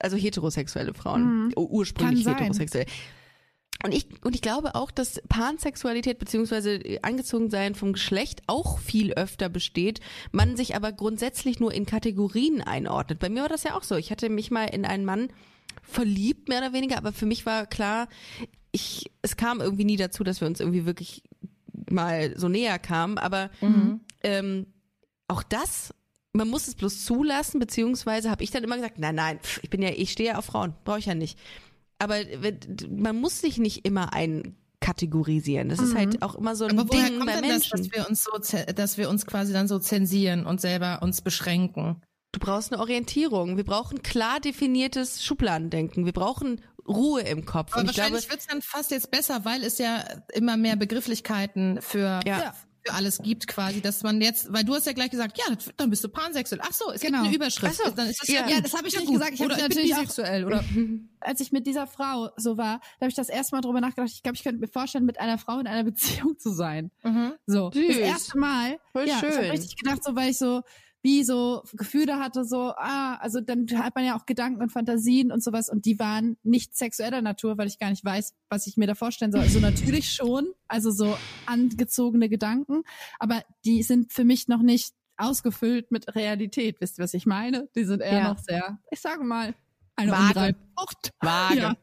Also 0.00 0.16
heterosexuelle 0.16 0.94
Frauen. 0.94 1.46
Mhm. 1.46 1.52
Ursprünglich 1.56 2.26
heterosexuell. 2.26 2.86
Und 3.84 3.92
ich, 3.92 4.06
und 4.24 4.34
ich 4.34 4.42
glaube 4.42 4.74
auch, 4.74 4.90
dass 4.90 5.20
Pansexualität 5.28 6.18
beziehungsweise 6.18 6.80
Angezogensein 7.02 7.74
vom 7.74 7.92
Geschlecht 7.92 8.42
auch 8.46 8.78
viel 8.78 9.12
öfter 9.14 9.48
besteht, 9.48 10.00
man 10.30 10.56
sich 10.56 10.76
aber 10.76 10.92
grundsätzlich 10.92 11.58
nur 11.58 11.72
in 11.72 11.86
Kategorien 11.86 12.62
einordnet. 12.62 13.18
Bei 13.18 13.28
mir 13.28 13.42
war 13.42 13.48
das 13.48 13.64
ja 13.64 13.76
auch 13.76 13.82
so. 13.82 13.96
Ich 13.96 14.10
hatte 14.10 14.28
mich 14.28 14.50
mal 14.50 14.66
in 14.66 14.84
einen 14.84 15.04
Mann 15.04 15.28
verliebt, 15.82 16.48
mehr 16.48 16.58
oder 16.58 16.72
weniger, 16.72 16.96
aber 16.96 17.12
für 17.12 17.26
mich 17.26 17.44
war 17.44 17.66
klar, 17.66 18.08
ich, 18.70 19.10
es 19.20 19.36
kam 19.36 19.60
irgendwie 19.60 19.84
nie 19.84 19.96
dazu, 19.96 20.24
dass 20.24 20.40
wir 20.40 20.48
uns 20.48 20.60
irgendwie 20.60 20.86
wirklich 20.86 21.22
mal 21.90 22.38
so 22.38 22.48
näher 22.48 22.78
kamen, 22.78 23.18
aber 23.18 23.50
ähm, 24.22 24.66
auch 25.28 25.42
das, 25.42 25.94
man 26.32 26.48
muss 26.48 26.68
es 26.68 26.74
bloß 26.74 27.04
zulassen, 27.04 27.58
beziehungsweise 27.58 28.30
habe 28.30 28.44
ich 28.44 28.50
dann 28.50 28.64
immer 28.64 28.76
gesagt, 28.76 28.98
nein, 28.98 29.14
nein, 29.14 29.40
pff, 29.40 29.60
ich 29.62 29.70
bin 29.70 29.82
ja, 29.82 29.90
ich 29.90 30.12
stehe 30.12 30.30
ja 30.30 30.38
auf 30.38 30.46
Frauen, 30.46 30.74
brauche 30.84 30.98
ich 30.98 31.06
ja 31.06 31.14
nicht. 31.14 31.38
Aber 31.98 32.16
wenn- 32.38 32.58
man 32.96 33.20
muss 33.20 33.40
sich 33.40 33.58
nicht 33.58 33.84
immer 33.86 34.12
einkategorisieren. 34.12 35.68
Das 35.68 35.78
ist 35.80 35.94
halt 35.94 36.22
auch 36.22 36.34
immer 36.34 36.56
so 36.56 36.64
ein 36.64 36.78
Aber 36.78 36.88
woher 36.92 37.08
Ding 37.08 37.18
kommt 37.18 37.30
bei 37.30 37.40
denn 37.40 37.50
das, 37.50 37.70
Menschen. 37.70 37.78
dass 37.78 37.92
wir 37.92 38.08
uns 38.08 38.24
so, 38.24 38.72
dass 38.74 38.98
wir 38.98 39.08
uns 39.08 39.26
quasi 39.26 39.52
dann 39.52 39.68
so 39.68 39.78
zensieren 39.78 40.46
und 40.46 40.60
selber 40.60 41.00
uns 41.02 41.20
beschränken? 41.20 42.02
Du 42.32 42.40
brauchst 42.40 42.72
eine 42.72 42.80
Orientierung. 42.80 43.56
Wir 43.56 43.64
brauchen 43.64 44.02
klar 44.02 44.40
definiertes 44.40 45.22
Schubladendenken. 45.22 46.06
Wir 46.06 46.12
brauchen 46.12 46.60
Ruhe 46.88 47.20
im 47.20 47.44
Kopf. 47.44 47.72
Aber 47.72 47.82
Und 47.82 47.86
wahrscheinlich 47.88 48.28
wird's 48.30 48.46
dann 48.46 48.62
fast 48.62 48.90
jetzt 48.90 49.10
besser, 49.10 49.44
weil 49.44 49.62
es 49.62 49.78
ja 49.78 50.02
immer 50.32 50.56
mehr 50.56 50.76
Begrifflichkeiten 50.76 51.80
für, 51.82 52.20
Ja. 52.26 52.54
Für 52.84 52.92
alles 52.94 53.18
gibt 53.18 53.46
quasi, 53.46 53.80
dass 53.80 54.02
man 54.02 54.20
jetzt, 54.20 54.52
weil 54.52 54.64
du 54.64 54.74
hast 54.74 54.86
ja 54.86 54.92
gleich 54.92 55.10
gesagt, 55.10 55.38
ja, 55.38 55.44
dann 55.76 55.90
bist 55.90 56.02
du 56.04 56.08
pansexuell. 56.08 56.60
Ach 56.64 56.72
so, 56.72 56.90
es 56.92 57.00
Genau. 57.00 57.18
gibt 57.18 57.26
eine 57.28 57.36
Überschrift. 57.36 57.78
Ach 57.82 57.88
so. 57.88 57.94
Dann 57.94 58.08
ist 58.08 58.20
das 58.20 58.28
Ja. 58.28 58.48
Ja, 58.48 58.60
das 58.60 58.74
habe 58.74 58.88
ich 58.88 58.98
nicht 58.98 59.10
gesagt. 59.12 59.32
Ich 59.34 59.40
habe 59.40 59.52
ich 59.52 59.58
natürlich 59.60 59.94
auch 59.94 60.00
bisexuell 60.00 60.44
oder 60.44 60.64
als 61.20 61.40
ich 61.40 61.52
mit 61.52 61.66
dieser 61.66 61.86
Frau 61.86 62.30
so 62.36 62.56
war, 62.56 62.78
da 62.98 63.04
habe 63.04 63.08
ich 63.10 63.14
das 63.14 63.28
erste 63.28 63.54
Mal 63.54 63.60
drüber 63.62 63.80
nachgedacht. 63.80 64.10
Ich 64.12 64.22
glaube, 64.22 64.36
ich 64.36 64.42
könnte 64.42 64.60
mir 64.60 64.68
vorstellen, 64.68 65.04
mit 65.04 65.20
einer 65.20 65.38
Frau 65.38 65.58
in 65.58 65.66
einer 65.66 65.84
Beziehung 65.90 66.38
zu 66.38 66.50
sein. 66.52 66.90
Mhm. 67.02 67.32
So, 67.46 67.70
Süß. 67.72 67.86
das 67.88 67.96
erste 67.96 68.38
Mal. 68.38 68.78
Voll 68.92 69.06
ja, 69.08 69.14
ich 69.14 69.20
schön. 69.20 69.32
habe 69.32 69.50
richtig 69.52 69.76
gedacht, 69.76 70.02
so 70.04 70.14
weil 70.16 70.30
ich 70.30 70.38
so 70.38 70.62
wie 71.02 71.24
so 71.24 71.62
Gefühle 71.72 72.18
hatte, 72.18 72.44
so 72.44 72.72
ah, 72.76 73.16
also 73.16 73.40
dann 73.40 73.66
hat 73.76 73.94
man 73.94 74.04
ja 74.04 74.16
auch 74.16 74.24
Gedanken 74.24 74.62
und 74.62 74.70
Fantasien 74.70 75.32
und 75.32 75.42
sowas 75.42 75.68
und 75.68 75.84
die 75.84 75.98
waren 75.98 76.36
nicht 76.42 76.76
sexueller 76.76 77.22
Natur, 77.22 77.58
weil 77.58 77.66
ich 77.66 77.78
gar 77.78 77.90
nicht 77.90 78.04
weiß, 78.04 78.34
was 78.48 78.66
ich 78.66 78.76
mir 78.76 78.86
da 78.86 78.94
vorstellen 78.94 79.32
soll. 79.32 79.40
Also 79.42 79.58
natürlich 79.60 80.12
schon, 80.12 80.52
also 80.68 80.90
so 80.90 81.16
angezogene 81.46 82.28
Gedanken, 82.28 82.82
aber 83.18 83.42
die 83.64 83.82
sind 83.82 84.12
für 84.12 84.24
mich 84.24 84.48
noch 84.48 84.62
nicht 84.62 84.94
ausgefüllt 85.16 85.90
mit 85.90 86.14
Realität. 86.14 86.80
Wisst 86.80 86.98
ihr, 86.98 87.04
was 87.04 87.14
ich 87.14 87.26
meine? 87.26 87.68
Die 87.76 87.84
sind 87.84 88.00
eher 88.00 88.18
Ja. 88.18 88.28
noch 88.32 88.38
sehr, 88.38 88.78
ich 88.90 89.00
sage 89.00 89.24
mal, 89.24 89.54
eine 89.96 90.12
Vage. 90.12 90.56
Frucht. 90.76 91.10
Vage. 91.20 91.58
Ja. 91.58 91.76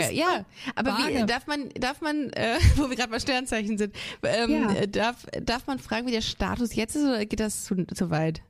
Ist 0.00 0.12
ja. 0.12 0.44
Aber 0.74 0.96
wie, 0.98 1.14
vage. 1.14 1.26
darf 1.26 1.46
man, 1.46 1.68
darf 1.70 2.00
man, 2.00 2.30
äh, 2.30 2.56
wo 2.76 2.88
wir 2.88 2.96
gerade 2.96 3.10
bei 3.10 3.18
Sternzeichen 3.20 3.78
sind, 3.78 3.94
ähm, 4.22 4.50
Ja. 4.50 4.72
äh, 4.74 4.88
darf, 4.88 5.26
darf 5.42 5.66
man 5.66 5.78
fragen, 5.78 6.06
wie 6.06 6.12
der 6.12 6.20
Status 6.22 6.74
jetzt 6.74 6.94
ist 6.96 7.04
oder 7.04 7.24
geht 7.26 7.40
das 7.40 7.64
zu, 7.64 7.84
zu 7.86 8.10
weit? 8.10 8.42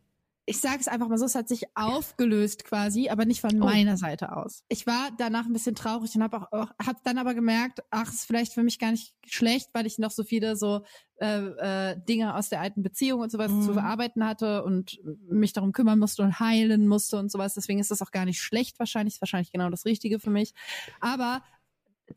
Ich 0.48 0.60
sage 0.60 0.78
es 0.80 0.86
einfach 0.88 1.08
mal 1.08 1.18
so, 1.18 1.24
es 1.24 1.34
hat 1.34 1.48
sich 1.48 1.64
aufgelöst 1.74 2.64
quasi, 2.64 3.08
aber 3.08 3.24
nicht 3.24 3.40
von 3.40 3.60
Oh. 3.60 3.64
meiner 3.64 3.96
Seite 3.96 4.36
aus. 4.36 4.62
Ich 4.68 4.86
war 4.86 5.10
danach 5.18 5.46
ein 5.46 5.52
bisschen 5.52 5.74
traurig 5.74 6.14
und 6.14 6.22
habe 6.22 6.38
auch, 6.40 6.52
auch 6.52 6.70
hab 6.84 7.02
dann 7.02 7.18
aber 7.18 7.34
gemerkt, 7.34 7.80
ach, 7.90 8.08
ist 8.12 8.26
vielleicht 8.26 8.52
für 8.52 8.62
mich 8.62 8.78
gar 8.78 8.92
nicht 8.92 9.12
schlecht, 9.26 9.70
weil 9.72 9.86
ich 9.86 9.98
noch 9.98 10.12
so 10.12 10.22
viele 10.22 10.54
so 10.56 10.82
äh, 11.20 11.38
äh, 11.92 11.96
Dinge 12.08 12.34
aus 12.36 12.48
der 12.48 12.60
alten 12.60 12.82
Beziehung 12.82 13.20
und 13.22 13.32
sowas 13.32 13.50
Mhm. 13.50 13.62
zu 13.62 13.74
bearbeiten 13.74 14.24
hatte 14.24 14.62
und 14.62 15.00
mich 15.28 15.52
darum 15.52 15.72
kümmern 15.72 15.98
musste 15.98 16.22
und 16.22 16.38
heilen 16.38 16.86
musste 16.86 17.18
und 17.18 17.30
sowas. 17.32 17.54
Deswegen 17.54 17.80
ist 17.80 17.90
das 17.90 18.00
auch 18.02 18.10
gar 18.12 18.24
nicht 18.24 18.40
schlecht 18.40 18.78
wahrscheinlich, 18.78 19.14
ist 19.14 19.20
wahrscheinlich 19.22 19.50
genau 19.50 19.68
das 19.70 19.84
Richtige 19.84 20.20
für 20.20 20.30
mich. 20.30 20.52
Aber 21.00 21.42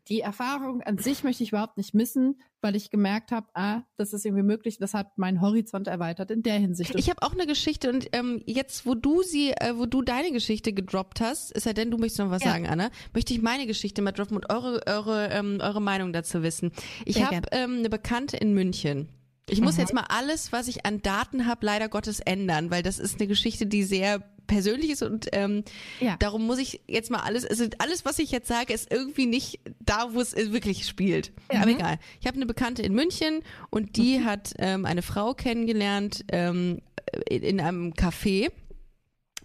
die 0.08 0.20
Erfahrung 0.20 0.82
an 0.82 0.98
sich 0.98 1.24
möchte 1.24 1.42
ich 1.42 1.50
überhaupt 1.50 1.76
nicht 1.76 1.94
missen, 1.94 2.40
weil 2.60 2.76
ich 2.76 2.90
gemerkt 2.90 3.32
habe, 3.32 3.48
ah, 3.54 3.82
das 3.96 4.12
ist 4.12 4.24
irgendwie 4.24 4.42
möglich. 4.44 4.78
Das 4.78 4.94
hat 4.94 5.18
meinen 5.18 5.40
Horizont 5.40 5.88
erweitert 5.88 6.30
in 6.30 6.42
der 6.42 6.58
Hinsicht. 6.58 6.94
Ich 6.94 7.10
habe 7.10 7.22
auch 7.22 7.32
eine 7.32 7.46
Geschichte 7.46 7.90
und 7.90 8.08
ähm, 8.12 8.42
jetzt, 8.46 8.86
wo 8.86 8.94
du 8.94 9.22
sie, 9.22 9.50
äh, 9.52 9.74
wo 9.76 9.86
du 9.86 10.02
deine 10.02 10.30
Geschichte 10.32 10.72
gedroppt 10.72 11.20
hast, 11.20 11.52
ist 11.52 11.66
ja 11.66 11.72
denn, 11.72 11.90
du 11.90 11.98
möchtest 11.98 12.20
noch 12.20 12.30
was 12.30 12.42
Ja. 12.44 12.52
sagen, 12.52 12.66
Anna, 12.68 12.90
möchte 13.14 13.32
ich 13.32 13.42
meine 13.42 13.66
Geschichte 13.66 14.02
mal 14.02 14.12
droppen 14.12 14.36
und 14.36 14.50
eure, 14.50 14.80
eure, 14.86 15.28
ähm, 15.28 15.58
eure 15.60 15.80
Meinung 15.80 16.12
dazu 16.12 16.42
wissen. 16.42 16.70
Ich 17.04 17.22
habe 17.22 17.40
ähm, 17.52 17.78
eine 17.78 17.90
Bekannte 17.90 18.36
in 18.36 18.54
München. 18.54 19.08
Ich 19.48 19.60
muss 19.60 19.76
jetzt 19.76 19.92
mal 19.94 20.04
alles, 20.08 20.52
was 20.52 20.68
ich 20.68 20.86
an 20.86 21.02
Daten 21.02 21.46
habe, 21.46 21.66
leider 21.66 21.88
Gottes 21.88 22.20
ändern, 22.20 22.70
weil 22.70 22.84
das 22.84 23.00
ist 23.00 23.18
eine 23.18 23.26
Geschichte, 23.26 23.66
die 23.66 23.82
sehr 23.82 24.22
persönlich 24.50 24.90
ist 24.90 25.02
und 25.02 25.28
ähm, 25.32 25.64
Ja. 26.00 26.16
darum 26.18 26.44
muss 26.46 26.58
ich 26.58 26.80
jetzt 26.86 27.10
mal 27.10 27.20
alles, 27.20 27.46
also 27.46 27.64
alles, 27.78 28.04
was 28.04 28.18
ich 28.18 28.30
jetzt 28.30 28.48
sage, 28.48 28.72
ist 28.74 28.92
irgendwie 28.92 29.26
nicht 29.26 29.60
da, 29.80 30.12
wo 30.12 30.20
es 30.20 30.34
wirklich 30.36 30.86
spielt. 30.86 31.32
Ja. 31.52 31.62
Aber 31.62 31.70
egal. 31.70 31.98
Ich 32.20 32.26
habe 32.26 32.36
eine 32.36 32.46
Bekannte 32.46 32.82
in 32.82 32.92
München 32.94 33.42
und 33.70 33.96
die 33.96 34.18
Mhm. 34.18 34.24
hat 34.24 34.52
ähm, 34.58 34.84
eine 34.84 35.02
Frau 35.02 35.32
kennengelernt 35.34 36.24
ähm, 36.32 36.80
in, 37.28 37.42
in 37.42 37.60
einem 37.60 37.92
Café. 37.94 38.50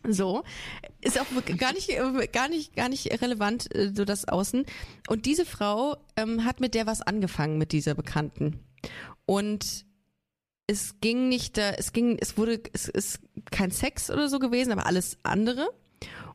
So 0.07 0.43
ist 1.01 1.19
auch 1.19 1.25
gar 1.57 1.74
nicht, 1.74 1.89
äh, 1.89 2.27
gar 2.31 2.47
nicht, 2.47 2.75
gar 2.75 2.89
nicht 2.89 3.21
relevant 3.21 3.74
äh, 3.74 3.91
so 3.95 4.05
das 4.05 4.27
Außen. 4.27 4.65
Und 5.07 5.25
diese 5.25 5.45
Frau 5.45 5.97
ähm, 6.15 6.45
hat 6.45 6.59
mit 6.59 6.75
der 6.75 6.85
was 6.85 7.01
angefangen 7.01 7.57
mit 7.57 7.71
dieser 7.71 7.95
Bekannten 7.95 8.59
und 9.25 9.85
es 10.67 10.95
ging 11.01 11.29
nicht 11.29 11.57
da, 11.57 11.72
es 11.72 11.93
ging, 11.93 12.17
es 12.19 12.38
wurde, 12.38 12.62
es 12.74 12.88
ist 12.88 13.19
kein 13.51 13.72
Sex 13.72 14.10
oder 14.10 14.29
so 14.29 14.39
gewesen, 14.39 14.72
aber 14.72 14.86
alles 14.86 15.17
andere. 15.24 15.69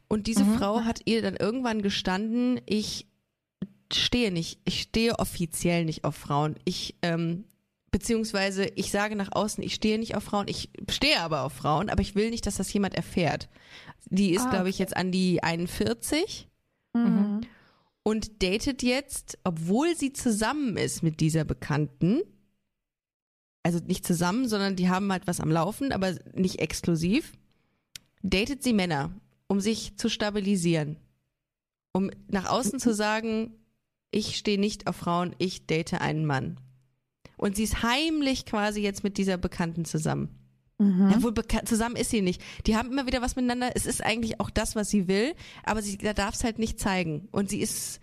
Und 0.09 0.27
diese 0.27 0.45
Mhm. 0.45 0.55
Frau 0.59 0.81
hat 0.85 1.01
ihr 1.05 1.23
dann 1.23 1.37
irgendwann 1.37 1.83
gestanden, 1.83 2.61
ich 2.67 3.07
stehe 3.93 4.31
nicht, 4.33 4.61
ich 4.65 4.83
stehe 4.83 5.19
offiziell 5.19 5.85
nicht 5.85 6.05
auf 6.05 6.15
Frauen. 6.17 6.57
Ich, 6.65 6.95
ähm, 7.03 7.45
beziehungsweise 7.91 8.67
ich 8.77 8.91
sage 8.93 9.17
nach 9.17 9.31
außen, 9.33 9.63
ich 9.65 9.75
stehe 9.75 9.99
nicht 9.99 10.15
auf 10.17 10.23
Frauen, 10.25 10.47
ich 10.49 10.71
stehe 10.91 11.21
aber 11.21 11.43
auf 11.43 11.53
Frauen, 11.53 11.91
aber 11.91 12.01
ich 12.03 12.15
will 12.15 12.31
nicht, 12.31 12.47
dass 12.47 12.57
das 12.57 12.73
jemand 12.73 12.95
erfährt. 12.95 13.49
Die 14.07 14.31
ist, 14.33 14.47
Ah, 14.47 14.51
glaube 14.51 14.69
ich, 14.69 14.79
jetzt 14.79 14.97
an 14.97 15.11
die 15.13 15.43
41 15.43 16.49
Mhm. 16.95 17.41
und 18.05 18.43
datet 18.43 18.83
jetzt, 18.83 19.39
obwohl 19.45 19.95
sie 19.97 20.13
zusammen 20.13 20.77
ist 20.77 21.03
mit 21.03 21.21
dieser 21.21 21.45
Bekannten. 21.45 22.21
Also 23.63 23.79
nicht 23.79 24.07
zusammen, 24.07 24.49
sondern 24.49 24.77
die 24.77 24.89
haben 24.89 25.13
halt 25.13 25.27
was 25.27 25.41
am 25.41 25.51
Laufen, 25.51 25.93
aber 25.93 26.15
nicht 26.35 26.61
exklusiv. 26.61 27.33
Datet 28.23 28.63
sie 28.63 28.73
Männer, 28.73 29.11
um 29.49 29.61
sich 29.61 29.97
zu 29.97 30.09
stabilisieren. 30.09 30.97
Um 31.93 32.11
nach 32.29 32.49
außen 32.49 32.79
zu 32.79 32.95
sagen, 32.95 33.53
ich 34.11 34.37
stehe 34.37 34.59
nicht 34.59 34.87
auf 34.87 34.97
Frauen, 34.97 35.35
ich 35.39 35.67
date 35.67 35.95
einen 35.95 36.25
Mann. 36.25 36.59
Und 37.37 37.57
sie 37.57 37.65
ist 37.65 37.83
heimlich 37.83 38.47
quasi 38.47 38.81
jetzt 38.81 39.03
mit 39.03 39.19
dieser 39.19 39.39
Bekannten 39.39 39.85
zusammen. 39.85 40.29
Mhm. 40.79 41.11
Ja, 41.11 41.23
wohl 41.23 41.35
zusammen 41.65 41.97
ist 41.97 42.11
sie 42.11 42.23
nicht. 42.23 42.43
Die 42.67 42.77
haben 42.77 42.91
immer 42.91 43.07
wieder 43.07 43.23
was 43.23 43.37
miteinander. 43.37 43.71
Es 43.75 43.87
ist 43.87 44.05
eigentlich 44.05 44.41
auch 44.41 44.51
das, 44.51 44.77
was 44.77 44.89
sie 44.89 45.09
will, 45.09 45.35
aber 45.63 45.83
sie 45.83 45.99
darf 45.99 46.35
es 46.35 46.45
halt 46.45 46.59
nicht 46.59 46.81
zeigen. 46.81 47.29
Und 47.33 47.51
sie 47.51 47.61
ist, 47.61 48.01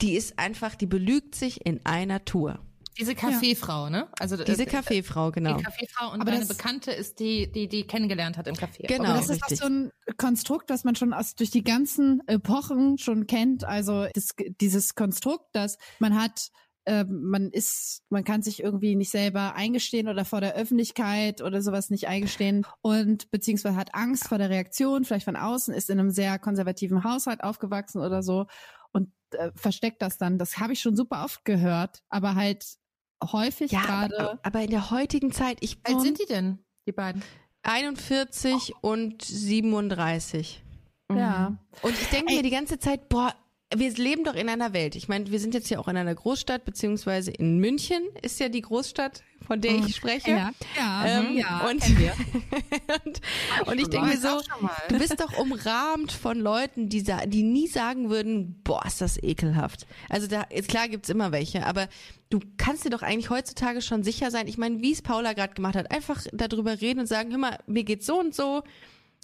die 0.00 0.14
ist 0.14 0.38
einfach, 0.38 0.74
die 0.74 0.86
belügt 0.86 1.34
sich 1.34 1.66
in 1.66 1.84
einer 1.84 2.24
Tour. 2.24 2.60
Diese 2.98 3.14
Kaffeefrau, 3.14 3.88
ne? 3.90 4.08
Also 4.18 4.36
Diese 4.36 4.62
äh, 4.62 4.66
Kaffeefrau, 4.66 5.30
genau. 5.30 5.56
Die 5.56 5.62
Kaffeefrau 5.64 6.12
und 6.12 6.20
Aber 6.20 6.30
deine 6.30 6.46
das- 6.46 6.56
Bekannte 6.56 6.92
ist 6.92 7.18
die, 7.20 7.50
die 7.50 7.68
die 7.68 7.86
kennengelernt 7.86 8.36
hat 8.38 8.46
im 8.46 8.54
Café. 8.54 8.86
Genau. 8.86 9.04
Aber 9.10 9.18
das 9.18 9.28
ist 9.28 9.42
richtig. 9.42 9.58
doch 9.60 9.66
so 9.66 9.72
ein 9.72 9.90
Konstrukt, 10.16 10.70
das 10.70 10.84
man 10.84 10.96
schon 10.96 11.12
aus, 11.12 11.34
durch 11.34 11.50
die 11.50 11.62
ganzen 11.64 12.22
Epochen 12.26 12.98
schon 12.98 13.26
kennt. 13.26 13.64
Also 13.64 14.06
das, 14.14 14.28
dieses 14.60 14.94
Konstrukt, 14.94 15.44
dass 15.52 15.76
man 15.98 16.20
hat, 16.20 16.48
äh, 16.84 17.04
man 17.04 17.50
ist, 17.50 18.02
man 18.10 18.24
kann 18.24 18.42
sich 18.42 18.62
irgendwie 18.62 18.94
nicht 18.96 19.10
selber 19.10 19.54
eingestehen 19.54 20.08
oder 20.08 20.24
vor 20.24 20.40
der 20.40 20.54
Öffentlichkeit 20.54 21.42
oder 21.42 21.60
sowas 21.62 21.90
nicht 21.90 22.08
eingestehen 22.08 22.64
und 22.80 23.30
beziehungsweise 23.30 23.76
hat 23.76 23.94
Angst 23.94 24.28
vor 24.28 24.38
der 24.38 24.50
Reaktion, 24.50 25.04
vielleicht 25.04 25.24
von 25.24 25.36
außen, 25.36 25.74
ist 25.74 25.90
in 25.90 25.98
einem 25.98 26.10
sehr 26.10 26.38
konservativen 26.38 27.04
Haushalt 27.04 27.42
aufgewachsen 27.42 28.00
oder 28.00 28.22
so 28.22 28.46
und 28.92 29.12
äh, 29.32 29.50
versteckt 29.56 30.00
das 30.00 30.16
dann. 30.16 30.38
Das 30.38 30.58
habe 30.58 30.72
ich 30.72 30.80
schon 30.80 30.96
super 30.96 31.24
oft 31.24 31.44
gehört, 31.44 32.02
aber 32.08 32.36
halt 32.36 32.64
häufig 33.24 33.72
Ja, 33.72 33.82
gerade. 33.82 34.18
aber, 34.18 34.38
aber 34.42 34.62
in 34.62 34.70
der 34.70 34.90
heutigen 34.90 35.32
Zeit, 35.32 35.58
ich 35.60 35.78
Wie 35.86 35.94
alt 35.94 36.02
sind 36.02 36.18
die 36.20 36.26
denn, 36.26 36.58
die 36.86 36.92
beiden? 36.92 37.22
41 37.62 38.74
und 38.80 39.22
37. 39.22 40.62
Ja. 41.12 41.56
Und 41.82 41.92
ich 42.00 42.08
denke 42.08 42.34
mir 42.34 42.42
die 42.42 42.50
ganze 42.50 42.78
Zeit, 42.78 43.08
boah, 43.08 43.34
wir 43.74 43.92
leben 43.94 44.22
doch 44.22 44.34
in 44.34 44.48
einer 44.48 44.72
Welt. 44.72 44.94
Ich 44.94 45.08
meine, 45.08 45.30
wir 45.30 45.40
sind 45.40 45.52
jetzt 45.52 45.68
ja 45.70 45.80
auch 45.80 45.88
in 45.88 45.96
einer 45.96 46.14
Großstadt, 46.14 46.64
beziehungsweise 46.64 47.32
in 47.32 47.58
München 47.58 48.00
ist 48.22 48.38
ja 48.38 48.48
die 48.48 48.60
Großstadt, 48.60 49.24
von 49.44 49.60
der 49.60 49.74
ich 49.74 49.96
spreche. 49.96 50.30
Ja, 50.30 50.50
ja, 50.76 51.04
Ähm, 51.04 51.36
ja. 51.36 51.66
und, 51.68 51.82
und, 53.04 53.20
und 53.66 53.80
ich 53.80 53.88
denke 53.88 54.06
mir 54.06 54.18
so, 54.18 54.40
du 54.88 54.98
bist 54.98 55.18
doch 55.20 55.36
umrahmt 55.36 56.12
von 56.12 56.38
Leuten, 56.38 56.88
die, 56.88 57.02
die 57.26 57.42
nie 57.42 57.66
sagen 57.66 58.08
würden, 58.08 58.60
boah, 58.62 58.84
ist 58.86 59.00
das 59.00 59.20
ekelhaft. 59.20 59.86
Also 60.08 60.28
da, 60.28 60.44
klar 60.68 60.88
gibt's 60.88 61.08
immer 61.08 61.32
welche, 61.32 61.66
aber 61.66 61.88
du 62.30 62.38
kannst 62.58 62.84
dir 62.84 62.90
doch 62.90 63.02
eigentlich 63.02 63.30
heutzutage 63.30 63.82
schon 63.82 64.04
sicher 64.04 64.30
sein. 64.30 64.46
Ich 64.46 64.58
meine, 64.58 64.80
wie 64.80 64.92
es 64.92 65.02
Paula 65.02 65.32
gerade 65.32 65.54
gemacht 65.54 65.74
hat, 65.74 65.90
einfach 65.90 66.24
darüber 66.32 66.80
reden 66.80 67.00
und 67.00 67.06
sagen, 67.06 67.30
hör 67.32 67.38
mal, 67.38 67.58
mir 67.66 67.82
geht's 67.82 68.06
so 68.06 68.20
und 68.20 68.32
so. 68.32 68.62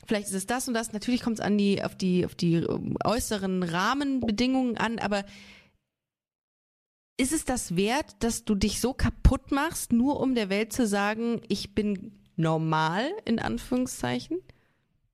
Vielleicht 0.06 0.28
ist 0.28 0.34
es 0.34 0.46
das 0.46 0.66
und 0.68 0.74
das. 0.74 0.92
Natürlich 0.92 1.22
kommt 1.22 1.38
es 1.38 1.44
an 1.44 1.56
die, 1.56 1.82
auf 1.82 1.94
die, 1.94 2.24
auf 2.26 2.34
die 2.34 2.54
ähm, 2.54 2.96
äußeren 3.04 3.62
Rahmenbedingungen 3.62 4.76
an, 4.76 4.98
aber 4.98 5.24
ist 7.16 7.32
es 7.32 7.44
das 7.44 7.76
wert, 7.76 8.16
dass 8.20 8.44
du 8.44 8.54
dich 8.54 8.80
so 8.80 8.94
kaputt 8.94 9.52
machst, 9.52 9.92
nur 9.92 10.18
um 10.20 10.34
der 10.34 10.48
Welt 10.48 10.72
zu 10.72 10.86
sagen, 10.86 11.40
ich 11.48 11.74
bin 11.74 12.20
normal, 12.36 13.10
in 13.24 13.38
Anführungszeichen? 13.38 14.38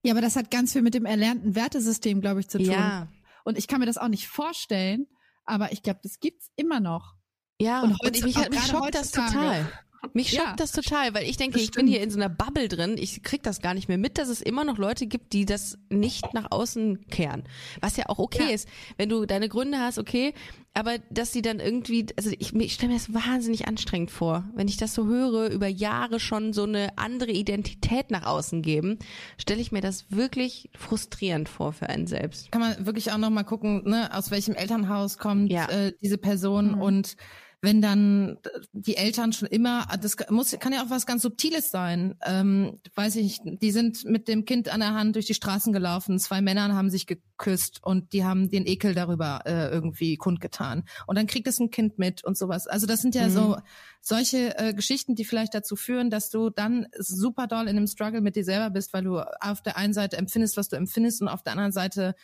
Ja, 0.02 0.12
aber 0.12 0.20
das 0.22 0.36
hat 0.36 0.50
ganz 0.50 0.72
viel 0.72 0.82
mit 0.82 0.94
dem 0.94 1.04
erlernten 1.04 1.54
Wertesystem, 1.54 2.20
glaube 2.20 2.40
ich, 2.40 2.48
zu 2.48 2.58
tun. 2.58 2.70
Ja. 2.70 3.08
Und 3.44 3.58
ich 3.58 3.66
kann 3.66 3.80
mir 3.80 3.86
das 3.86 3.98
auch 3.98 4.08
nicht 4.08 4.28
vorstellen, 4.28 5.06
aber 5.44 5.72
ich 5.72 5.82
glaube, 5.82 6.00
das 6.02 6.20
gibt's 6.20 6.50
immer 6.56 6.80
noch. 6.80 7.14
Ja, 7.60 7.82
Und 7.82 7.90
und, 7.90 8.02
heutz- 8.02 8.18
ich, 8.18 8.24
mich, 8.24 8.36
mich 8.36 8.46
gerade 8.50 8.66
schockt 8.66 8.94
das 8.94 9.10
total. 9.10 9.70
Mich 10.12 10.30
schockt 10.30 10.46
Ja. 10.48 10.56
das 10.56 10.72
total, 10.72 11.12
weil 11.14 11.28
ich 11.28 11.36
denke, 11.36 11.58
ich 11.60 11.70
bin 11.72 11.86
hier 11.86 12.00
in 12.02 12.10
so 12.10 12.18
einer 12.18 12.28
Bubble 12.28 12.68
drin. 12.68 12.96
Ich 12.98 13.22
krieg 13.22 13.42
das 13.42 13.60
gar 13.60 13.74
nicht 13.74 13.88
mehr 13.88 13.98
mit, 13.98 14.16
dass 14.18 14.28
es 14.28 14.40
immer 14.40 14.64
noch 14.64 14.78
Leute 14.78 15.06
gibt, 15.06 15.32
die 15.32 15.44
das 15.44 15.76
nicht 15.90 16.32
nach 16.34 16.50
außen 16.50 17.06
kehren. 17.08 17.44
Was 17.80 17.96
ja 17.96 18.04
auch 18.08 18.18
okay 18.18 18.48
Ja. 18.48 18.54
ist. 18.54 18.68
Wenn 18.96 19.08
du 19.08 19.26
deine 19.26 19.48
Gründe 19.48 19.78
hast, 19.78 19.98
okay. 19.98 20.34
Aber 20.74 20.98
dass 21.10 21.32
sie 21.32 21.42
dann 21.42 21.58
irgendwie, 21.58 22.06
also 22.16 22.30
ich, 22.38 22.54
ich 22.54 22.74
stelle 22.74 22.92
mir 22.92 22.98
das 22.98 23.12
wahnsinnig 23.12 23.66
anstrengend 23.66 24.10
vor. 24.12 24.44
Wenn 24.54 24.68
ich 24.68 24.76
das 24.76 24.94
so 24.94 25.06
höre, 25.06 25.50
über 25.50 25.66
Jahre 25.66 26.20
schon 26.20 26.52
so 26.52 26.62
eine 26.62 26.96
andere 26.96 27.32
Identität 27.32 28.10
nach 28.12 28.24
außen 28.26 28.62
geben, 28.62 28.98
stelle 29.38 29.60
ich 29.60 29.72
mir 29.72 29.80
das 29.80 30.10
wirklich 30.10 30.70
frustrierend 30.76 31.48
vor 31.48 31.72
für 31.72 31.88
einen 31.88 32.06
selbst. 32.06 32.52
Kann 32.52 32.60
man 32.60 32.86
wirklich 32.86 33.10
auch 33.10 33.18
noch 33.18 33.30
mal 33.30 33.42
gucken, 33.44 33.82
ne, 33.88 34.10
aus 34.14 34.30
welchem 34.30 34.54
Elternhaus 34.54 35.18
kommt 35.18 35.50
Ja. 35.50 35.68
äh, 35.68 35.92
diese 36.00 36.18
Person 36.18 36.72
Mhm. 36.76 36.80
und 36.82 37.16
wenn 37.60 37.82
dann 37.82 38.38
die 38.72 38.96
Eltern 38.96 39.32
schon 39.32 39.48
immer, 39.48 39.86
das 40.00 40.16
muss, 40.30 40.56
kann 40.60 40.72
ja 40.72 40.82
auch 40.82 40.90
was 40.90 41.06
ganz 41.06 41.22
Subtiles 41.22 41.70
sein. 41.70 42.14
Ähm, 42.24 42.78
weiß 42.94 43.16
ich 43.16 43.40
die 43.42 43.70
sind 43.72 44.04
mit 44.04 44.28
dem 44.28 44.44
Kind 44.44 44.68
an 44.68 44.80
der 44.80 44.94
Hand 44.94 45.16
durch 45.16 45.26
die 45.26 45.34
Straßen 45.34 45.72
gelaufen, 45.72 46.18
zwei 46.18 46.40
Männer 46.40 46.74
haben 46.74 46.90
sich 46.90 47.06
geküsst 47.06 47.80
und 47.82 48.12
die 48.12 48.24
haben 48.24 48.48
den 48.50 48.66
Ekel 48.66 48.94
darüber 48.94 49.42
äh, 49.44 49.70
irgendwie 49.70 50.16
kundgetan. 50.16 50.84
Und 51.06 51.18
dann 51.18 51.26
kriegt 51.26 51.48
es 51.48 51.58
ein 51.58 51.70
Kind 51.70 51.98
mit 51.98 52.24
und 52.24 52.36
sowas. 52.38 52.66
Also 52.66 52.86
das 52.86 53.02
sind 53.02 53.14
ja 53.14 53.26
Mhm. 53.26 53.32
so 53.32 53.56
solche 54.00 54.56
äh, 54.58 54.72
Geschichten, 54.74 55.14
die 55.14 55.24
vielleicht 55.24 55.54
dazu 55.54 55.76
führen, 55.76 56.10
dass 56.10 56.30
du 56.30 56.50
dann 56.50 56.86
super 56.96 57.46
doll 57.46 57.68
in 57.68 57.76
einem 57.76 57.86
Struggle 57.86 58.20
mit 58.20 58.36
dir 58.36 58.44
selber 58.44 58.70
bist, 58.70 58.92
weil 58.92 59.04
du 59.04 59.18
auf 59.40 59.62
der 59.62 59.76
einen 59.76 59.92
Seite 59.92 60.16
empfindest, 60.16 60.56
was 60.56 60.68
du 60.68 60.76
empfindest 60.76 61.22
und 61.22 61.28
auf 61.28 61.42
der 61.42 61.52
anderen 61.52 61.72
Seite 61.72 62.14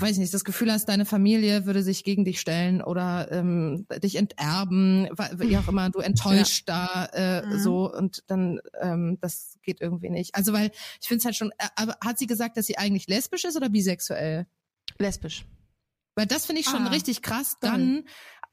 weiß 0.00 0.12
ich 0.12 0.18
nicht, 0.18 0.34
das 0.34 0.44
Gefühl 0.44 0.70
hast, 0.72 0.88
deine 0.88 1.04
Familie 1.04 1.66
würde 1.66 1.82
sich 1.82 2.04
gegen 2.04 2.24
dich 2.24 2.40
stellen 2.40 2.82
oder 2.82 3.30
ähm, 3.32 3.86
dich 4.02 4.16
enterben, 4.16 5.08
wie 5.36 5.56
auch 5.58 5.68
immer, 5.68 5.90
du 5.90 6.00
enttäuscht 6.00 6.68
da 6.68 7.06
äh, 7.06 7.42
Mhm. 7.46 7.58
so 7.58 7.92
und 7.92 8.22
dann 8.26 8.60
ähm, 8.80 9.18
das 9.20 9.58
geht 9.62 9.80
irgendwie 9.80 10.10
nicht. 10.10 10.34
Also 10.34 10.52
weil 10.52 10.70
ich 11.00 11.08
finde 11.08 11.18
es 11.20 11.24
halt 11.24 11.36
schon, 11.36 11.50
äh, 11.58 11.68
aber 11.76 11.96
hat 12.04 12.18
sie 12.18 12.26
gesagt, 12.26 12.56
dass 12.56 12.66
sie 12.66 12.78
eigentlich 12.78 13.06
lesbisch 13.08 13.44
ist 13.44 13.56
oder 13.56 13.68
bisexuell? 13.68 14.46
Lesbisch. 14.98 15.44
Weil 16.14 16.26
das 16.26 16.46
finde 16.46 16.60
ich 16.62 16.66
schon 16.66 16.86
Ah, 16.86 16.90
richtig 16.90 17.22
krass, 17.22 17.56
dann 17.60 18.04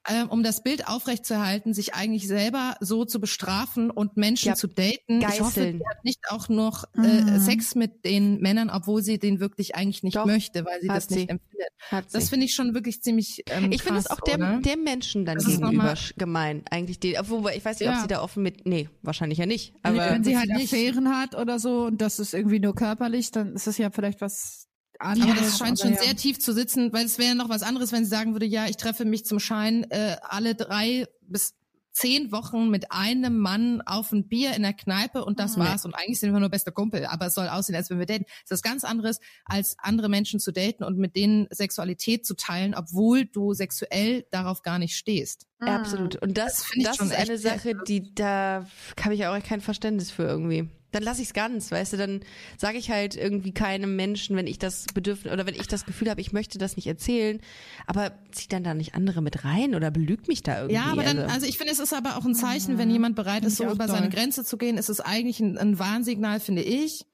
ähm, 0.08 0.30
um 0.30 0.44
das 0.44 0.62
Bild 0.64 0.88
aufrechtzuerhalten, 0.88 1.74
sich 1.74 1.94
eigentlich 1.96 2.28
selber 2.28 2.76
so 2.80 3.06
zu 3.06 3.20
bestrafen 3.20 3.90
und 3.90 4.18
Menschen 4.18 4.50
Ja, 4.50 4.56
zu 4.56 4.68
daten. 4.68 5.20
Ich 5.20 5.26
hoffe, 5.42 5.60
geißeln. 5.62 5.78
sie 5.80 5.88
hat 5.90 6.04
nicht 6.04 6.20
auch 6.30 6.50
noch 6.50 6.84
äh, 6.96 7.00
Mhm. 7.22 7.40
Sex 7.40 7.76
mit 7.76 8.06
den 8.06 8.40
Männern, 8.42 8.70
obwohl 8.70 9.02
sie 9.02 9.18
den 9.20 9.40
wirklich 9.40 9.76
eigentlich 9.76 10.04
nicht 10.04 10.16
Doch, 10.18 10.26
möchte, 10.26 10.66
weil 10.66 10.82
sie 10.82 10.90
hat 10.90 10.98
das 10.98 11.10
nicht 11.10 11.20
sie. 11.22 11.30
empfindet. 11.30 11.70
Hat 11.90 12.06
Das 12.14 12.30
finde 12.30 12.46
ich 12.46 12.54
schon 12.54 12.74
wirklich 12.74 13.02
ziemlich 13.02 13.44
ähm, 13.50 13.72
Ich 13.72 13.84
finde 13.84 14.00
es 14.00 14.08
auch 14.08 14.20
dem, 14.20 14.62
dem 14.62 14.84
Menschen 14.84 15.26
dann 15.26 15.36
Das 15.36 15.46
gegenüber 15.46 15.96
gemein, 16.18 16.64
eigentlich. 16.70 17.00
Die, 17.00 17.16
wobei 17.24 17.56
ich 17.58 17.66
weiß 17.66 17.80
nicht, 17.80 17.90
ob 17.90 17.96
Ja. 17.96 18.02
sie 18.02 18.08
da 18.08 18.22
offen 18.22 18.44
mit. 18.44 18.66
Nee, 18.66 18.90
wahrscheinlich 19.02 19.40
ja 19.40 19.46
nicht. 19.46 19.74
Wenn- 19.84 20.00
Aber 20.00 20.12
wenn 20.12 20.24
sie 20.24 20.38
halt 20.38 20.50
nicht. 20.50 20.72
Affären 20.74 21.10
hat 21.16 21.36
oder 21.36 21.60
so 21.60 21.86
und 21.86 22.02
das 22.02 22.20
ist 22.20 22.34
irgendwie 22.34 22.60
nur 22.60 22.76
körperlich, 22.76 23.32
dann 23.32 23.54
ist 23.56 23.68
es 23.68 23.78
ja 23.78 23.90
vielleicht 23.90 24.22
was 24.22 24.68
anderes. 25.00 25.32
Aber 25.32 25.42
das 25.42 25.58
scheint 25.58 25.80
schon 25.80 25.94
ja. 25.94 26.02
sehr 26.02 26.16
tief 26.16 26.40
zu 26.40 26.54
sitzen, 26.54 26.92
weil 26.94 27.06
es 27.06 27.18
wäre 27.18 27.36
noch 27.36 27.50
was 27.50 27.64
anderes, 27.64 27.92
wenn 27.92 28.04
sie 28.04 28.10
sagen 28.10 28.34
würde, 28.34 28.46
ja, 28.46 28.68
ich 28.68 28.78
treffe 28.78 29.06
mich 29.06 29.26
zum 29.26 29.40
Schein 29.40 29.86
äh, 29.90 30.18
alle 30.22 30.56
drei 30.56 31.08
bis 31.22 31.54
zehn 31.96 32.32
Wochen 32.34 32.70
mit 32.70 32.92
einem 32.92 33.40
Mann 33.40 33.82
auf 33.86 34.12
ein 34.12 34.28
Bier 34.28 34.54
in 34.54 34.64
der 34.64 34.74
Kneipe 34.74 35.24
und 35.24 35.40
das 35.40 35.56
Nee. 35.56 35.64
war's. 35.64 35.86
Und 35.86 35.96
eigentlich 35.96 36.20
sind 36.20 36.34
wir 36.34 36.40
nur 36.42 36.50
bester 36.50 36.74
Kumpel, 36.74 37.06
aber 37.06 37.28
es 37.28 37.34
soll 37.34 37.48
aussehen, 37.48 37.76
als 37.76 37.90
wenn 37.90 38.00
wir 38.00 38.06
daten. 38.06 38.26
Das 38.28 38.44
ist 38.44 38.52
was 38.52 38.62
ganz 38.62 38.84
anderes, 38.84 39.20
als 39.46 39.78
andere 39.80 40.10
Menschen 40.10 40.42
zu 40.42 40.52
daten 40.52 40.84
und 40.84 40.98
mit 40.98 41.16
denen 41.16 41.48
Sexualität 41.52 42.26
zu 42.26 42.36
teilen, 42.36 42.76
obwohl 42.76 43.26
du 43.26 43.54
sexuell 43.54 44.26
darauf 44.30 44.62
gar 44.62 44.78
nicht 44.78 44.98
stehst. 44.98 45.48
Mhm. 45.60 45.68
Absolut. 45.70 46.16
Und 46.18 46.38
das, 46.38 46.58
Das 46.58 46.66
finde 46.66 46.82
ich 46.82 46.88
das 46.88 46.98
schon 46.98 47.08
ist 47.12 47.18
eine 47.18 47.38
Sache, 47.38 47.74
die 47.88 48.14
da 48.14 48.66
habe 49.02 49.16
ich 49.16 49.26
auch 49.26 49.42
kein 49.42 49.62
Verständnis 49.62 50.12
für 50.12 50.24
irgendwie. 50.24 50.70
Dann 50.96 51.04
lasse 51.04 51.22
ich 51.22 51.28
es 51.28 51.34
ganz, 51.34 51.72
weißt 51.72 51.94
du, 51.94 51.98
dann 51.98 52.22
sage 52.58 52.78
ich 52.78 52.90
halt 52.90 53.16
irgendwie 53.16 53.54
keinem 53.54 53.96
Menschen, 53.96 54.36
wenn 54.36 54.48
ich 54.48 54.60
das 54.60 54.86
Bedürfnis 54.94 55.34
oder 55.34 55.46
wenn 55.46 55.56
ich 55.56 55.68
das 55.68 55.86
Gefühl 55.86 56.10
habe, 56.10 56.22
ich 56.22 56.32
möchte 56.32 56.58
das 56.58 56.78
nicht 56.78 56.88
erzählen, 56.88 57.42
aber 57.86 58.14
zieh 58.32 58.48
dann 58.48 58.64
da 58.64 58.74
nicht 58.74 58.96
andere 58.96 59.22
mit 59.22 59.44
rein 59.44 59.76
oder 59.76 59.92
belügt 59.92 60.28
mich 60.28 60.42
da 60.42 60.62
irgendwie. 60.62 60.76
Ja, 60.76 60.86
aber 60.86 61.04
dann, 61.04 61.20
also. 61.20 61.34
also 61.34 61.48
ich 61.48 61.58
finde, 61.58 61.74
es 61.74 61.80
ist 61.80 61.94
aber 61.94 62.18
auch 62.18 62.26
ein 62.26 62.34
Zeichen, 62.34 62.78
wenn 62.78 62.90
jemand 62.90 63.16
bereit 63.16 63.44
ist, 63.44 63.58
so 63.58 63.66
ich 63.66 63.72
über 63.72 63.88
toll. 63.88 63.96
seine 63.96 64.10
Grenze 64.10 64.46
zu 64.46 64.58
gehen, 64.58 64.78
ist 64.78 64.90
es 64.90 65.02
eigentlich 65.02 65.40
ein, 65.40 65.58
ein 65.58 65.78
Warnsignal, 65.80 66.40
finde 66.40 66.62
ich. 66.64 67.06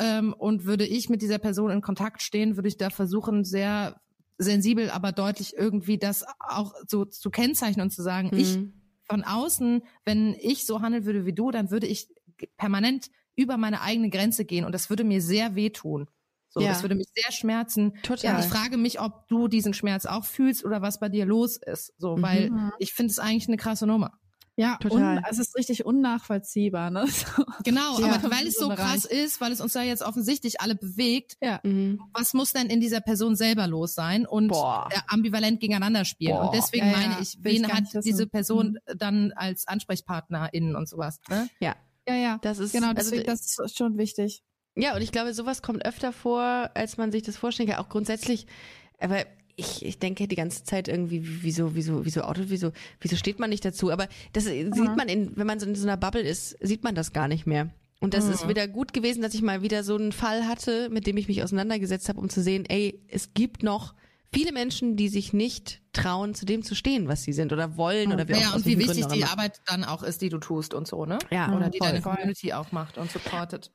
Ähm, 0.00 0.32
und 0.32 0.64
würde 0.64 0.86
ich 0.86 1.08
mit 1.08 1.22
dieser 1.22 1.38
Person 1.38 1.70
in 1.70 1.80
Kontakt 1.80 2.22
stehen, 2.22 2.56
würde 2.56 2.68
ich 2.68 2.76
da 2.76 2.90
versuchen, 2.90 3.44
sehr 3.44 4.00
sensibel, 4.38 4.90
aber 4.90 5.12
deutlich 5.12 5.54
irgendwie 5.56 5.98
das 5.98 6.24
auch 6.38 6.72
so 6.86 7.04
zu 7.04 7.30
kennzeichnen 7.30 7.84
und 7.84 7.90
zu 7.90 8.02
sagen, 8.02 8.30
ich 8.36 8.56
Mhm. 8.56 8.72
von 9.04 9.24
außen, 9.24 9.82
wenn 10.04 10.34
ich 10.40 10.66
so 10.66 10.80
handeln 10.80 11.04
würde 11.04 11.24
wie 11.26 11.32
du, 11.32 11.50
dann 11.50 11.70
würde 11.70 11.86
ich 11.88 12.08
permanent 12.56 13.10
über 13.38 13.56
meine 13.56 13.80
eigene 13.80 14.10
Grenze 14.10 14.44
gehen 14.44 14.64
und 14.64 14.72
das 14.72 14.90
würde 14.90 15.04
mir 15.04 15.22
sehr 15.22 15.54
wehtun. 15.54 16.08
So, 16.50 16.60
Ja. 16.60 16.68
das 16.70 16.82
würde 16.82 16.94
mich 16.94 17.08
sehr 17.14 17.30
schmerzen. 17.32 17.92
Total. 18.02 18.32
Ja, 18.32 18.40
ich 18.40 18.46
frage 18.46 18.76
mich, 18.78 19.00
ob 19.00 19.28
du 19.28 19.48
diesen 19.48 19.74
Schmerz 19.74 20.06
auch 20.06 20.24
fühlst 20.24 20.64
oder 20.64 20.82
was 20.82 20.98
bei 20.98 21.08
dir 21.08 21.24
los 21.26 21.56
ist. 21.58 21.92
So, 21.98 22.20
weil 22.20 22.50
Mhm. 22.50 22.72
ich 22.78 22.92
finde 22.94 23.10
es 23.12 23.18
eigentlich 23.18 23.48
eine 23.48 23.58
krasse 23.58 23.86
Nummer. 23.86 24.12
Ja, 24.56 24.76
Total. 24.80 25.18
Und 25.18 25.24
es 25.30 25.38
ist 25.38 25.54
richtig 25.56 25.84
unnachvollziehbar, 25.86 26.90
ne? 26.90 27.04
So. 27.06 27.44
Genau, 27.62 28.00
Ja. 28.00 28.14
aber 28.14 28.30
weil 28.30 28.46
es 28.48 28.54
so 28.56 28.70
krass 28.70 29.04
ist, 29.04 29.40
weil 29.40 29.52
es 29.52 29.60
uns 29.60 29.72
da 29.74 29.82
jetzt 29.82 30.02
offensichtlich 30.02 30.60
alle 30.60 30.74
bewegt, 30.74 31.36
Ja. 31.40 31.60
Mhm. 31.62 32.00
was 32.12 32.34
muss 32.34 32.52
denn 32.54 32.66
in 32.68 32.80
dieser 32.80 33.00
Person 33.00 33.36
selber 33.36 33.68
los 33.68 33.94
sein 33.94 34.26
und 34.26 34.48
Boah. 34.48 34.88
ambivalent 35.06 35.60
gegeneinander 35.60 36.04
spielen? 36.04 36.32
Boah. 36.34 36.46
Und 36.46 36.54
deswegen 36.56 36.86
Ja, 36.86 36.92
ja, 36.92 36.98
meine 37.08 37.22
ich, 37.22 37.34
ich 37.38 37.44
wen 37.44 37.62
gar 37.62 37.76
hat 37.76 37.84
diese 38.04 38.26
Person 38.26 38.78
Mhm. 38.88 38.98
dann 38.98 39.32
als 39.36 39.68
AnsprechpartnerInnen 39.68 40.74
und 40.74 40.88
sowas? 40.88 41.20
Ne? 41.28 41.48
Ja, 41.60 41.76
Ja, 42.08 42.14
ja. 42.14 42.38
das 42.42 42.58
ist 42.58 42.72
Genau, 42.72 42.88
also, 42.88 43.10
deswegen, 43.10 43.24
das 43.24 43.58
ist 43.58 43.76
schon 43.76 43.98
wichtig. 43.98 44.42
Ja, 44.74 44.94
und 44.94 45.02
ich 45.02 45.12
glaube, 45.12 45.34
sowas 45.34 45.62
kommt 45.62 45.84
öfter 45.84 46.12
vor, 46.12 46.70
als 46.74 46.96
man 46.96 47.12
sich 47.12 47.22
das 47.22 47.36
vorstellen 47.36 47.68
kann. 47.68 47.78
Auch 47.78 47.88
grundsätzlich, 47.88 48.46
aber 48.98 49.24
ich, 49.56 49.84
ich 49.84 49.98
denke 49.98 50.28
die 50.28 50.36
ganze 50.36 50.62
Zeit 50.64 50.86
irgendwie, 50.86 51.20
wieso, 51.42 51.74
wieso, 51.74 52.04
wieso 52.04 52.22
Auto, 52.22 52.42
wieso, 52.46 52.70
wieso 53.00 53.16
steht 53.16 53.40
man 53.40 53.50
nicht 53.50 53.64
dazu? 53.64 53.90
Aber 53.90 54.08
das 54.32 54.44
sieht 54.44 54.96
man 54.96 55.08
in, 55.08 55.36
wenn 55.36 55.46
man 55.46 55.58
so 55.58 55.66
in 55.66 55.74
so 55.74 55.86
einer 55.86 55.96
Bubble 55.96 56.22
ist, 56.22 56.56
sieht 56.60 56.84
man 56.84 56.94
das 56.94 57.12
gar 57.12 57.26
nicht 57.26 57.46
mehr. 57.46 57.68
Und 58.00 58.14
das 58.14 58.28
ist 58.28 58.46
wieder 58.46 58.68
gut 58.68 58.92
gewesen, 58.92 59.22
dass 59.22 59.34
ich 59.34 59.42
mal 59.42 59.60
wieder 59.60 59.82
so 59.82 59.96
einen 59.96 60.12
Fall 60.12 60.46
hatte, 60.46 60.88
mit 60.90 61.08
dem 61.08 61.16
ich 61.16 61.26
mich 61.26 61.42
auseinandergesetzt 61.42 62.08
habe, 62.08 62.20
um 62.20 62.28
zu 62.28 62.40
sehen, 62.40 62.64
ey, 62.68 63.02
es 63.08 63.34
gibt 63.34 63.64
noch 63.64 63.94
viele 64.32 64.52
Menschen, 64.52 64.96
die 64.96 65.08
sich 65.08 65.32
nicht 65.32 65.82
trauen, 65.92 66.34
zu 66.34 66.44
dem 66.46 66.62
zu 66.62 66.74
stehen, 66.74 67.08
was 67.08 67.22
sie 67.22 67.32
sind 67.32 67.52
oder 67.52 67.76
wollen 67.76 68.12
oder 68.12 68.28
wie 68.28 68.34
auch 68.34 68.40
Ja, 68.40 68.54
und 68.54 68.66
wie 68.66 68.78
wichtig 68.78 69.06
die. 69.08 69.24
Arbeit 69.24 69.60
dann 69.66 69.84
auch 69.84 70.02
ist, 70.02 70.20
die 70.22 70.28
du 70.28 70.38
tust 70.38 70.74
und 70.74 70.86
so, 70.86 71.04
ne? 71.06 71.18
Ja, 71.30 71.48
Oder 71.54 71.70
die 71.70 71.78
voll. 71.78 71.88
deine 71.88 72.02
Community 72.02 72.52
auch 72.52 72.72
macht 72.72 72.98
und 72.98 73.10
supportet. 73.10 73.72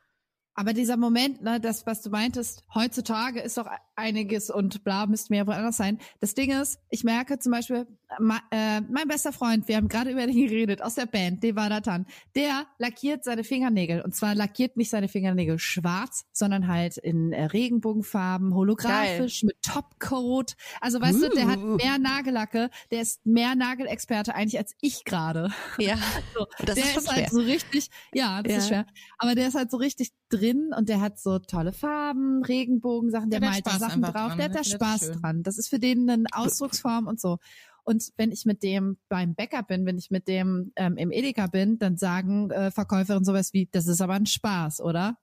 Aber 0.56 0.74
dieser 0.74 0.98
Moment, 0.98 1.42
ne, 1.42 1.60
das, 1.60 1.86
was 1.86 2.02
du 2.02 2.10
meintest, 2.10 2.64
heutzutage 2.76 3.40
ist 3.40 3.58
doch 3.58 3.68
einiges 3.96 4.50
und 4.50 4.84
bla, 4.84 5.06
müsste 5.08 5.34
mir 5.34 5.38
ja 5.38 5.48
wohl 5.48 5.54
anders 5.54 5.78
sein. 5.78 6.00
Das 6.20 6.34
Ding 6.36 6.52
ist, 6.52 6.80
ich 6.90 7.04
merke 7.04 7.40
zum 7.40 7.52
Beispiel, 7.52 7.88
ma, 8.20 8.40
äh, 8.52 8.82
mein 8.82 9.08
bester 9.08 9.34
Freund, 9.34 9.68
wir 9.68 9.78
haben 9.78 9.88
gerade 9.88 10.12
über 10.12 10.26
den 10.28 10.36
geredet, 10.36 10.82
aus 10.84 10.96
der 10.96 11.06
Band, 11.08 11.42
Devadatan, 11.44 12.06
der 12.36 12.66
lackiert 12.78 13.24
seine 13.24 13.44
Fingernägel. 13.44 14.02
Und 14.02 14.16
zwar 14.16 14.36
lackiert 14.36 14.78
nicht 14.78 14.90
seine 14.92 15.08
Fingernägel 15.08 15.58
schwarz, 15.60 16.26
sondern 16.34 16.68
halt 16.68 16.98
in 16.98 17.34
äh, 17.34 17.46
Regenbogenfarben, 17.46 18.54
holographisch, 18.54 19.44
mit 19.44 19.58
Topcoat. 19.64 20.56
Also 20.82 21.02
weißt 21.02 21.22
du, 21.22 21.30
der 21.30 21.48
hat 21.48 21.60
Uh. 21.60 21.76
mehr 21.78 21.98
Nagellacke, 21.98 22.70
der 22.92 23.02
ist 23.02 23.26
mehr 23.26 23.56
Nagelexperte 23.56 24.36
eigentlich 24.36 24.58
als 24.60 24.76
ich 24.82 25.04
gerade. 25.06 25.52
Ja, 25.78 25.98
So, 26.36 26.46
das 26.66 26.76
der 26.76 26.84
ist 26.86 26.98
ist 26.98 27.12
halt 27.12 27.30
so 27.32 27.40
richtig, 27.40 27.90
ja, 28.14 28.42
das 28.44 28.52
Ja. 28.52 28.58
ist 28.60 28.68
schwer. 28.68 28.86
Aber 29.18 29.36
der 29.36 29.48
ist 29.48 29.56
halt 29.56 29.72
so 29.72 29.78
richtig 29.78 30.12
drin 30.30 30.43
und 30.52 30.90
der 30.90 31.02
hat 31.02 31.20
so 31.20 31.40
tolle 31.40 31.72
Farben, 31.72 32.44
Regenbogensachen, 32.44 33.30
der 33.30 33.38
Ja, 33.38 33.42
der 33.42 33.50
malt 33.50 33.66
da 33.66 33.72
Spaß 33.72 33.80
Sachen 33.80 34.02
drauf, 34.02 34.14
dran, 34.14 34.38
der 34.38 34.46
hat 34.46 34.54
ne? 34.54 34.58
da 34.60 34.64
finde 34.64 34.80
das 34.80 35.00
Spaß 35.02 35.12
dran. 35.22 35.44
Das 35.44 35.58
ist 35.58 35.70
für 35.70 35.80
den 35.80 36.10
eine 36.10 36.26
Ausdrucksform 36.32 37.08
und 37.08 37.20
so. 37.20 37.38
Und 37.84 38.12
wenn 38.18 38.32
ich 38.32 38.46
mit 38.46 38.64
dem 38.64 38.98
beim 39.10 39.36
Bäcker 39.36 39.64
bin, 39.64 39.86
wenn 39.86 39.98
ich 39.98 40.10
mit 40.10 40.28
dem 40.28 40.72
ähm, 40.76 40.96
im 40.98 41.12
Edeka 41.12 41.48
bin, 41.48 41.80
dann 41.80 41.98
sagen 41.98 42.50
äh, 42.52 42.72
Verkäuferinnen 42.72 43.26
sowas 43.26 43.54
wie, 43.54 43.68
das 43.72 43.88
ist 43.88 44.02
aber 44.02 44.14
ein 44.14 44.26
Spaß, 44.26 44.82
oder? 44.82 45.18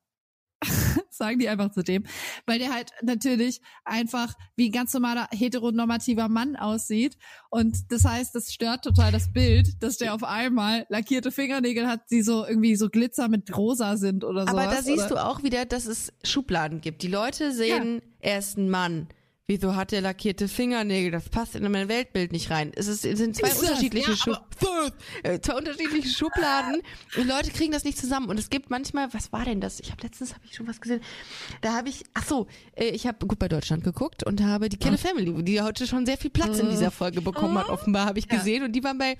Sagen 1.21 1.39
die 1.39 1.49
einfach 1.49 1.71
zu 1.71 1.83
dem, 1.83 2.05
weil 2.47 2.59
der 2.59 2.75
halt 2.75 2.91
natürlich 3.03 3.61
einfach 3.85 4.35
wie 4.57 4.71
ein 4.71 4.73
ganz 4.73 4.93
normaler 4.93 5.29
heteronormativer 5.31 6.29
Mann 6.29 6.57
aussieht 6.57 7.17
und 7.51 7.93
das 7.93 8.05
heißt, 8.05 8.35
das 8.35 8.53
stört 8.53 8.85
total 8.85 9.13
das 9.13 9.33
Bild, 9.33 9.83
dass 9.83 9.99
der 9.99 10.15
auf 10.15 10.25
einmal 10.25 10.87
lackierte 10.89 11.31
Fingernägel 11.31 11.87
hat, 11.87 12.11
die 12.11 12.23
so 12.23 12.47
irgendwie 12.47 12.77
so 12.77 12.89
Glitzer 12.89 13.29
mit 13.29 13.57
rosa 13.57 13.97
sind 13.97 14.25
oder 14.25 14.47
so. 14.47 14.57
Aber 14.57 14.65
da 14.65 14.83
siehst 14.83 15.11
du 15.11 15.17
auch 15.17 15.43
wieder, 15.43 15.65
dass 15.65 15.87
es 15.87 16.13
Schubladen 16.25 16.81
gibt. 16.81 17.03
Die 17.03 17.09
Leute 17.09 17.53
sehen, 17.53 18.03
er 18.21 18.39
ist 18.39 18.57
ein 18.57 18.71
Mann. 18.71 19.09
Wieso 19.51 19.75
hat 19.75 19.93
er 19.93 20.01
lackierte 20.01 20.47
Fingernägel? 20.47 21.11
Das 21.11 21.29
passt 21.29 21.57
in 21.57 21.69
mein 21.73 21.89
Weltbild 21.89 22.31
nicht 22.31 22.51
rein. 22.51 22.71
Es, 22.77 22.87
ist, 22.87 23.05
es 23.05 23.19
sind 23.19 23.35
zwei 23.35 23.49
Ist 23.49 23.61
das? 23.61 23.69
unterschiedliche 23.69 24.13
Ja, 24.13 24.17
Schub 24.17 24.47
äh, 25.25 25.41
zwei 25.41 25.55
unterschiedliche 25.57 26.09
Schubladen. 26.09 26.81
Und 27.17 27.27
Leute 27.27 27.51
kriegen 27.51 27.73
das 27.73 27.83
nicht 27.83 27.99
zusammen. 27.99 28.29
Und 28.29 28.39
es 28.39 28.49
gibt 28.49 28.71
manchmal, 28.71 29.13
was 29.13 29.33
war 29.33 29.45
denn 29.45 29.61
das? 29.61 29.81
Ich 29.81 29.91
habe 29.91 30.03
letztens 30.03 30.35
habe 30.35 30.45
ich 30.45 30.55
schon 30.55 30.69
was 30.69 30.81
gesehen. 30.81 31.01
Da 31.63 31.73
habe 31.73 31.89
ich, 31.89 32.05
ach 32.15 32.25
so, 32.25 32.47
äh, 32.77 32.91
ich 32.91 33.09
habe 33.09 33.27
gut 33.27 33.41
bei 33.41 33.49
Deutschland 33.49 33.83
geguckt 33.83 34.25
und 34.25 34.41
habe 34.41 34.69
die 34.69 34.77
Kille 34.77 34.99
Family, 34.99 35.43
die 35.43 35.61
heute 35.61 35.89
schon 35.89 36.07
sehr 36.07 36.17
viel 36.17 36.31
Platz 36.31 36.61
in 36.61 36.71
dieser 36.71 36.93
Folge 36.93 37.21
bekommen 37.21 37.59
hat, 37.59 37.71
offenbar 37.71 38.07
habe 38.07 38.21
ich 38.21 38.29
gesehen. 38.29 38.63
Und 38.63 38.71
die 38.71 38.85
waren 38.85 38.99
bei 38.99 39.17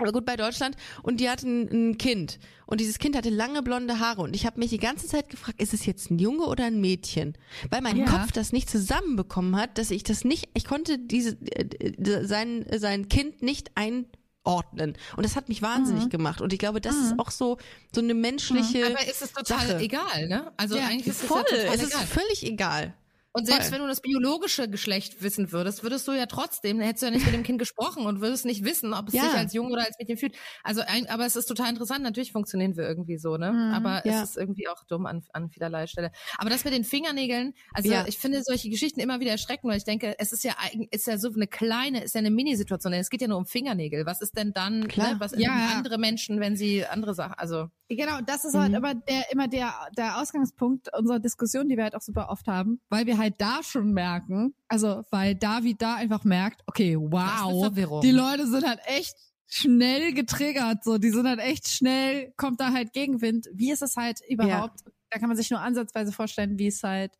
oder 0.00 0.12
gut 0.12 0.24
bei 0.24 0.36
Deutschland 0.36 0.76
und 1.02 1.20
die 1.20 1.28
hatten 1.30 1.68
ein 1.90 1.98
Kind 1.98 2.38
und 2.66 2.80
dieses 2.80 2.98
Kind 2.98 3.16
hatte 3.16 3.30
lange 3.30 3.62
blonde 3.62 3.98
Haare 4.00 4.22
und 4.22 4.34
ich 4.36 4.46
habe 4.46 4.58
mich 4.60 4.70
die 4.70 4.78
ganze 4.78 5.06
Zeit 5.06 5.28
gefragt, 5.30 5.60
ist 5.60 5.74
es 5.74 5.86
jetzt 5.86 6.10
ein 6.10 6.18
Junge 6.18 6.44
oder 6.46 6.64
ein 6.64 6.80
Mädchen? 6.80 7.36
Weil 7.70 7.80
mein 7.82 7.96
Ja. 7.96 8.06
Kopf 8.06 8.32
das 8.32 8.52
nicht 8.52 8.68
zusammenbekommen 8.70 9.56
hat, 9.56 9.78
dass 9.78 9.90
ich 9.90 10.02
das 10.02 10.24
nicht, 10.24 10.48
ich 10.54 10.64
konnte 10.64 10.98
diese 10.98 11.30
äh, 11.52 11.64
äh, 11.64 12.24
sein 12.26 12.64
sein 12.76 13.08
Kind 13.08 13.42
nicht 13.42 13.70
einordnen 13.74 14.96
und 15.16 15.24
das 15.24 15.36
hat 15.36 15.48
mich 15.48 15.62
wahnsinnig 15.62 16.04
Mhm. 16.04 16.10
gemacht 16.10 16.40
und 16.40 16.52
ich 16.52 16.58
glaube, 16.58 16.80
das 16.80 16.96
ist 16.96 17.18
auch 17.18 17.30
so 17.30 17.58
so 17.94 18.00
eine 18.00 18.14
menschliche 18.14 18.86
Aber 18.86 19.06
ist 19.06 19.22
es 19.22 19.32
total 19.32 19.66
Sache. 19.66 19.78
egal, 19.78 20.28
ne? 20.28 20.52
Also 20.56 20.76
Ja, 20.76 20.86
eigentlich 20.86 21.08
ist 21.08 21.22
voll, 21.22 21.42
es 21.46 21.52
ja 21.52 21.58
total 21.62 21.74
es 21.74 21.82
ist 21.82 21.92
egal. 21.94 22.06
völlig 22.06 22.46
egal. 22.46 22.94
Und 23.32 23.46
selbst 23.46 23.68
voll. 23.68 23.76
wenn 23.78 23.82
du 23.82 23.88
das 23.88 24.00
biologische 24.00 24.68
Geschlecht 24.68 25.22
wissen 25.22 25.52
würdest, 25.52 25.82
würdest 25.82 26.08
du 26.08 26.12
ja 26.12 26.26
trotzdem, 26.26 26.80
hättest 26.80 27.02
du 27.02 27.06
ja 27.06 27.12
nicht 27.12 27.24
mit 27.26 27.34
dem 27.34 27.42
Kind 27.42 27.58
gesprochen 27.58 28.06
und 28.06 28.20
würdest 28.20 28.46
nicht 28.46 28.64
wissen, 28.64 28.94
ob 28.94 29.08
es 29.08 29.14
Ja. 29.14 29.22
sich 29.22 29.34
als 29.38 29.52
Junge 29.52 29.70
oder 29.72 29.84
als 29.84 29.96
Mädchen 29.98 30.16
fühlt. 30.16 30.36
Also, 30.64 30.80
ein, 30.86 31.08
aber 31.08 31.26
es 31.26 31.36
ist 31.36 31.46
total 31.46 31.68
interessant. 31.70 32.02
Natürlich 32.02 32.32
funktionieren 32.32 32.76
wir 32.76 32.84
irgendwie 32.88 33.18
so, 33.18 33.36
ne? 33.36 33.52
Mhm, 33.52 33.74
aber 33.74 34.04
ja. 34.06 34.22
es 34.22 34.30
ist 34.30 34.36
irgendwie 34.38 34.66
auch 34.68 34.82
dumm 34.84 35.06
an, 35.06 35.22
an 35.32 35.50
vielerlei 35.50 35.86
Stelle. 35.86 36.10
Aber 36.38 36.50
das 36.50 36.64
mit 36.64 36.72
den 36.74 36.84
Fingernägeln, 36.84 37.54
also 37.74 37.92
Ja. 37.92 38.04
ich 38.06 38.18
finde 38.18 38.42
solche 38.42 38.70
Geschichten 38.70 39.00
immer 39.00 39.20
wieder 39.20 39.32
erschreckend, 39.32 39.70
weil 39.70 39.78
ich 39.78 39.84
denke, 39.84 40.14
es 40.18 40.32
ist 40.32 40.42
ja 40.42 40.54
ist 40.90 41.06
ja 41.06 41.18
so 41.18 41.28
eine 41.32 41.46
kleine, 41.46 42.02
ist 42.02 42.14
ja 42.14 42.20
eine 42.20 42.30
Minisituation. 42.30 42.92
denn 42.92 43.00
Es 43.00 43.10
geht 43.10 43.20
ja 43.20 43.28
nur 43.28 43.38
um 43.38 43.46
Fingernägel. 43.46 44.06
Was 44.06 44.20
ist 44.22 44.36
denn 44.36 44.52
dann, 44.54 44.88
Klar. 44.88 45.14
ne, 45.14 45.20
was 45.20 45.32
Ja, 45.36 45.50
andere 45.76 45.98
Menschen, 45.98 46.40
wenn 46.40 46.56
sie 46.56 46.86
andere 46.86 47.14
Sachen, 47.14 47.34
also 47.34 47.66
Genau, 47.90 48.20
das 48.20 48.44
ist 48.44 48.54
halt 48.54 48.70
Mhm. 48.70 48.76
immer 48.76 48.94
der, 48.94 49.32
immer 49.32 49.48
der, 49.48 49.72
der 49.96 50.20
Ausgangspunkt 50.20 50.94
unserer 50.94 51.20
Diskussion, 51.20 51.68
die 51.70 51.76
wir 51.78 51.84
halt 51.84 51.94
auch 51.94 52.02
super 52.02 52.28
oft 52.28 52.46
haben, 52.46 52.80
weil 52.90 53.06
wir 53.06 53.16
halt 53.18 53.34
da 53.38 53.60
schon 53.62 53.92
merken, 53.92 54.54
also 54.68 55.02
weil 55.10 55.34
David 55.34 55.82
da 55.82 55.96
einfach 55.96 56.24
merkt, 56.24 56.62
okay, 56.66 56.96
wow, 56.98 57.70
die 58.02 58.10
Leute 58.10 58.46
sind 58.46 58.66
halt 58.66 58.80
echt 58.86 59.14
schnell 59.46 60.12
getriggert, 60.12 60.84
so, 60.84 60.98
die 60.98 61.10
sind 61.10 61.26
halt 61.26 61.40
echt 61.40 61.68
schnell, 61.68 62.32
kommt 62.36 62.60
da 62.60 62.72
halt 62.72 62.92
Gegenwind. 62.92 63.48
Wie 63.52 63.70
ist 63.70 63.82
es 63.82 63.96
halt 63.96 64.20
überhaupt? 64.28 64.80
Da 65.10 65.18
kann 65.18 65.28
man 65.28 65.36
sich 65.36 65.50
nur 65.50 65.60
ansatzweise 65.60 66.12
vorstellen, 66.12 66.58
wie 66.58 66.66
es 66.68 66.82
halt 66.82 67.12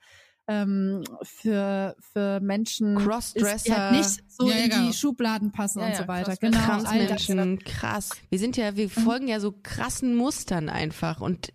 ähm, 0.47 1.05
für 1.23 1.95
für 2.13 2.41
Menschen 2.41 2.97
ist, 2.97 3.03
die 3.03 3.07
Crossdresser. 3.09 3.77
halt 3.91 3.97
nicht 3.97 4.31
so 4.33 4.49
Ja, 4.49 4.57
ja, 4.57 4.65
in 4.65 4.71
genau. 4.71 4.87
die 4.89 4.93
Schubladen 4.95 5.53
passen 5.53 5.81
Ja, 5.81 5.87
und 5.87 5.93
ja, 5.93 5.99
so 5.99 6.09
weiter. 6.09 6.25
Crossdresser. 6.37 6.53
Genau. 6.53 6.67
Transmenschen, 6.67 7.59
krass. 7.61 8.11
Wir 8.31 8.39
sind 8.39 8.57
ja, 8.57 8.75
wir 8.77 8.87
Mhm. 8.87 8.91
folgen 8.91 9.29
ja 9.29 9.41
so 9.41 9.53
krassen 9.63 10.15
Mustern 10.17 10.69
einfach 10.71 11.21
und 11.21 11.49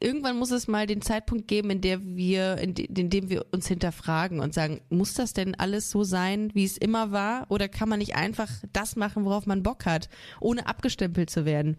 irgendwann 0.00 0.38
muss 0.38 0.50
es 0.50 0.66
mal 0.66 0.86
den 0.86 1.02
Zeitpunkt 1.02 1.46
geben, 1.46 1.70
in 1.70 1.80
der 1.80 2.04
wir, 2.04 2.58
in, 2.58 2.74
in 2.74 3.10
dem 3.10 3.28
wir 3.28 3.46
uns 3.52 3.68
hinterfragen 3.68 4.40
und 4.40 4.54
sagen, 4.54 4.80
muss 4.88 5.14
das 5.14 5.32
denn 5.32 5.54
alles 5.54 5.90
so 5.90 6.04
sein, 6.04 6.50
wie 6.54 6.64
es 6.64 6.78
immer 6.78 7.12
war, 7.12 7.46
oder 7.50 7.68
kann 7.68 7.88
man 7.88 7.98
nicht 7.98 8.16
einfach 8.16 8.50
das 8.72 8.96
machen, 8.96 9.24
worauf 9.24 9.46
man 9.46 9.62
Bock 9.62 9.84
hat, 9.84 10.08
ohne 10.40 10.66
abgestempelt 10.66 11.30
zu 11.30 11.44
werden? 11.44 11.76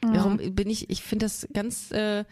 Darum 0.00 0.36
bin 0.36 0.70
ich, 0.70 0.90
ich 0.90 1.02
finde 1.02 1.26
das 1.26 1.48
ganz, 1.52 1.90
äh, 1.90 2.24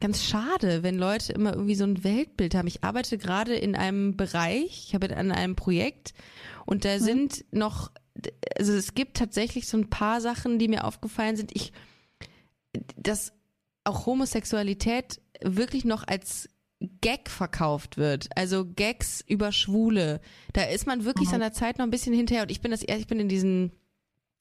ganz 0.00 0.24
schade, 0.24 0.82
wenn 0.82 0.98
Leute 0.98 1.32
immer 1.32 1.54
irgendwie 1.54 1.74
so 1.74 1.84
ein 1.84 2.04
Weltbild 2.04 2.54
haben. 2.54 2.66
Ich 2.66 2.84
arbeite 2.84 3.16
gerade 3.16 3.54
in 3.54 3.74
einem 3.74 4.16
Bereich, 4.16 4.86
ich 4.88 4.94
habe 4.94 5.16
an 5.16 5.32
einem 5.32 5.56
Projekt 5.56 6.12
und 6.66 6.84
da 6.84 6.98
sind 6.98 7.44
noch, 7.52 7.90
also 8.58 8.72
es 8.74 8.94
gibt 8.94 9.16
tatsächlich 9.16 9.68
so 9.68 9.78
ein 9.78 9.88
paar 9.88 10.20
Sachen, 10.20 10.58
die 10.58 10.68
mir 10.68 10.84
aufgefallen 10.84 11.36
sind. 11.36 11.52
Ich, 11.54 11.72
dass 12.96 13.32
auch 13.86 14.06
Homosexualität 14.06 15.20
wirklich 15.42 15.84
noch 15.84 16.06
als 16.06 16.48
Gag 17.00 17.30
verkauft 17.30 17.96
wird. 17.96 18.28
Also 18.36 18.66
Gags 18.66 19.24
über 19.26 19.50
Schwule. 19.52 20.20
Da 20.52 20.62
ist 20.64 20.86
man 20.86 21.04
wirklich 21.04 21.28
seiner 21.28 21.52
Zeit 21.52 21.78
noch 21.78 21.84
ein 21.86 21.90
bisschen 21.90 22.12
hinterher. 22.14 22.42
Und 22.42 22.50
ich 22.50 22.60
bin 22.60 22.70
das, 22.70 22.82
ich 22.82 23.06
bin 23.06 23.18
in 23.20 23.28
diesen 23.28 23.72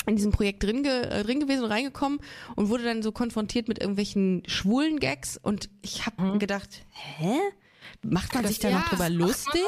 in 0.08 0.15
diesem 0.17 0.31
Projekt 0.31 0.62
drin, 0.62 0.84
ge, 0.84 0.91
äh, 1.01 1.23
drin 1.23 1.39
gewesen 1.39 1.63
und 1.63 1.71
reingekommen 1.71 2.19
und 2.55 2.69
wurde 2.69 2.84
dann 2.84 3.01
so 3.01 3.12
konfrontiert 3.12 3.67
mit 3.67 3.79
irgendwelchen 3.79 4.43
schwulen 4.45 4.99
Gags 4.99 5.36
und 5.41 5.67
ich 5.81 6.05
habe 6.05 6.38
gedacht, 6.38 6.86
hä? 7.17 7.39
Macht 8.03 8.34
man 8.36 8.43
Das- 8.43 8.51
sich 8.51 8.60
da 8.60 8.69
ja, 8.69 8.79
noch 8.79 8.89
drüber 8.89 9.10
lustig? 9.10 9.63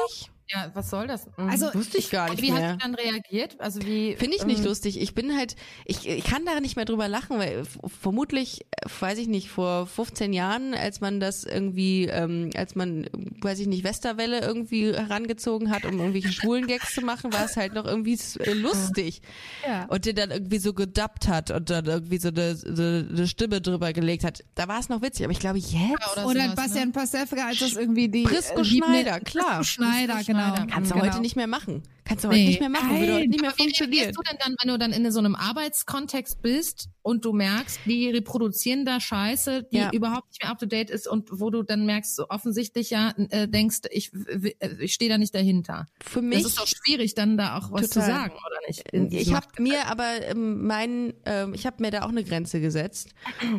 Ja, 0.50 0.70
was 0.74 0.88
soll 0.90 1.06
das? 1.06 1.26
Mhm. 1.36 1.48
Also, 1.50 1.66
Wusste 1.74 1.98
ich 1.98 2.10
gar 2.10 2.30
nicht 2.30 2.42
wie 2.42 2.52
hat 2.52 2.60
mehr. 2.60 2.72
sie 2.72 2.78
dann 2.78 2.94
reagiert? 2.94 3.60
Also 3.60 3.82
wie 3.82 4.16
Finde 4.16 4.36
ich 4.36 4.44
nicht 4.46 4.60
ähm, 4.60 4.64
lustig. 4.64 5.00
Ich 5.00 5.14
bin 5.14 5.36
halt, 5.36 5.56
ich, 5.84 6.08
ich 6.08 6.24
kann 6.24 6.44
da 6.46 6.60
nicht 6.60 6.76
mehr 6.76 6.84
drüber 6.86 7.06
lachen, 7.08 7.38
weil 7.38 7.58
f- 7.60 7.78
vermutlich, 8.00 8.62
äh, 8.70 8.88
weiß 9.00 9.18
ich 9.18 9.28
nicht, 9.28 9.50
vor 9.50 9.86
15 9.86 10.32
Jahren, 10.32 10.72
als 10.74 11.00
man 11.00 11.20
das 11.20 11.44
irgendwie, 11.44 12.04
ähm, 12.06 12.50
als 12.56 12.74
man, 12.74 13.04
äh, 13.04 13.08
weiß 13.42 13.58
ich 13.58 13.66
nicht, 13.66 13.84
Westerwelle 13.84 14.40
irgendwie 14.40 14.92
herangezogen 14.94 15.70
hat, 15.70 15.84
um 15.84 15.98
irgendwelche 15.98 16.32
schwulen 16.32 16.66
Gags 16.66 16.94
zu 16.94 17.02
machen, 17.02 17.32
war 17.32 17.44
es 17.44 17.56
halt 17.56 17.74
noch 17.74 17.84
irgendwie 17.84 18.18
äh, 18.40 18.52
lustig. 18.52 19.20
Ja. 19.66 19.84
Und 19.86 20.06
den 20.06 20.16
dann 20.16 20.30
irgendwie 20.30 20.58
so 20.58 20.72
gedubbt 20.72 21.28
hat 21.28 21.50
und 21.50 21.68
dann 21.68 21.84
irgendwie 21.84 22.18
so 22.18 22.28
eine, 22.28 22.56
so 22.56 22.82
eine 22.82 23.26
Stimme 23.28 23.60
drüber 23.60 23.92
gelegt 23.92 24.24
hat. 24.24 24.44
Da 24.54 24.66
war 24.68 24.80
es 24.80 24.88
noch 24.88 25.02
witzig, 25.02 25.24
aber 25.24 25.32
ich 25.32 25.40
glaube 25.40 25.58
jetzt. 25.58 25.74
oder 25.74 26.26
Oder 26.26 26.42
sowas, 26.44 26.54
Bastian 26.56 26.92
Pastewka, 26.92 27.48
als 27.48 27.58
das 27.58 27.72
irgendwie 27.74 28.08
die 28.08 28.22
Prisco 28.22 28.60
äh, 28.60 28.64
Schneider, 28.64 29.20
klar. 29.20 29.58
Prisco 29.58 29.64
Schneider, 29.82 30.14
Prisco 30.14 30.32
genau. 30.38 30.56
Schneider. 30.56 30.72
Kannst 30.72 30.90
du 30.90 30.94
genau. 30.94 31.06
heute 31.06 31.20
nicht 31.20 31.36
mehr 31.36 31.46
machen. 31.46 31.82
Kannst 32.04 32.24
du 32.24 32.28
heute 32.28 32.38
Nee. 32.38 32.46
nicht 32.48 32.60
mehr 32.60 32.68
machen. 32.70 32.98
Würde 32.98 33.14
heute 33.16 33.28
nicht 33.28 33.40
mehr 33.42 33.50
funktionieren. 33.50 34.12
du 34.14 34.22
denn 34.22 34.38
dann, 34.42 34.54
wenn 34.62 34.68
du 34.72 34.78
dann 34.78 34.92
in 34.92 35.12
so 35.12 35.18
einem 35.18 35.34
Arbeitskontext 35.34 36.40
bist 36.40 36.88
und 37.02 37.24
du 37.24 37.32
merkst, 37.34 37.80
die 37.84 38.08
reproduzieren 38.10 38.86
da 38.86 38.98
Scheiße, 39.00 39.64
die 39.70 39.76
Ja. 39.76 39.90
überhaupt 39.92 40.28
nicht 40.30 40.42
mehr 40.42 40.50
up 40.50 40.58
to 40.58 40.64
date 40.66 40.88
ist 40.90 41.06
und 41.06 41.28
wo 41.32 41.50
du 41.50 41.62
dann 41.62 41.84
merkst, 41.84 42.16
so 42.16 42.28
offensichtlich 42.30 42.88
ja 42.90 43.12
äh, 43.30 43.46
denkst, 43.46 43.80
ich, 43.90 44.10
äh, 44.14 44.52
ich 44.80 44.94
stehe 44.94 45.10
da 45.10 45.18
nicht 45.18 45.34
dahinter. 45.34 45.86
Für 46.02 46.20
Das 46.20 46.24
mich 46.24 46.44
ist 46.46 46.58
doch 46.58 46.66
schwierig, 46.66 47.14
dann 47.14 47.36
da 47.36 47.58
auch 47.58 47.70
was 47.72 47.90
Total. 47.90 47.90
zu 47.90 48.00
sagen, 48.00 48.32
oder 48.34 48.56
nicht? 48.66 48.88
In 48.92 49.12
Ich 49.12 49.34
habe 49.34 49.46
mir 49.58 49.86
aber 49.88 50.08
ähm, 50.22 50.66
mein, 50.66 51.12
ähm, 51.26 51.52
ich 51.52 51.66
habe 51.66 51.82
mir 51.82 51.90
da 51.90 52.02
auch 52.04 52.08
eine 52.08 52.24
Grenze 52.24 52.60
gesetzt. 52.62 53.10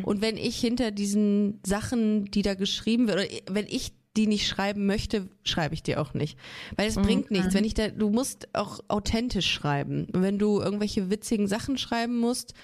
Und 0.02 0.22
wenn 0.22 0.36
ich 0.36 0.56
hinter 0.60 0.90
diesen 0.90 1.60
Sachen, 1.64 2.24
die 2.26 2.42
da 2.42 2.54
geschrieben 2.54 3.06
wird, 3.06 3.18
oder 3.18 3.28
wenn 3.54 3.66
ich 3.68 3.92
die 4.16 4.26
nicht 4.26 4.48
schreiben 4.48 4.86
möchte, 4.86 5.28
schreibe 5.44 5.74
ich 5.74 5.82
die 5.82 5.96
auch 5.96 6.14
nicht, 6.14 6.36
weil 6.76 6.88
es 6.88 6.96
bringt 6.96 7.30
nichts. 7.30 7.54
Wenn 7.54 7.64
ich 7.64 7.74
da, 7.74 7.88
du 7.88 8.10
musst 8.10 8.48
auch 8.54 8.80
authentisch 8.88 9.50
schreiben. 9.50 10.06
Und 10.12 10.22
wenn 10.22 10.38
du 10.38 10.60
irgendwelche 10.60 11.10
witzigen 11.10 11.46
Sachen 11.46 11.78
schreiben 11.78 12.18
musst, 12.18 12.54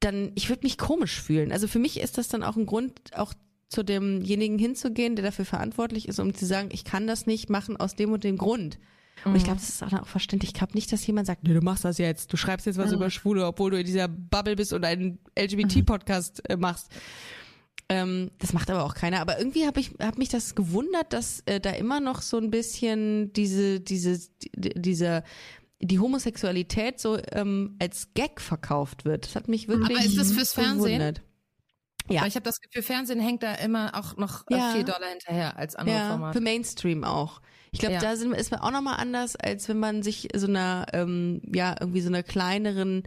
dann 0.00 0.32
ich 0.34 0.48
würde 0.48 0.64
mich 0.64 0.78
komisch 0.78 1.20
fühlen. 1.20 1.52
Also 1.52 1.68
für 1.68 1.78
mich 1.78 2.00
ist 2.00 2.16
das 2.16 2.28
dann 2.28 2.42
auch 2.42 2.56
ein 2.56 2.64
Grund, 2.64 2.98
auch 3.14 3.34
zu 3.68 3.84
demjenigen 3.84 4.58
hinzugehen, 4.58 5.16
der 5.16 5.24
dafür 5.24 5.44
verantwortlich 5.44 6.08
ist, 6.08 6.18
um 6.18 6.34
zu 6.34 6.46
sagen, 6.46 6.70
ich 6.72 6.84
kann 6.84 7.06
das 7.06 7.26
nicht 7.26 7.50
machen 7.50 7.76
aus 7.76 7.94
dem 7.94 8.12
und 8.12 8.24
dem 8.24 8.38
Grund. 8.38 8.78
Und 9.24 9.36
ich 9.36 9.44
glaube, 9.44 9.60
das 9.60 9.68
ist 9.68 9.82
auch, 9.82 10.06
verständlich. 10.06 10.50
Ich 10.50 10.54
glaube 10.54 10.72
nicht, 10.72 10.90
dass 10.92 11.06
jemand 11.06 11.26
sagt, 11.26 11.44
nee, 11.44 11.52
du 11.52 11.60
machst 11.60 11.84
das 11.84 11.98
jetzt. 11.98 12.32
Du 12.32 12.36
schreibst 12.36 12.66
jetzt 12.66 12.78
was 12.78 12.92
über 12.92 13.10
Schwule, 13.10 13.46
obwohl 13.46 13.70
du 13.70 13.78
in 13.78 13.84
dieser 13.84 14.08
Bubble 14.08 14.56
bist 14.56 14.72
und 14.72 14.84
einen 14.84 15.18
LGBT-Podcast 15.38 16.48
äh, 16.48 16.56
machst. 16.56 16.88
Ähm, 17.90 18.30
das 18.38 18.52
macht 18.52 18.70
aber 18.70 18.84
auch 18.84 18.94
keiner. 18.94 19.20
Aber 19.20 19.38
irgendwie 19.38 19.66
habe 19.66 19.80
ich 19.80 19.90
hab 20.00 20.16
mich 20.16 20.28
das 20.30 20.54
gewundert, 20.54 21.12
dass 21.12 21.42
äh, 21.46 21.60
da 21.60 21.70
immer 21.70 21.98
noch 22.00 22.22
so 22.22 22.38
ein 22.38 22.50
bisschen 22.50 23.32
diese, 23.32 23.80
diese, 23.80 24.18
die, 24.54 24.70
diese 24.80 25.24
die 25.82 25.98
Homosexualität 25.98 27.00
so 27.00 27.18
ähm, 27.32 27.76
als 27.80 28.08
Gag 28.14 28.40
verkauft 28.40 29.04
wird. 29.06 29.24
Das 29.26 29.34
hat 29.34 29.48
mich 29.48 29.66
wirklich 29.66 29.96
Aber 29.98 30.06
ist 30.06 30.18
das 30.18 30.30
fürs 30.32 30.52
Fernsehen? 30.52 30.98
gewundert. 30.98 31.22
Ja. 32.08 32.20
Weil 32.22 32.28
ich 32.28 32.34
habe 32.34 32.44
das 32.44 32.60
Gefühl, 32.60 32.82
Fernsehen 32.82 33.18
hängt 33.20 33.42
da 33.42 33.54
immer 33.54 33.92
auch 33.94 34.16
noch 34.16 34.44
äh, 34.50 34.56
Ja. 34.56 34.72
vier 34.74 34.84
Dollar 34.84 35.08
hinterher 35.10 35.56
als 35.56 35.76
andere 35.76 35.96
Ja, 35.96 36.08
Formate. 36.10 36.38
für 36.38 36.44
Mainstream 36.44 37.02
auch. 37.04 37.40
Ich 37.72 37.78
glaube, 37.80 37.94
Ja. 37.94 38.00
da 38.00 38.16
sind, 38.16 38.32
ist 38.34 38.50
man 38.50 38.60
auch 38.60 38.72
nochmal 38.72 38.96
anders, 38.98 39.36
als 39.36 39.68
wenn 39.68 39.78
man 39.78 40.02
sich 40.02 40.28
so 40.34 40.46
einer, 40.48 40.86
ähm, 40.92 41.40
ja, 41.54 41.74
irgendwie 41.80 42.00
so 42.02 42.08
einer 42.08 42.22
kleineren 42.22 43.04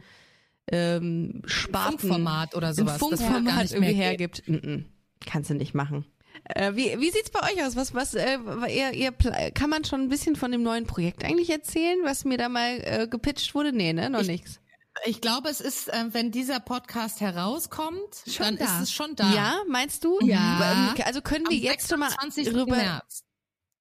ähm, 0.71 1.41
Sparten, 1.45 1.99
Funkformat 1.99 2.55
oder 2.55 2.73
sowas. 2.73 2.97
das 2.99 3.01
wird 3.01 3.19
gar 3.19 3.27
Funkformat 3.29 3.61
nicht 3.63 3.73
irgendwie 3.73 3.95
mehr 3.95 4.15
geben. 4.17 4.33
hergibt. 4.33 4.47
Mm 4.47 4.53
-mm, 4.55 4.85
kannst 5.25 5.49
du 5.49 5.53
nicht 5.55 5.73
machen. 5.73 6.05
Äh, 6.45 6.75
wie, 6.75 6.99
wie 6.99 7.11
sieht's 7.11 7.29
bei 7.29 7.39
euch 7.51 7.63
aus? 7.63 7.75
Was, 7.75 7.93
was, 7.93 8.15
äh, 8.15 8.37
ihr, 8.69 8.91
ihr, 8.93 9.11
kann 9.51 9.69
man 9.69 9.85
schon 9.85 10.01
ein 10.01 10.09
bisschen 10.09 10.35
von 10.35 10.51
dem 10.51 10.63
neuen 10.63 10.87
Projekt 10.87 11.23
eigentlich 11.23 11.49
erzählen, 11.49 11.97
was 12.03 12.25
mir 12.25 12.37
da 12.37 12.49
mal 12.49 12.79
äh, 12.83 13.07
gepitcht 13.07 13.53
wurde? 13.55 13.71
Nee, 13.71 13.93
ne, 13.93 14.09
noch 14.09 14.21
Ich- 14.21 14.27
nichts. 14.27 14.59
Ich 15.05 15.21
glaube, 15.21 15.49
es 15.49 15.59
ist, 15.59 15.89
äh, 15.89 16.05
wenn 16.11 16.29
dieser 16.31 16.59
Podcast 16.59 17.19
herauskommt, 17.19 17.97
Schon 18.27 18.45
dann 18.45 18.57
da. 18.57 18.65
ist 18.65 18.83
es 18.83 18.91
schon 18.91 19.15
da. 19.15 19.33
Ja, 19.33 19.55
meinst 19.67 20.03
du? 20.03 20.19
Ja. 20.21 20.93
Ähm, 20.95 21.03
Also 21.03 21.21
können 21.21 21.47
Am 21.47 21.51
wir 21.51 21.57
jetzt 21.57 21.89
schon 21.89 21.99
mal 21.99 22.09
26. 22.11 22.53
rüber, 22.53 22.75
März. 22.75 23.23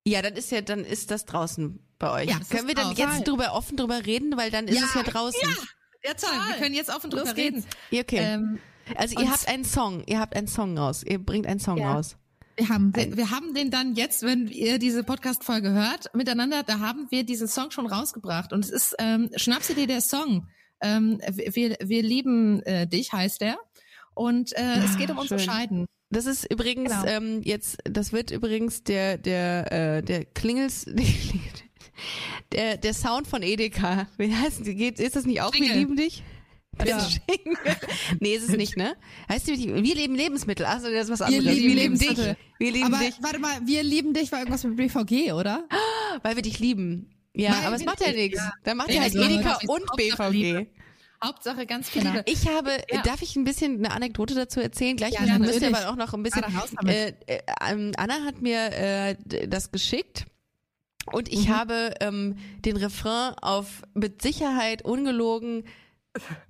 Ja, 0.07 0.23
dann 0.23 0.33
ist 0.37 0.51
ja, 0.51 0.63
dann 0.63 0.85
ist 0.87 1.11
das 1.11 1.27
draußen 1.27 1.87
bei 1.99 2.11
euch. 2.13 2.31
Ja, 2.31 2.41
Können 2.51 2.67
wir 2.67 2.75
dann 2.75 2.95
draußen. 2.95 3.13
jetzt 3.19 3.29
drüber 3.29 3.53
offen 3.53 3.77
drüber 3.77 4.07
reden, 4.07 4.39
weil 4.39 4.51
dann 4.51 4.67
ist 4.67 4.79
Ja, 4.81 4.87
es 4.87 4.95
ja 4.95 5.03
draußen. 5.03 5.39
Ja, 5.43 5.55
toll. 6.17 6.31
Wir 6.49 6.57
können 6.57 6.75
jetzt 6.75 6.95
offen 6.95 7.11
drüber 7.11 7.25
Los 7.27 7.37
reden. 7.37 7.65
Ja, 7.91 8.01
okay. 8.03 8.19
Ähm, 8.21 8.59
also 8.97 9.17
und- 9.17 9.23
ihr 9.25 9.31
habt 9.31 9.49
einen 9.49 9.65
Song, 9.65 10.03
ihr 10.07 10.19
habt 10.21 10.37
einen 10.37 10.49
Song 10.49 10.77
raus. 10.79 11.03
Ihr 11.05 11.19
bringt 11.19 11.47
einen 11.47 11.61
Song 11.61 11.79
Ja. 11.79 11.95
raus. 11.95 12.17
Wir 12.57 12.69
haben 12.69 12.95
wir, 12.95 13.17
wir 13.17 13.31
haben 13.31 13.55
den 13.55 13.71
dann 13.71 13.95
jetzt, 13.95 14.23
wenn 14.23 14.47
ihr 14.49 14.79
diese 14.79 15.05
Podcast-Folge 15.05 15.71
hört, 15.73 16.15
miteinander, 16.15 16.63
da 16.63 16.81
haben 16.81 17.07
wir 17.11 17.25
diesen 17.25 17.49
Song 17.49 17.71
schon 17.71 17.87
rausgebracht. 17.87 18.53
Und 18.53 18.65
es 18.65 18.71
ist 18.71 18.95
ähm, 18.99 19.31
Schnapsidee 19.37 19.87
der 19.87 20.03
Song. 20.03 20.49
Ähm, 20.83 21.19
wir, 21.31 21.77
wir 21.81 22.03
lieben 22.03 22.63
äh, 22.65 22.87
dich, 22.87 23.13
heißt 23.13 23.41
der. 23.41 23.57
Und 24.15 24.53
äh, 24.59 24.79
es 24.85 24.99
geht 24.99 25.11
um 25.11 25.17
unser 25.19 25.39
schön. 25.39 25.49
Scheiden. 25.51 25.87
Das 26.11 26.27
ist 26.27 26.45
übrigens 26.53 26.91
Genau. 26.91 27.07
ähm, 27.07 27.41
jetzt, 27.43 27.79
das 27.85 28.13
wird 28.13 28.31
übrigens 28.31 28.83
der 28.85 29.17
der 29.17 29.73
äh, 29.73 30.03
der 30.03 30.27
Klingels 30.27 30.85
der 32.53 32.77
der 32.77 32.95
Sound 32.95 33.27
von 33.27 33.43
Edeka. 33.43 34.07
Wie 34.19 34.35
heißt? 34.35 34.65
Geht 34.65 34.99
ist 35.01 35.17
das 35.17 35.25
nicht 35.27 35.41
auch? 35.43 35.53
Wir 35.53 35.61
Jingle. 35.61 35.79
lieben 35.79 35.97
dich. 35.97 36.23
Ja. 36.87 37.07
Nee, 38.21 38.35
ist 38.35 38.49
es 38.49 38.57
nicht, 38.57 38.77
ne? 38.79 38.97
Heißt 39.29 39.47
die, 39.47 39.59
wir 39.75 39.95
lieben 39.95 40.15
Lebensmittel. 40.15 40.65
Achso, 40.65 40.89
das 40.91 41.09
ist 41.09 41.21
was 41.21 41.29
Wir 41.31 41.39
anderes. 41.39 41.57
lieben 41.59 41.69
wir 41.69 41.83
lieben 41.83 41.99
dich. 41.99 42.09
Lebensmittel. 42.09 42.37
Wir 42.59 42.73
lieben 42.73 42.87
aber 42.95 42.99
dich, 43.05 43.15
warte 43.21 43.39
mal, 43.39 43.59
wir 43.67 43.83
lieben 43.83 44.15
dich 44.15 44.33
war 44.33 44.39
irgendwas 44.39 44.65
mit 44.65 44.77
BVG, 44.77 45.33
oder? 45.33 45.69
weil 46.23 46.35
wir 46.37 46.43
dich 46.43 46.59
lieben. 46.61 47.11
Ja, 47.35 47.51
Weil 47.53 47.67
aber 47.67 47.75
es 47.77 47.81
wir 47.83 47.87
macht 47.87 48.01
ja 48.01 48.13
nichts. 48.13 48.39
ja. 48.39 48.53
Dann 48.65 48.77
macht 48.79 48.89
Ja, 48.89 48.95
ihr 48.97 49.01
halt 49.03 49.17
also, 49.17 49.29
Edeka 49.31 49.59
und 49.67 49.83
Hauptsache 49.91 50.31
BVG. 50.31 50.33
Liebe. 50.33 50.67
Hauptsache 51.25 51.67
ganz 51.67 51.89
viel 51.91 52.03
Genau. 52.03 52.21
Ich 52.27 52.49
habe, 52.49 52.71
Ja. 52.91 53.03
darf 53.03 53.23
ich 53.23 53.37
ein 53.37 53.45
bisschen 53.45 53.77
eine 53.85 53.93
Anekdote 53.95 54.35
dazu 54.35 54.61
erzählen? 54.61 54.97
Gleich 54.97 55.13
Ja, 55.15 55.21
wir 55.27 55.39
natürlich. 55.39 55.65
aber 55.75 55.91
auch 55.91 55.97
noch 55.97 56.15
ein 56.15 56.23
bisschen. 56.23 56.43
Damit. 56.43 56.95
Äh, 56.95 57.15
äh, 57.27 57.41
ähm, 57.71 57.93
Anna 57.97 58.25
hat 58.25 58.41
mir 58.43 58.59
äh, 58.73 59.17
das 59.47 59.71
geschickt 59.71 60.25
und 61.07 61.29
ich 61.33 61.49
Mhm. 61.49 61.57
habe 61.57 61.95
ähm, 62.01 62.37
den 62.65 62.77
Refrain 62.77 63.35
auf 63.41 63.83
mit 63.95 64.23
Sicherheit 64.23 64.83
ungelogen 64.85 65.65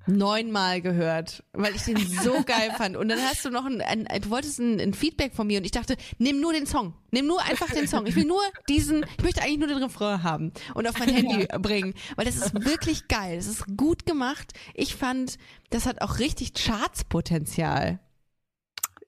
neunmal 0.07 0.81
gehört, 0.81 1.45
weil 1.53 1.75
ich 1.77 1.83
den 1.83 1.97
so 1.97 2.43
geil 2.47 2.73
fand. 2.77 2.97
Und 2.97 3.09
dann 3.09 3.21
hast 3.21 3.45
du 3.45 3.51
noch 3.51 3.65
ein, 3.65 3.81
ein, 3.81 4.07
du 4.21 4.31
wolltest 4.31 4.59
ein, 4.59 4.81
ein 4.81 4.93
Feedback 4.93 5.35
von 5.35 5.47
mir 5.47 5.59
und 5.59 5.65
ich 5.65 5.71
dachte, 5.71 5.97
nimm 6.19 6.41
nur 6.41 6.53
den 6.53 6.67
Song, 6.67 6.95
nimm 7.13 7.27
nur 7.27 7.41
einfach 7.43 7.71
den 7.71 7.87
Song. 7.87 8.07
Ich 8.07 8.17
will 8.17 8.25
nur 8.25 8.43
diesen, 8.69 9.05
ich 9.19 9.23
möchte 9.23 9.41
eigentlich 9.43 9.59
nur 9.59 9.69
den 9.69 9.79
Refrain 9.83 10.23
haben 10.25 10.53
und 10.75 10.89
auf 10.89 10.99
mein 10.99 11.09
Handy 11.15 11.47
bringen, 11.61 11.95
weil 12.17 12.25
das 12.25 12.37
ist 12.37 12.55
wirklich 12.65 13.07
geil. 13.09 13.37
Das 13.37 13.47
ist 13.47 13.65
gut 13.77 14.05
gemacht. 14.05 14.53
Ich 14.75 14.97
fand, 14.97 15.39
das 15.71 15.87
hat 15.87 16.01
auch 16.03 16.19
richtig 16.19 16.55
Chartspotenzial. 16.55 18.01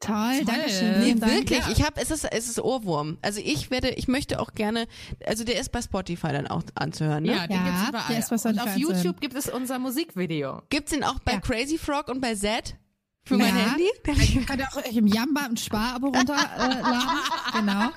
Toll, 0.01 0.15
Toll. 0.39 0.45
danke 0.45 0.69
schön. 0.71 1.01
Nee, 1.01 1.15
wirklich. 1.21 1.59
ja. 1.61 1.71
Ich 1.73 1.83
habe, 1.83 2.01
es 2.01 2.11
ist, 2.11 2.25
es 2.25 2.49
ist 2.49 2.59
Ohrwurm. 2.61 3.19
Also 3.23 3.41
ich 3.43 3.71
werde, 3.71 3.91
ich 3.91 4.09
möchte 4.09 4.41
auch 4.41 4.53
gerne, 4.55 4.87
also 5.27 5.45
der 5.45 5.59
ist 5.61 5.73
bei 5.73 5.81
Spotify 5.81 6.29
dann 6.29 6.47
auch 6.47 6.63
anzuhören. 6.75 7.25
Ne? 7.25 7.35
Ja, 7.35 7.47
den 7.47 7.57
Ja, 7.57 7.65
gibt's 7.65 7.89
überall. 7.89 8.05
der 8.11 8.19
ist 8.19 8.31
bei 8.31 8.39
Spotify 8.39 8.61
Und 8.61 8.69
auf. 8.69 8.77
YouTube 8.77 9.21
gibt 9.21 9.35
es 9.35 9.49
unser 9.49 9.79
Musikvideo. 9.79 10.63
Gibt's 10.69 10.93
ihn 10.93 11.05
auch 11.05 11.19
bei 11.21 11.33
Ja. 11.35 11.41
Crazy 11.41 11.79
Frog 11.79 12.09
und 12.09 12.21
bei 12.21 12.35
Z 12.35 12.77
für 13.25 13.39
mein 13.39 13.57
Ja. 13.57 13.71
Handy? 13.71 13.89
Ihr 14.35 14.45
könnt 14.45 14.63
auch 14.69 14.77
euch 14.77 14.95
im 14.97 15.07
Jamba 15.07 15.43
ein 15.47 15.57
Spar-Abo 15.57 16.09
runterladen. 16.09 16.79
Äh, 16.79 16.83
laden. 16.83 17.19
genau. 17.55 17.91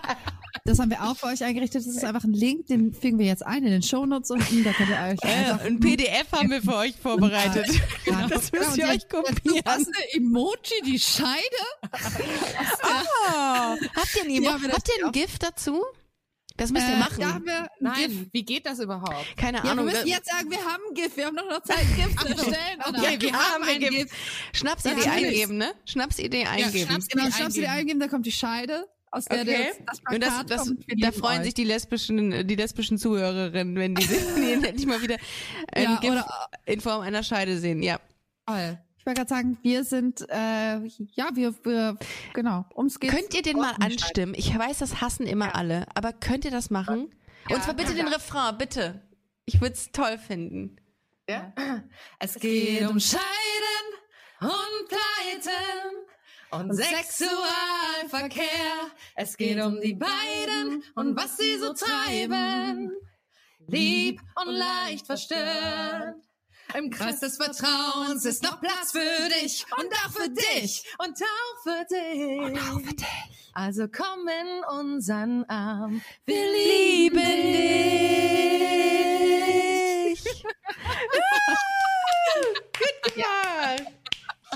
Das 0.67 0.79
haben 0.79 0.89
wir 0.91 1.01
auch 1.01 1.15
für 1.17 1.27
euch 1.27 1.43
eingerichtet. 1.43 1.85
Das 1.85 1.95
ist 1.95 2.03
einfach 2.03 2.23
ein 2.25 2.33
Link, 2.33 2.67
den 2.67 2.93
fügen 2.93 3.17
wir 3.19 3.25
jetzt 3.25 3.45
ein 3.45 3.63
in 3.63 3.71
den 3.71 3.81
Shownotes 3.81 4.31
unten. 4.31 4.63
Da 4.65 4.73
könnt 4.73 4.89
ihr 4.89 4.95
euch 4.97 5.17
Äh, 5.23 5.27
einfach 5.51 5.61
ein 5.65 5.79
PDF 5.79 6.31
haben 6.33 6.51
wir 6.51 6.61
für 6.61 6.75
euch 6.75 6.95
vorbereitet. 6.95 7.67
Ja. 8.05 8.27
Das 8.27 8.51
Ja, 8.51 8.59
müsst 8.59 8.71
und 8.73 8.77
ihr 8.77 8.87
euch 8.89 9.07
kopieren. 9.07 9.61
Das 9.63 9.85
Emoji, 10.13 10.81
die 10.85 10.99
Scheide. 10.99 11.37
Oh. 12.83 13.77
Habt 13.95 14.15
ihr 14.15 14.23
ein, 14.23 14.29
Emo 14.29 14.49
Ja, 14.49 14.57
das 14.61 14.73
habt 14.73 14.89
ihr 14.97 15.05
ein 15.05 15.11
GIF 15.11 15.39
dazu? 15.39 15.83
Das 16.57 16.71
müsst 16.71 16.87
ihr 16.87 16.95
Äh, 16.95 16.99
machen. 16.99 17.19
Da 17.19 17.33
haben 17.35 17.45
wir 17.45 17.59
ein 17.61 17.67
GIF. 17.95 18.17
Nein, 18.17 18.29
wie 18.33 18.43
geht 18.43 18.65
das 18.65 18.79
überhaupt? 18.79 19.37
Keine 19.37 19.59
Ja, 19.59 19.63
wir 19.63 19.71
Ahnung. 19.71 19.85
müssen 19.85 20.07
jetzt 20.07 20.27
sagen, 20.29 20.49
wir 20.49 20.57
haben 20.57 20.81
ein 20.89 20.93
GIF. 20.95 21.15
Wir 21.15 21.27
haben 21.27 21.35
noch 21.35 21.49
noch 21.49 21.61
Zeit, 21.63 21.79
ein 21.79 21.95
GIF 21.95 22.15
zu 22.19 22.27
erstellen. 22.27 22.79
Anna. 22.79 22.99
Okay, 22.99 23.17
wir 23.21 23.33
haben 23.33 23.63
ein 23.63 23.69
ein 23.69 23.79
GIF. 23.79 24.11
Schnapsidee 24.53 25.01
Ja, 25.05 25.11
eingeben, 25.11 25.57
ne? 25.57 25.73
Schnapsidee 25.85 26.45
eingeben. 26.45 26.89
Schnaps- 26.91 27.07
Genau, 27.07 27.25
Die 27.27 27.31
schnappst 27.31 27.57
du 27.57 27.61
dir 27.61 27.69
eingeben. 27.69 27.79
eingeben, 27.79 27.99
da 27.99 28.07
kommt 28.07 28.25
die 28.25 28.31
Scheide, 28.31 28.85
aus 29.11 29.25
der 29.25 29.41
Okay. 29.41 29.71
das, 29.85 29.99
das 30.01 30.13
Und 30.13 30.23
das, 30.23 30.45
das, 30.45 30.73
da 30.99 31.11
freuen 31.11 31.39
euch. 31.39 31.45
sich 31.45 31.53
die 31.53 31.63
lesbischen, 31.63 32.47
die 32.47 32.55
lesbischen 32.55 32.97
Zuhörerinnen, 32.97 33.75
wenn 33.75 33.95
die, 33.95 34.05
die 34.07 34.51
endlich 34.65 34.85
mal 34.85 35.01
wieder 35.01 35.17
ein 35.71 35.83
Ja, 35.83 35.97
GIF 35.99 36.11
oder- 36.11 36.49
in 36.65 36.81
Form 36.81 37.01
einer 37.01 37.23
Scheide 37.23 37.57
sehen. 37.57 37.81
Ja. 37.83 37.99
Toll. 38.45 38.77
Ich 38.99 39.05
wollte 39.05 39.19
gerade 39.21 39.29
sagen, 39.29 39.57
wir 39.61 39.83
sind, 39.85 40.21
äh, 40.29 40.79
ja, 41.13 41.29
wir, 41.33 41.55
wir, 41.63 41.97
genau, 42.33 42.65
ums 42.75 42.99
geht's. 42.99 43.13
Könnt 43.15 43.33
ihr 43.33 43.41
den 43.41 43.55
mal 43.57 43.73
anstimmen? 43.79 44.33
Ich 44.35 44.57
weiß, 44.57 44.79
das 44.79 44.99
hassen 44.99 45.25
immer 45.25 45.55
alle, 45.55 45.85
aber 45.95 46.11
könnt 46.11 46.43
ihr 46.43 46.51
das 46.51 46.69
machen? 46.69 47.09
Und 47.49 47.63
zwar 47.63 47.73
bitte 47.73 47.93
den 47.93 48.07
Refrain, 48.09 48.57
bitte. 48.57 49.01
Ich 49.45 49.61
würde 49.61 49.75
es 49.75 49.91
toll 49.93 50.17
finden. 50.17 50.75
Ja. 51.29 51.53
Es 52.19 52.35
geht 52.35 52.85
um 52.89 52.99
Scheiden 52.99 53.21
und 54.41 54.89
Pleiten 54.89 56.06
und 56.51 56.73
Sexualverkehr. 56.73 58.45
Es 59.15 59.37
geht 59.37 59.61
um 59.61 59.79
die 59.81 59.93
beiden 59.93 60.83
und 60.95 61.15
was 61.15 61.37
sie 61.37 61.57
so 61.57 61.73
treiben. 61.73 62.91
Lieb 63.67 64.21
und 64.35 64.53
leicht 64.53 65.05
verstört. 65.05 66.15
Im 66.73 66.89
Kreis 66.89 67.19
des 67.21 67.37
Vertrauens 67.37 68.25
ist 68.25 68.43
noch 68.43 68.59
Platz 68.59 68.91
für 68.91 69.29
dich 69.41 69.65
und 69.77 69.93
auch 69.93 70.11
für 70.11 70.29
dich 70.29 70.83
und 70.97 71.17
auch 71.21 71.63
für 71.63 71.85
dich. 71.89 72.39
Und 72.39 72.57
auch 72.59 72.81
für 72.81 72.95
dich. 72.95 73.51
Also 73.53 73.87
komm 73.87 74.27
in 74.27 74.63
unseren 74.79 75.45
Arm. 75.45 76.01
Wir 76.25 76.45
lieben 76.51 77.17
dich. 77.17 77.83
Ja. 83.15 83.75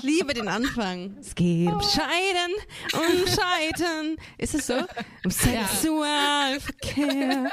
Ich 0.04 0.08
liebe 0.08 0.34
den 0.34 0.48
Anfang. 0.48 1.16
Es 1.20 1.32
geht 1.34 1.68
um 1.68 1.80
Scheiden 1.80 2.52
und 2.92 3.28
Scheitern. 3.28 4.16
Ist 4.36 4.54
es 4.54 4.66
so? 4.66 4.74
Um 5.24 5.30
Sexualverkehr. 5.30 7.50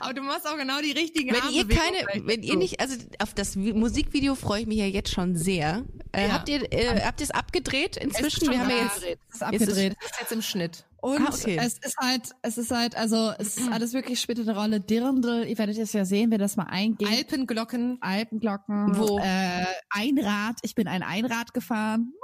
Aber 0.00 0.12
du 0.14 0.22
machst 0.22 0.46
auch 0.46 0.56
genau 0.58 0.80
die 0.82 0.92
richtigen 0.92 1.34
Wenn 1.34 1.50
ihr 1.52 1.66
keine, 1.66 2.06
wenn 2.26 2.42
ihr 2.42 2.56
nicht, 2.56 2.80
also 2.80 2.96
auf 3.18 3.32
das 3.34 3.56
Vi- 3.56 3.72
Musikvideo 3.74 4.34
freue 4.34 4.60
ich 4.62 4.66
mich 4.66 4.78
ja 4.78 4.86
jetzt 4.86 5.10
schon 5.10 5.36
sehr. 5.36 5.84
Äh, 6.12 6.26
Ja. 6.28 6.32
Habt 6.34 6.48
ihr, 6.48 6.72
äh, 6.72 7.00
habt 7.02 7.20
ihr 7.20 7.24
es 7.24 7.30
abgedreht 7.30 7.96
inzwischen? 7.96 8.50
Wir 8.50 8.60
haben 8.60 8.70
ja 8.70 8.76
jetzt, 8.76 9.02
abgedreht. 9.02 9.18
Es 9.30 9.34
ist 9.36 9.42
abgedreht. 9.42 9.96
Das 10.00 10.10
ist 10.10 10.20
jetzt 10.20 10.32
im 10.32 10.42
Schnitt. 10.42 10.84
Und 11.04 11.20
Ah, 11.20 11.28
okay. 11.34 11.58
es 11.60 11.76
ist 11.76 11.98
halt, 11.98 12.30
es 12.40 12.56
ist 12.56 12.70
halt, 12.70 12.96
also 12.96 13.34
es 13.38 13.58
ist 13.58 13.70
alles 13.70 13.92
wirklich 13.92 14.18
spielt 14.22 14.40
eine 14.40 14.56
Rolle. 14.58 14.80
Dirndl, 14.80 15.44
ihr 15.46 15.58
werdet 15.58 15.76
es 15.76 15.92
ja 15.92 16.06
sehen, 16.06 16.30
wenn 16.30 16.38
das 16.38 16.56
mal 16.56 16.64
eingeht. 16.64 17.06
Alpenglocken. 17.06 17.98
Alpenglocken. 18.00 18.96
Wo? 18.96 19.18
Äh, 19.18 19.66
Einrad. 19.90 20.56
Ich 20.62 20.74
bin 20.74 20.88
ein 20.88 21.02
Einrad 21.02 21.52
gefahren. 21.52 22.14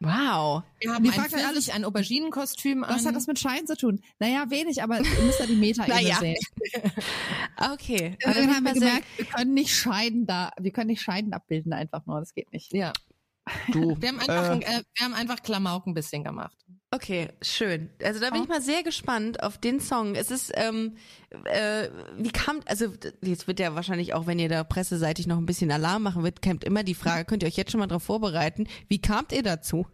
wow. 0.00 0.64
Wir 0.80 0.92
haben 0.92 1.04
Wie 1.04 1.10
ein, 1.10 1.14
Pfirsich, 1.30 1.72
ein 1.74 1.84
Auberginenkostüm 1.84 2.82
an. 2.82 2.96
Was 2.96 3.06
hat 3.06 3.14
das 3.14 3.28
mit 3.28 3.38
Schein 3.38 3.68
zu 3.68 3.76
tun? 3.76 4.00
Naja, 4.18 4.46
wenig, 4.50 4.82
aber 4.82 4.98
ihr 4.98 5.22
müsst 5.22 5.38
ja 5.38 5.46
die 5.46 5.54
Meta-Ebene 5.54 6.02
Naja. 6.02 6.16
sehen. 6.18 6.36
Okay. 7.72 8.16
Und 8.24 8.36
dann 8.36 8.54
haben 8.54 8.64
wir 8.64 8.72
gemerkt, 8.72 9.04
wir 9.16 9.26
können 9.26 9.54
nicht 9.54 9.72
Scheiden 9.74 10.26
da, 10.26 10.50
wir 10.58 10.72
können 10.72 10.88
nicht 10.88 11.02
Scheiden 11.02 11.32
abbilden 11.32 11.72
einfach 11.72 12.04
nur, 12.06 12.18
das 12.18 12.34
geht 12.34 12.52
nicht. 12.52 12.72
Ja. 12.72 12.92
Du. 13.72 13.96
Wir 14.00 14.08
haben 14.08 14.18
einfach, 14.20 14.50
ein, 14.50 14.62
äh, 14.62 14.82
wir 14.96 15.04
haben 15.04 15.14
einfach 15.14 15.42
Klamauk 15.42 15.86
ein 15.86 15.94
bisschen 15.94 16.24
gemacht. 16.24 16.56
Okay, 16.94 17.28
schön. 17.42 17.90
Also 18.04 18.20
da 18.20 18.30
bin 18.30 18.44
ich 18.44 18.48
mal 18.48 18.62
sehr 18.62 18.84
gespannt 18.84 19.42
auf 19.42 19.58
den 19.58 19.80
Song. 19.80 20.14
Es 20.14 20.30
ist, 20.30 20.52
ähm, 20.54 20.96
äh, 21.44 21.88
wie 22.18 22.30
kam, 22.30 22.60
also 22.66 22.86
jetzt 23.20 23.48
wird 23.48 23.58
ja 23.58 23.74
wahrscheinlich 23.74 24.14
auch, 24.14 24.28
wenn 24.28 24.38
ihr 24.38 24.48
da 24.48 24.62
presseseitig 24.62 25.26
noch 25.26 25.38
ein 25.38 25.46
bisschen 25.46 25.72
Alarm 25.72 26.04
machen 26.04 26.22
wird, 26.22 26.40
kommt 26.40 26.62
immer 26.62 26.84
die 26.84 26.94
Frage, 26.94 27.24
könnt 27.24 27.42
ihr 27.42 27.48
euch 27.48 27.56
jetzt 27.56 27.72
schon 27.72 27.80
mal 27.80 27.88
darauf 27.88 28.04
vorbereiten, 28.04 28.68
wie 28.86 29.00
kamt 29.00 29.32
ihr 29.32 29.42
dazu? 29.42 29.88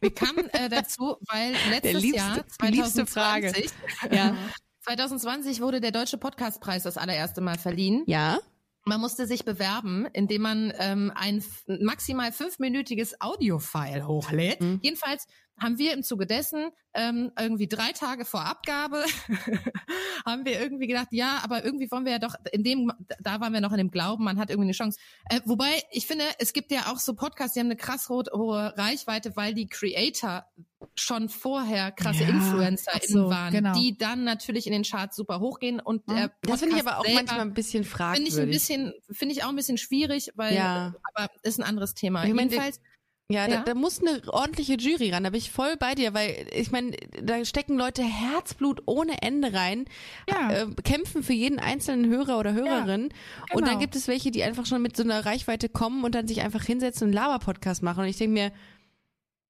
Wir 0.00 0.12
kamen 0.12 0.48
äh, 0.54 0.68
dazu, 0.68 1.18
weil 1.28 1.54
letztes 1.70 2.02
liebste- 2.02 2.16
Jahr, 2.16 2.44
die 2.62 2.66
liebste 2.72 3.06
2020, 3.06 3.70
Ja. 4.10 4.36
2020 4.80 5.60
wurde 5.60 5.80
der 5.80 5.92
Deutsche 5.92 6.18
Podcastpreis 6.18 6.82
das 6.82 6.98
allererste 6.98 7.40
Mal 7.40 7.58
verliehen. 7.58 8.02
Ja? 8.06 8.40
Man 8.84 9.00
musste 9.00 9.28
sich 9.28 9.44
bewerben, 9.44 10.06
indem 10.12 10.42
man 10.42 10.72
ähm, 10.80 11.12
ein 11.14 11.44
maximal 11.68 12.32
fünfminütiges 12.32 13.20
Audiofile 13.20 14.08
hochlädt. 14.08 14.60
Mhm. 14.60 14.80
Jedenfalls 14.82 15.28
haben 15.60 15.78
wir 15.78 15.92
im 15.92 16.02
Zuge 16.02 16.26
dessen 16.26 16.70
ähm, 16.94 17.32
irgendwie 17.38 17.68
drei 17.68 17.92
Tage 17.92 18.24
vor 18.24 18.44
Abgabe 18.44 19.04
haben 20.26 20.44
wir 20.44 20.60
irgendwie 20.60 20.86
gedacht, 20.86 21.08
ja, 21.10 21.40
aber 21.42 21.64
irgendwie 21.64 21.90
wollen 21.90 22.04
wir 22.04 22.12
ja 22.12 22.18
doch, 22.18 22.34
in 22.52 22.64
dem, 22.64 22.92
da 23.20 23.40
waren 23.40 23.52
wir 23.52 23.60
noch 23.60 23.72
in 23.72 23.78
dem 23.78 23.90
Glauben, 23.90 24.24
man 24.24 24.38
hat 24.38 24.50
irgendwie 24.50 24.66
eine 24.66 24.72
Chance. 24.72 24.98
Äh, 25.30 25.40
wobei, 25.44 25.70
ich 25.90 26.06
finde, 26.06 26.24
es 26.38 26.52
gibt 26.52 26.70
ja 26.70 26.92
auch 26.92 26.98
so 26.98 27.14
Podcasts, 27.14 27.54
die 27.54 27.60
haben 27.60 27.68
eine 27.68 27.76
krass 27.76 28.08
ho- 28.08 28.24
hohe 28.32 28.76
Reichweite, 28.76 29.36
weil 29.36 29.54
die 29.54 29.68
Creator 29.68 30.44
schon 30.96 31.28
vorher 31.28 31.92
krasse 31.92 32.24
Ja, 32.24 32.28
InfluencerInnen 32.30 33.08
so, 33.24 33.30
waren, 33.30 33.52
genau. 33.52 33.72
die 33.72 33.96
dann 33.96 34.24
natürlich 34.24 34.66
in 34.66 34.72
den 34.72 34.82
Charts 34.82 35.16
super 35.16 35.40
hochgehen 35.40 35.80
und 35.80 36.08
der 36.10 36.32
Das 36.42 36.60
finde 36.60 36.76
ich 36.76 36.82
Podcast 36.84 36.88
aber 36.88 36.98
auch 36.98 37.04
selber- 37.04 37.20
manchmal 37.20 37.40
ein 37.40 37.54
bisschen 37.54 37.84
Finde 37.84 37.88
ich 37.88 38.18
ein 38.18 38.26
fragwürdig. 38.34 38.50
bisschen, 38.54 38.92
finde 39.10 39.34
ich 39.34 39.44
auch 39.44 39.48
ein 39.48 39.56
bisschen 39.56 39.78
schwierig, 39.78 40.32
weil, 40.34 40.54
Ja. 40.54 40.94
aber 41.14 41.30
ist 41.42 41.58
ein 41.58 41.62
anderes 41.62 41.94
Thema. 41.94 42.24
Ich 42.26 42.34
meine, 42.34 42.50
Jedenfalls, 42.50 42.80
Ja, 43.32 43.46
Da, 43.46 43.54
Ja. 43.54 43.62
da 43.62 43.74
muss 43.74 44.00
eine 44.00 44.20
ordentliche 44.28 44.74
Jury 44.74 45.10
ran. 45.10 45.24
Da 45.24 45.30
bin 45.30 45.38
ich 45.38 45.50
voll 45.50 45.76
bei 45.78 45.94
dir, 45.94 46.14
weil 46.14 46.46
ich 46.52 46.70
meine, 46.70 46.92
da 47.22 47.44
stecken 47.44 47.76
Leute 47.76 48.02
Herzblut 48.02 48.82
ohne 48.86 49.22
Ende 49.22 49.52
rein, 49.52 49.86
Ja. 50.30 50.50
äh, 50.52 50.66
kämpfen 50.84 51.22
für 51.22 51.32
jeden 51.32 51.58
einzelnen 51.58 52.08
Hörer 52.10 52.38
oder 52.38 52.52
Hörerin. 52.52 53.04
Und 53.52 53.60
dann 53.62 53.70
genau. 53.70 53.78
gibt 53.78 53.96
es 53.96 54.08
welche, 54.08 54.30
die 54.30 54.42
einfach 54.42 54.66
schon 54.66 54.82
mit 54.82 54.96
so 54.96 55.02
einer 55.02 55.24
Reichweite 55.24 55.68
kommen 55.68 56.04
und 56.04 56.14
dann 56.14 56.28
sich 56.28 56.40
einfach 56.42 56.62
hinsetzen 56.64 57.06
und 57.08 57.16
einen 57.16 57.24
Laber-Podcast 57.26 57.82
machen. 57.82 58.00
Und 58.02 58.08
ich 58.08 58.18
denke 58.18 58.34
mir, 58.34 58.52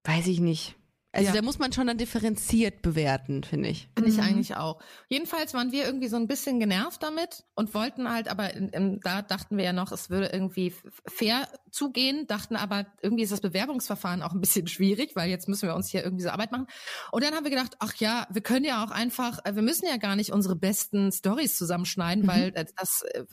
weiß 0.05 0.27
ich 0.29 0.41
nicht. 0.41 0.75
Also 1.15 1.29
Ja. 1.29 1.35
da 1.35 1.43
muss 1.43 1.59
man 1.59 1.71
schon 1.75 1.87
dann 1.87 1.99
differenziert 1.99 2.81
bewerten, 2.81 3.45
finde 3.45 3.69
ich. 3.69 3.89
finde 3.95 4.09
ich 4.11 4.17
Mhm. 4.17 4.23
eigentlich 4.23 4.57
auch. 4.57 4.81
Jedenfalls 5.09 5.53
waren 5.53 5.71
wir 5.71 5.85
irgendwie 5.85 6.09
so 6.09 6.17
ein 6.17 6.27
bisschen 6.27 6.59
genervt 6.59 7.03
damit 7.03 7.45
und 7.55 7.75
wollten 7.75 8.11
halt, 8.11 8.29
aber 8.29 8.55
in, 8.55 8.71
in, 8.71 9.01
da 9.01 9.21
dachten 9.21 9.59
wir 9.59 9.65
ja 9.65 9.75
noch, 9.75 9.93
es 9.93 10.09
würde 10.09 10.29
irgendwie 10.29 10.75
fair 11.07 11.49
zugehen, 11.71 12.27
dachten 12.29 12.57
aber, 12.57 12.87
irgendwie 13.03 13.25
ist 13.25 13.31
das 13.33 13.43
Bewerbungsverfahren 13.43 14.23
auch 14.23 14.33
ein 14.33 14.41
bisschen 14.41 14.67
schwierig, 14.69 15.15
weil 15.15 15.29
jetzt 15.29 15.49
müssen 15.49 15.69
wir 15.69 15.75
uns 15.75 15.91
hier 15.91 16.03
irgendwie 16.03 16.23
so 16.25 16.31
Arbeit 16.31 16.51
machen. 16.51 16.67
Und 17.11 17.23
dann 17.23 17.35
haben 17.35 17.45
wir 17.45 17.51
gedacht, 17.51 17.77
ach 17.81 17.95
ja, 17.97 18.27
wir 18.31 18.41
können 18.43 18.65
ja 18.65 18.83
auch 18.83 18.91
einfach, 18.91 19.39
äh, 19.45 19.55
wir 19.55 19.63
müssen 19.63 19.87
ja 19.87 19.99
gar 19.99 20.17
nicht 20.17 20.33
unsere 20.33 20.57
besten 20.57 21.13
Stories 21.13 21.59
zusammenschneiden, 21.59 22.25
Mhm. 22.25 22.29
weil 22.29 22.53
äh, 22.55 22.65
das 22.79 23.03
äh, 23.13 23.25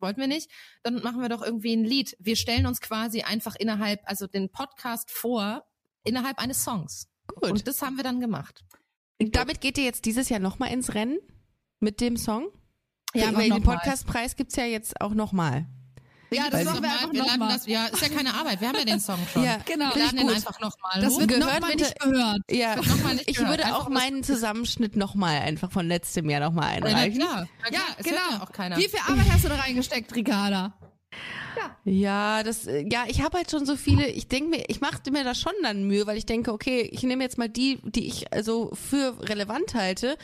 wollten 0.00 0.20
wir 0.20 0.26
nicht. 0.26 0.50
Dann 0.82 1.02
machen 1.04 1.20
wir 1.22 1.28
doch 1.28 1.42
irgendwie 1.44 1.76
ein 1.76 1.84
Lied. 1.84 2.16
Wir 2.18 2.34
stellen 2.34 2.66
uns 2.66 2.80
quasi 2.80 3.22
einfach 3.22 3.54
innerhalb, 3.54 4.00
also 4.06 4.26
den 4.26 4.48
Podcast 4.50 5.12
vor, 5.12 5.64
innerhalb 6.02 6.38
eines 6.40 6.64
Songs. 6.64 7.06
Gut. 7.34 7.50
Und 7.50 7.68
das 7.68 7.82
haben 7.82 7.96
wir 7.96 8.04
dann 8.04 8.20
gemacht. 8.20 8.64
Damit 9.20 9.60
geht 9.60 9.78
ihr 9.78 9.84
jetzt 9.84 10.04
dieses 10.04 10.28
Jahr 10.28 10.40
nochmal 10.40 10.72
ins 10.72 10.94
Rennen 10.94 11.18
mit 11.80 12.00
dem 12.00 12.16
Song? 12.16 12.48
Ja, 13.14 13.34
Weil 13.34 13.50
den. 13.50 13.62
Podcastpreis 13.62 14.36
gibt's 14.36 14.56
ja 14.56 14.64
jetzt 14.64 15.00
auch 15.00 15.14
nochmal. 15.14 15.66
Ja, 16.30 16.50
das 16.50 16.62
machen 16.64 16.82
wir 16.82 16.90
einfach 16.90 17.10
wir 17.10 17.20
laden 17.24 17.38
nochmal. 17.40 17.54
das, 17.54 17.66
ja, 17.66 17.86
ist 17.86 18.02
ja 18.02 18.08
keine 18.10 18.34
Arbeit, 18.34 18.60
wir 18.60 18.68
haben 18.68 18.76
ja 18.76 18.84
den 18.84 19.00
Song 19.00 19.18
schon. 19.32 19.42
Ja, 19.44 19.56
Genau. 19.64 19.94
wir 19.94 20.04
laden 20.04 20.18
den 20.18 20.28
einfach 20.28 20.60
nochmal 20.60 21.00
Das 21.00 21.18
wird 21.18 21.28
Gehört 21.28 21.66
nicht 21.74 21.98
gehört. 22.00 22.38
Ja, 22.50 22.76
wird 22.76 22.86
noch 22.86 23.02
mal 23.02 23.14
nicht 23.14 23.30
ich 23.30 23.36
gehört. 23.36 23.50
würde 23.52 23.64
Einfach 23.64 23.86
auch 23.86 23.88
meinen 23.88 24.22
Zusammenschnitt 24.22 24.94
nochmal 24.94 25.38
einfach 25.40 25.72
von 25.72 25.86
letztem 25.88 26.28
Jahr 26.28 26.40
nochmal 26.40 26.68
ja, 26.80 26.86
einreichen. 26.86 27.18
klar, 27.22 27.48
na 27.62 27.68
klar, 27.70 27.82
es 27.96 28.06
hört 28.06 28.14
ja 28.16 28.28
genau. 28.30 28.44
auch 28.44 28.52
keiner. 28.52 28.76
Wie 28.76 28.88
viel 28.88 29.00
Arbeit 29.08 29.32
hast 29.32 29.44
du 29.44 29.48
da 29.48 29.54
reingesteckt, 29.56 30.14
Ricarda? 30.14 30.74
Ja, 31.84 32.42
das, 32.42 32.66
äh, 32.66 32.86
ja, 32.90 33.04
ich 33.08 33.22
habe 33.22 33.38
halt 33.38 33.50
schon 33.50 33.64
so 33.64 33.76
viele, 33.76 34.06
ich 34.08 34.28
denke 34.28 34.50
mir, 34.50 34.64
ich 34.68 34.80
mache 34.80 34.98
mir 35.10 35.24
da 35.24 35.34
schon 35.34 35.52
dann 35.62 35.84
Mühe, 35.84 36.06
weil 36.06 36.18
ich 36.18 36.26
denke, 36.26 36.52
okay, 36.52 36.82
ich 36.92 37.02
nehme 37.02 37.24
jetzt 37.24 37.38
mal 37.38 37.48
die, 37.48 37.78
die 37.82 38.06
ich 38.06 38.32
also 38.32 38.70
für 38.74 39.16
relevant 39.28 39.74
halte, 39.74 40.18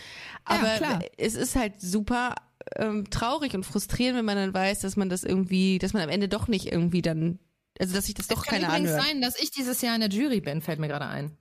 aber 0.44 0.76
klar. 0.76 1.02
es 1.16 1.34
ist 1.34 1.56
halt 1.56 1.80
super 1.80 2.34
ähm, 2.76 3.08
traurig 3.10 3.54
und 3.54 3.64
frustrierend, 3.64 4.18
wenn 4.18 4.24
man 4.24 4.36
dann 4.36 4.54
weiß, 4.54 4.80
dass 4.80 4.96
man 4.96 5.08
das 5.08 5.24
irgendwie, 5.24 5.78
dass 5.78 5.92
man 5.92 6.02
am 6.02 6.10
Ende 6.10 6.28
doch 6.28 6.48
nicht 6.48 6.70
irgendwie 6.70 7.02
dann, 7.02 7.38
also 7.78 7.94
dass 7.94 8.06
sich 8.06 8.14
das 8.14 8.26
es 8.26 8.34
doch 8.34 8.44
kann 8.44 8.60
keiner 8.60 8.68
übrigens 8.68 8.90
anhört. 8.90 9.06
sein, 9.06 9.20
dass 9.22 9.40
ich 9.40 9.50
dieses 9.50 9.80
Jahr 9.80 9.94
in 9.94 10.00
der 10.00 10.10
Jury 10.10 10.40
bin, 10.40 10.60
fällt 10.60 10.80
mir 10.80 10.88
gerade 10.88 11.06
ein. 11.06 11.36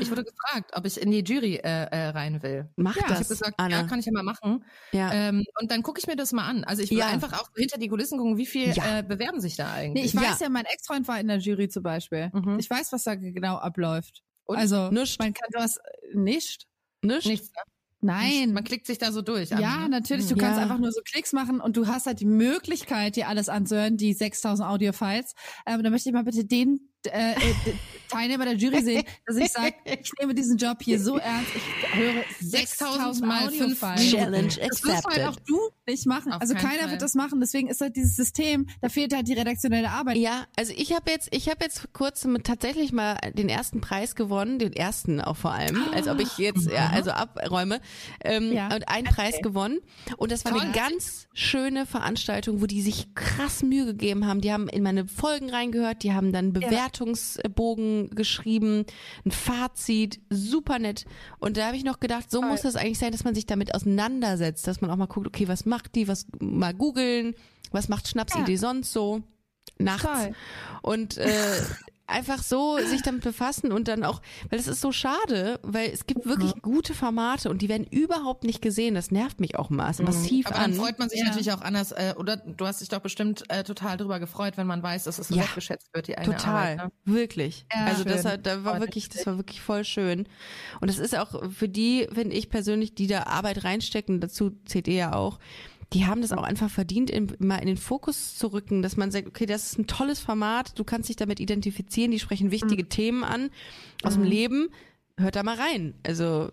Ich 0.00 0.10
wurde 0.10 0.22
gefragt, 0.24 0.70
ob 0.74 0.86
ich 0.86 1.00
in 1.00 1.10
die 1.10 1.24
Jury 1.24 1.56
äh, 1.56 1.86
äh, 1.90 2.08
rein 2.10 2.42
will. 2.42 2.70
Mach 2.76 2.94
Ja, 2.94 3.02
Ich 3.02 3.08
habe 3.08 3.18
das, 3.18 3.28
gesagt, 3.28 3.54
Anna. 3.56 3.80
ja, 3.80 3.82
kann 3.84 3.98
ich 3.98 4.06
ja 4.06 4.12
mal 4.12 4.22
machen. 4.22 4.64
ja. 4.92 5.12
Ähm, 5.12 5.44
und 5.60 5.70
dann 5.70 5.82
gucke 5.82 5.98
ich 5.98 6.06
mir 6.06 6.14
das 6.16 6.32
mal 6.32 6.46
an. 6.46 6.62
Also 6.64 6.82
ich 6.82 6.90
will 6.90 6.98
Ja. 6.98 7.06
einfach 7.08 7.32
auch 7.40 7.48
hinter 7.56 7.78
die 7.78 7.88
Kulissen 7.88 8.18
gucken, 8.18 8.36
wie 8.36 8.46
viel 8.46 8.72
Ja. 8.72 8.98
äh, 8.98 9.02
bewerben 9.02 9.40
sich 9.40 9.56
da 9.56 9.64
Nee, 9.74 9.86
eigentlich. 9.86 10.04
ich 10.06 10.12
Ja. 10.14 10.22
weiß 10.22 10.40
ja, 10.40 10.48
mein 10.48 10.66
Ex-Freund 10.66 11.08
war 11.08 11.18
in 11.18 11.26
der 11.28 11.38
Jury 11.38 11.68
zum 11.68 11.82
Beispiel. 11.82 12.30
Mhm. 12.32 12.58
Ich 12.60 12.70
weiß, 12.70 12.92
was 12.92 13.02
da 13.04 13.16
genau 13.16 13.56
abläuft. 13.56 14.22
Und? 14.44 14.56
Also, 14.56 14.90
Nischt. 14.90 15.18
man 15.18 15.34
kann 15.34 15.48
sowas 15.52 15.78
nicht. 16.14 16.66
Nicht? 17.02 17.26
Nichts. 17.26 17.48
ne? 17.48 17.62
Nein. 18.02 18.52
Man 18.52 18.62
klickt 18.62 18.86
sich 18.86 18.98
da 18.98 19.10
so 19.10 19.22
durch. 19.22 19.50
ja, 19.50 19.56
Anna, 19.56 19.78
ne? 19.84 19.88
natürlich. 19.88 20.28
Du 20.28 20.36
Ja. 20.36 20.42
kannst 20.42 20.60
einfach 20.60 20.78
nur 20.78 20.92
so 20.92 21.00
Klicks 21.00 21.32
machen 21.32 21.60
und 21.60 21.76
du 21.76 21.88
hast 21.88 22.06
halt 22.06 22.20
die 22.20 22.26
Möglichkeit, 22.26 23.16
dir 23.16 23.26
alles 23.26 23.48
anzuhören, 23.48 23.96
die 23.96 24.12
6000 24.12 24.68
Audio-Files. 24.68 25.34
Ähm, 25.66 25.82
da 25.82 25.90
möchte 25.90 26.08
ich 26.10 26.12
mal 26.12 26.22
bitte 26.22 26.44
den 26.44 26.92
äh, 27.06 27.32
äh, 27.32 27.34
Teilnehmer 28.08 28.44
der 28.44 28.54
Jury 28.54 28.82
sehen, 28.84 29.02
dass 29.26 29.36
ich 29.36 29.50
sage, 29.50 29.74
ich 29.84 30.12
nehme 30.20 30.32
diesen 30.34 30.56
Job 30.58 30.78
hier 30.80 31.00
so 31.00 31.18
ernst. 31.18 31.50
Ich 31.56 31.94
höre 31.94 32.22
6000 32.40 33.26
mal 33.26 33.50
fünf 33.50 33.82
Audio-Files. 33.82 34.10
Challenge 34.12 34.46
Das 34.48 34.84
wirst 34.84 34.84
du 34.84 34.88
halt 34.90 35.04
auch 35.22 35.28
accepted. 35.28 35.48
du 35.48 35.58
nicht 35.88 36.06
machen. 36.06 36.32
Auf 36.32 36.40
also 36.40 36.54
keiner 36.54 36.82
Fall. 36.82 36.90
wird 36.92 37.02
das 37.02 37.14
machen. 37.14 37.40
Deswegen 37.40 37.66
ist 37.68 37.80
halt 37.80 37.96
dieses 37.96 38.14
System, 38.14 38.66
da 38.80 38.88
fehlt 38.88 39.12
halt 39.14 39.26
die 39.26 39.32
redaktionelle 39.32 39.90
Arbeit. 39.90 40.16
Ja, 40.18 40.46
also 40.56 40.72
ich 40.76 40.92
habe 40.92 41.10
jetzt, 41.10 41.28
ich 41.32 41.48
habe 41.48 41.64
jetzt 41.64 41.92
kurz 41.92 42.24
mit 42.24 42.44
tatsächlich 42.44 42.92
mal 42.92 43.16
den 43.34 43.48
ersten 43.48 43.80
Preis 43.80 44.14
gewonnen, 44.14 44.58
den 44.60 44.72
ersten 44.72 45.20
auch 45.20 45.36
vor 45.36 45.52
allem, 45.52 45.82
als 45.92 46.06
ob 46.06 46.20
ich 46.20 46.38
jetzt 46.38 46.70
ja, 46.70 46.90
also 46.90 47.10
abräume 47.10 47.80
ähm, 48.24 48.52
Ja. 48.52 48.66
und 48.74 48.88
einen 48.88 49.06
Preis 49.08 49.34
gewonnen. 49.42 49.78
Und 50.16 50.30
das 50.30 50.44
war 50.44 50.52
Toll. 50.52 50.60
eine 50.60 50.72
ganz 50.72 51.26
schöne 51.32 51.86
Veranstaltung, 51.86 52.60
wo 52.62 52.66
die 52.66 52.82
sich 52.82 53.14
krass 53.14 53.62
Mühe 53.64 53.84
gegeben 53.84 54.26
haben. 54.26 54.40
Die 54.40 54.52
haben 54.52 54.68
in 54.68 54.82
meine 54.84 55.06
Folgen 55.08 55.50
reingehört, 55.50 56.02
die 56.04 56.12
haben 56.12 56.32
dann 56.32 56.52
Bewertungsbogen 56.98 58.10
geschrieben, 58.10 58.84
ein 59.24 59.30
Fazit, 59.30 60.20
super 60.30 60.78
nett. 60.78 61.04
Und 61.38 61.56
da 61.56 61.66
habe 61.66 61.76
ich 61.76 61.84
noch 61.84 62.00
gedacht, 62.00 62.30
so 62.30 62.42
muss 62.42 62.62
das 62.62 62.76
eigentlich 62.76 62.98
sein, 62.98 63.12
dass 63.12 63.24
man 63.24 63.34
sich 63.34 63.46
damit 63.46 63.74
auseinandersetzt, 63.74 64.66
dass 64.66 64.80
man 64.80 64.90
auch 64.90 64.96
mal 64.96 65.06
guckt, 65.06 65.26
okay, 65.26 65.48
was 65.48 65.66
macht 65.66 65.94
die, 65.94 66.08
was 66.08 66.26
mal 66.40 66.74
googeln, 66.74 67.34
was 67.72 67.88
macht 67.88 68.08
Schnapsidee 68.08 68.56
sonst 68.56 68.92
so 68.92 69.22
nachts. 69.78 70.04
Toll. 70.04 70.34
Und 70.82 71.18
äh, 71.18 71.60
einfach 72.08 72.42
so 72.42 72.78
sich 72.78 73.02
damit 73.02 73.22
befassen 73.22 73.72
und 73.72 73.88
dann 73.88 74.04
auch, 74.04 74.22
weil 74.50 74.58
es 74.58 74.66
ist 74.68 74.80
so 74.80 74.92
schade, 74.92 75.58
weil 75.62 75.90
es 75.90 76.06
gibt 76.06 76.24
wirklich 76.26 76.54
Mhm. 76.54 76.60
gute 76.62 76.94
Formate 76.94 77.50
und 77.50 77.62
die 77.62 77.68
werden 77.68 77.86
überhaupt 77.90 78.44
nicht 78.44 78.62
gesehen. 78.62 78.94
Das 78.94 79.10
nervt 79.10 79.40
mich 79.40 79.58
auch 79.58 79.70
maß, 79.70 80.00
massiv 80.02 80.46
Mhm. 80.46 80.52
Aber 80.52 80.60
dann 80.62 80.72
an. 80.72 80.76
freut 80.78 80.98
man 80.98 81.08
sich 81.08 81.18
Ja. 81.20 81.26
natürlich 81.26 81.52
auch 81.52 81.62
anders, 81.62 81.92
äh, 81.92 82.14
oder 82.16 82.36
du 82.36 82.66
hast 82.66 82.80
dich 82.80 82.88
doch 82.88 83.00
bestimmt 83.00 83.44
äh, 83.48 83.64
total 83.64 83.96
drüber 83.96 84.20
gefreut, 84.20 84.56
wenn 84.56 84.66
man 84.66 84.82
weiß, 84.82 85.04
dass 85.04 85.18
es 85.18 85.28
so 85.28 85.34
Ja. 85.34 85.42
wertgeschätzt 85.42 85.88
wird, 85.94 86.08
die 86.08 86.16
eigene 86.16 86.36
Total, 86.36 86.78
Arbeit. 86.78 86.92
wirklich. 87.04 87.66
Ja, 87.72 87.86
also 87.86 88.04
das 88.04 88.22
schön. 88.22 88.30
hat, 88.32 88.46
da 88.46 88.64
war 88.64 88.80
wirklich, 88.80 89.08
das 89.08 89.26
war 89.26 89.36
wirklich 89.36 89.60
voll 89.60 89.84
schön. 89.84 90.28
Und 90.80 90.88
es 90.88 90.98
ist 90.98 91.16
auch 91.18 91.50
für 91.52 91.68
die, 91.68 92.06
finde 92.12 92.36
ich 92.36 92.50
persönlich, 92.50 92.94
die 92.94 93.06
da 93.08 93.24
Arbeit 93.24 93.64
reinstecken, 93.64 94.20
dazu 94.20 94.52
zählt 94.64 94.86
ihr 94.88 94.94
ja 94.94 95.12
auch, 95.14 95.38
die 95.92 96.06
haben 96.06 96.20
das 96.20 96.32
auch 96.32 96.42
einfach 96.42 96.70
verdient, 96.70 97.10
in, 97.10 97.34
mal 97.38 97.58
in 97.58 97.68
den 97.68 97.76
Fokus 97.76 98.36
zu 98.36 98.48
rücken, 98.48 98.82
dass 98.82 98.96
man 98.96 99.10
sagt, 99.10 99.28
okay, 99.28 99.46
das 99.46 99.72
ist 99.72 99.78
ein 99.78 99.86
tolles 99.86 100.18
Format, 100.20 100.78
du 100.78 100.84
kannst 100.84 101.08
dich 101.08 101.16
damit 101.16 101.38
identifizieren, 101.40 102.10
die 102.10 102.18
sprechen 102.18 102.50
wichtige 102.50 102.82
Mhm. 102.82 102.88
Themen 102.88 103.24
an 103.24 103.50
aus 104.02 104.14
dem 104.14 104.24
Leben. 104.24 104.68
Hört 105.16 105.36
da 105.36 105.42
mal 105.42 105.56
rein. 105.56 105.94
Also 106.06 106.50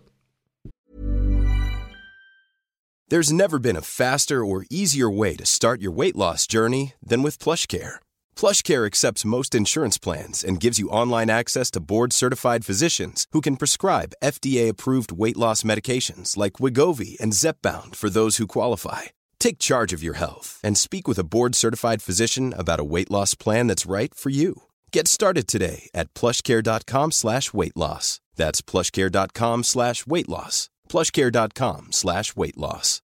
There's 3.10 3.30
never 3.30 3.58
been 3.58 3.76
a 3.76 3.82
faster 3.82 4.44
or 4.44 4.64
easier 4.70 5.10
way 5.10 5.36
to 5.36 5.44
start 5.44 5.82
your 5.82 5.92
weight 5.92 6.16
loss 6.16 6.46
journey 6.46 6.94
than 7.06 7.22
with 7.22 7.38
PlushCare. 7.38 7.96
PlushCare 8.34 8.86
accepts 8.86 9.26
most 9.26 9.54
insurance 9.54 9.98
plans 9.98 10.42
and 10.42 10.58
gives 10.58 10.78
you 10.78 10.88
online 10.88 11.28
access 11.28 11.70
to 11.72 11.80
board-certified 11.80 12.64
physicians 12.64 13.26
who 13.32 13.42
can 13.42 13.58
prescribe 13.58 14.14
FDA-approved 14.22 15.12
weight 15.12 15.36
loss 15.36 15.62
medications 15.64 16.38
like 16.38 16.54
Wigovi 16.54 17.20
and 17.20 17.34
Zepbound 17.34 17.94
for 17.94 18.08
those 18.08 18.38
who 18.38 18.46
qualify. 18.46 19.02
Take 19.44 19.58
charge 19.58 19.92
of 19.92 20.02
your 20.02 20.14
health 20.14 20.58
and 20.64 20.74
speak 20.74 21.06
with 21.06 21.18
a 21.18 21.28
board-certified 21.34 22.00
physician 22.00 22.54
about 22.56 22.80
a 22.80 22.90
weight 22.94 23.10
loss 23.10 23.34
plan 23.34 23.66
that's 23.66 23.84
right 23.84 24.14
for 24.14 24.30
you. 24.30 24.62
Get 24.90 25.06
started 25.06 25.46
today 25.46 25.90
at 25.92 26.14
plushcare.com 26.14 27.12
slash 27.12 27.52
weight 27.52 27.76
loss. 27.76 28.20
That's 28.36 28.62
plushcare.com 28.62 29.64
slash 29.64 30.06
weight 30.06 30.30
loss. 30.30 30.70
plushcare.com 30.88 31.92
slash 31.92 32.34
weight 32.34 32.56
loss. 32.56 33.02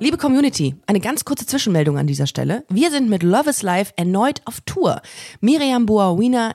Liebe 0.00 0.16
Community, 0.16 0.76
eine 0.86 1.00
ganz 1.00 1.24
kurze 1.24 1.44
Zwischenmeldung 1.44 1.98
an 1.98 2.06
dieser 2.06 2.28
Stelle. 2.28 2.64
Wir 2.68 2.92
sind 2.92 3.10
mit 3.10 3.24
Love 3.24 3.50
is 3.50 3.62
Life 3.62 3.92
erneut 3.96 4.40
auf 4.44 4.60
Tour. 4.64 5.02
Miriam 5.40 5.86
Boawina, 5.86 6.54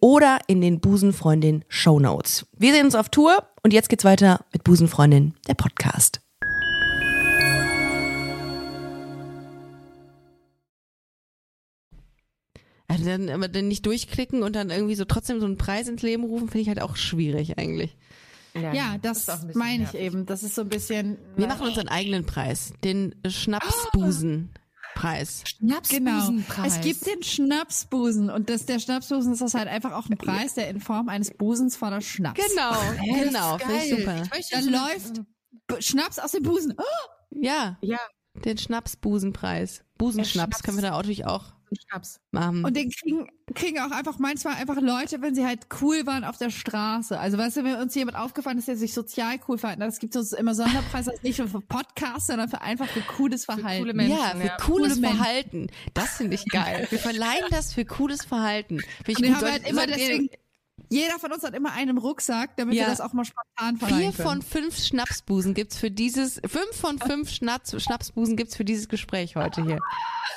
oder 0.00 0.38
in 0.46 0.60
den 0.60 0.80
Busenfreundin 0.80 1.64
Show 1.68 2.00
Notes. 2.00 2.46
Wir 2.56 2.72
sehen 2.72 2.86
uns 2.86 2.94
auf 2.94 3.08
Tour 3.08 3.46
und 3.62 3.72
jetzt 3.72 3.88
geht's 3.88 4.04
weiter 4.04 4.44
mit 4.52 4.64
Busenfreundin, 4.64 5.34
der 5.46 5.54
Podcast. 5.54 6.20
Also 12.88 13.04
dann, 13.04 13.30
aber 13.30 13.46
dann 13.46 13.68
nicht 13.68 13.86
durchklicken 13.86 14.42
und 14.42 14.56
dann 14.56 14.70
irgendwie 14.70 14.96
so 14.96 15.04
trotzdem 15.04 15.38
so 15.38 15.46
einen 15.46 15.56
Preis 15.56 15.86
ins 15.86 16.02
Leben 16.02 16.24
rufen, 16.24 16.48
finde 16.48 16.62
ich 16.62 16.68
halt 16.68 16.82
auch 16.82 16.96
schwierig 16.96 17.56
eigentlich. 17.56 17.96
Ja, 18.54 18.98
ist 19.18 19.28
das 19.28 19.46
bisschen 19.46 19.58
meine 19.60 19.84
ich 19.84 19.92
nervig. 19.92 20.00
eben. 20.00 20.26
Das 20.26 20.42
ist 20.42 20.56
so 20.56 20.62
ein 20.62 20.68
bisschen. 20.68 21.16
Wir 21.36 21.46
machen 21.46 21.68
unseren 21.68 21.86
eigenen 21.86 22.26
Preis, 22.26 22.72
den 22.82 23.14
Schnapsbusenpreis. 25.00 25.44
Genau. 25.88 26.10
Schnapsbusenpreis. 26.10 26.76
Es 26.76 26.80
gibt 26.82 27.06
den 27.06 27.22
Schnapsbusen 27.22 28.30
und 28.30 28.50
das, 28.50 28.66
der 28.66 28.78
Schnapsbusen 28.78 29.32
ist 29.32 29.42
das 29.42 29.54
halt 29.54 29.68
einfach 29.68 29.92
auch 29.92 30.08
ein 30.08 30.16
Preis, 30.18 30.54
der 30.54 30.68
in 30.68 30.80
Form 30.80 31.08
eines 31.08 31.32
Busens 31.36 31.76
voller 31.76 32.00
Schnaps. 32.00 32.40
Genau, 32.48 32.74
Hä, 32.98 33.24
genau, 33.24 33.58
das 33.58 33.62
ist 33.62 33.66
finde 33.68 33.84
ich 33.84 34.04
geil. 34.06 34.24
super. 34.24 34.38
Ich 34.38 34.48
Da 34.50 34.62
so- 34.62 34.70
läuft 34.70 35.22
B 35.66 35.80
Schnaps 35.80 36.18
aus 36.18 36.32
dem 36.32 36.42
Busen. 36.42 36.74
Oh, 36.76 36.82
Ja, 37.30 37.78
Ja, 37.80 37.98
den 38.44 38.58
Schnapsbusenpreis. 38.58 39.82
Busenschnaps 39.98 40.30
Schnaps. 40.56 40.62
können 40.62 40.78
wir 40.78 40.82
da 40.82 40.90
natürlich 40.90 41.26
auch 41.26 41.52
Schnaps. 41.76 42.20
machen. 42.30 42.64
Und 42.64 42.76
den 42.76 42.90
kriegen, 42.90 43.28
kriegen 43.54 43.78
auch 43.80 43.90
einfach 43.90 44.18
manchmal 44.18 44.54
einfach 44.56 44.80
Leute, 44.80 45.20
wenn 45.22 45.34
sie 45.34 45.44
halt 45.46 45.66
cool 45.80 46.06
waren 46.06 46.24
auf 46.24 46.36
der 46.38 46.50
Straße. 46.50 47.18
Also 47.18 47.38
weißt 47.38 47.58
du, 47.58 47.64
wenn 47.64 47.76
uns 47.76 47.94
jemand 47.94 48.16
aufgefallen 48.16 48.58
ist, 48.58 48.68
der 48.68 48.76
sich 48.76 48.94
sozial 48.94 49.38
cool 49.48 49.58
verhalten 49.58 49.82
hat, 49.82 49.88
es 49.90 49.98
gibt 49.98 50.16
uns 50.16 50.32
immer 50.32 50.54
Sonderpreise, 50.54 51.10
also 51.10 51.22
nicht 51.22 51.38
nur 51.38 51.48
für 51.48 51.60
Podcasts, 51.60 52.26
sondern 52.28 52.48
für 52.48 52.60
einfach 52.62 52.86
für 52.88 53.00
cooles 53.02 53.44
Verhalten. 53.44 53.82
coole 53.82 53.94
Menschen. 53.94 54.16
ja, 54.18 54.30
für 54.36 54.46
ja. 54.46 54.56
cooles 54.56 54.94
Coole. 54.96 55.08
Verhalten. 55.08 55.66
Das 55.94 56.16
finde 56.16 56.34
ich 56.36 56.44
geil. 56.46 56.86
Wir 56.90 56.98
verleihen 56.98 57.44
das 57.50 57.72
für 57.72 57.84
cooles 57.84 58.24
Verhalten. 58.24 58.80
Finde 59.04 59.12
ich 59.12 59.16
Und 59.18 59.22
wir 59.24 59.28
gut. 59.30 59.36
haben 59.36 59.40
Soll- 59.42 59.52
halt 59.52 59.68
immer 59.68 59.86
deswegen, 59.86 60.28
jeder 60.90 61.18
von 61.18 61.32
uns 61.32 61.42
hat 61.44 61.54
immer 61.54 61.72
einen 61.72 61.96
Rucksack, 61.98 62.56
damit 62.56 62.74
Ja. 62.74 62.82
wir 62.84 62.88
das 62.90 63.00
auch 63.00 63.12
mal 63.12 63.24
spontan 63.24 63.78
verleihen 63.78 64.12
Vier 64.12 64.12
können. 64.24 64.28
von 64.28 64.42
fünf 64.42 64.76
Schnapsbusen 64.78 65.54
gibt's 65.54 65.78
für 65.78 65.90
dieses, 65.90 66.40
fünf 66.46 66.74
von 66.74 66.98
fünf 66.98 67.30
Schnaps, 67.30 67.80
Schnapsbusen 67.82 68.36
gibt's 68.36 68.56
für 68.56 68.64
dieses 68.64 68.88
Gespräch 68.88 69.36
heute 69.36 69.64
hier. 69.64 69.78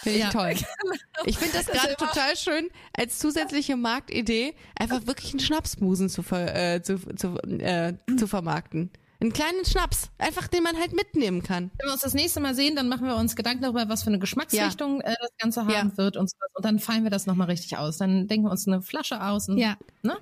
Finde 0.01 0.19
ich 0.19 0.23
Ja. 0.25 0.29
toll. 0.29 0.53
Ich 1.25 1.37
finde 1.37 1.53
das 1.57 1.67
gerade 1.67 1.95
total 1.95 2.35
schön, 2.35 2.69
als 2.97 3.19
zusätzliche 3.19 3.77
Marktidee 3.77 4.53
einfach 4.77 5.05
wirklich 5.07 5.31
einen 5.31 5.39
Schnapsbusen 5.39 6.09
zu, 6.09 6.21
ver, 6.23 6.53
äh, 6.75 6.81
zu, 6.83 6.97
zu, 7.15 7.37
äh, 7.47 7.93
zu 8.17 8.27
vermarkten. 8.27 8.91
Einen 9.23 9.31
kleinen 9.33 9.63
Schnaps, 9.65 10.09
einfach 10.17 10.47
den 10.49 10.63
man 10.63 10.75
halt 10.77 10.93
mitnehmen 10.93 11.41
kann. 11.43 11.71
Wenn 11.79 11.87
wir 11.87 11.93
uns 11.93 12.01
das 12.01 12.13
nächste 12.13 12.41
Mal 12.41 12.53
sehen, 12.55 12.75
dann 12.75 12.89
machen 12.89 13.07
wir 13.07 13.15
uns 13.15 13.35
Gedanken 13.37 13.63
darüber, 13.63 13.87
was 13.87 14.03
für 14.03 14.09
eine 14.09 14.19
Geschmacksrichtung 14.19 14.99
äh, 15.01 15.15
das 15.19 15.29
Ganze 15.37 15.61
haben 15.61 15.71
Ja. 15.71 15.97
wird 15.97 16.17
und 16.17 16.29
so. 16.29 16.35
Und 16.55 16.65
dann 16.65 16.77
fallen 16.79 17.03
wir 17.05 17.09
das 17.09 17.25
nochmal 17.25 17.47
richtig 17.47 17.77
aus. 17.77 17.97
Dann 17.97 18.27
denken 18.27 18.45
wir 18.47 18.51
uns 18.51 18.67
eine 18.67 18.81
Flasche 18.81 19.23
aus. 19.23 19.47
Und, 19.47 19.57
Ja. 19.57 19.77
Ne? 20.01 20.17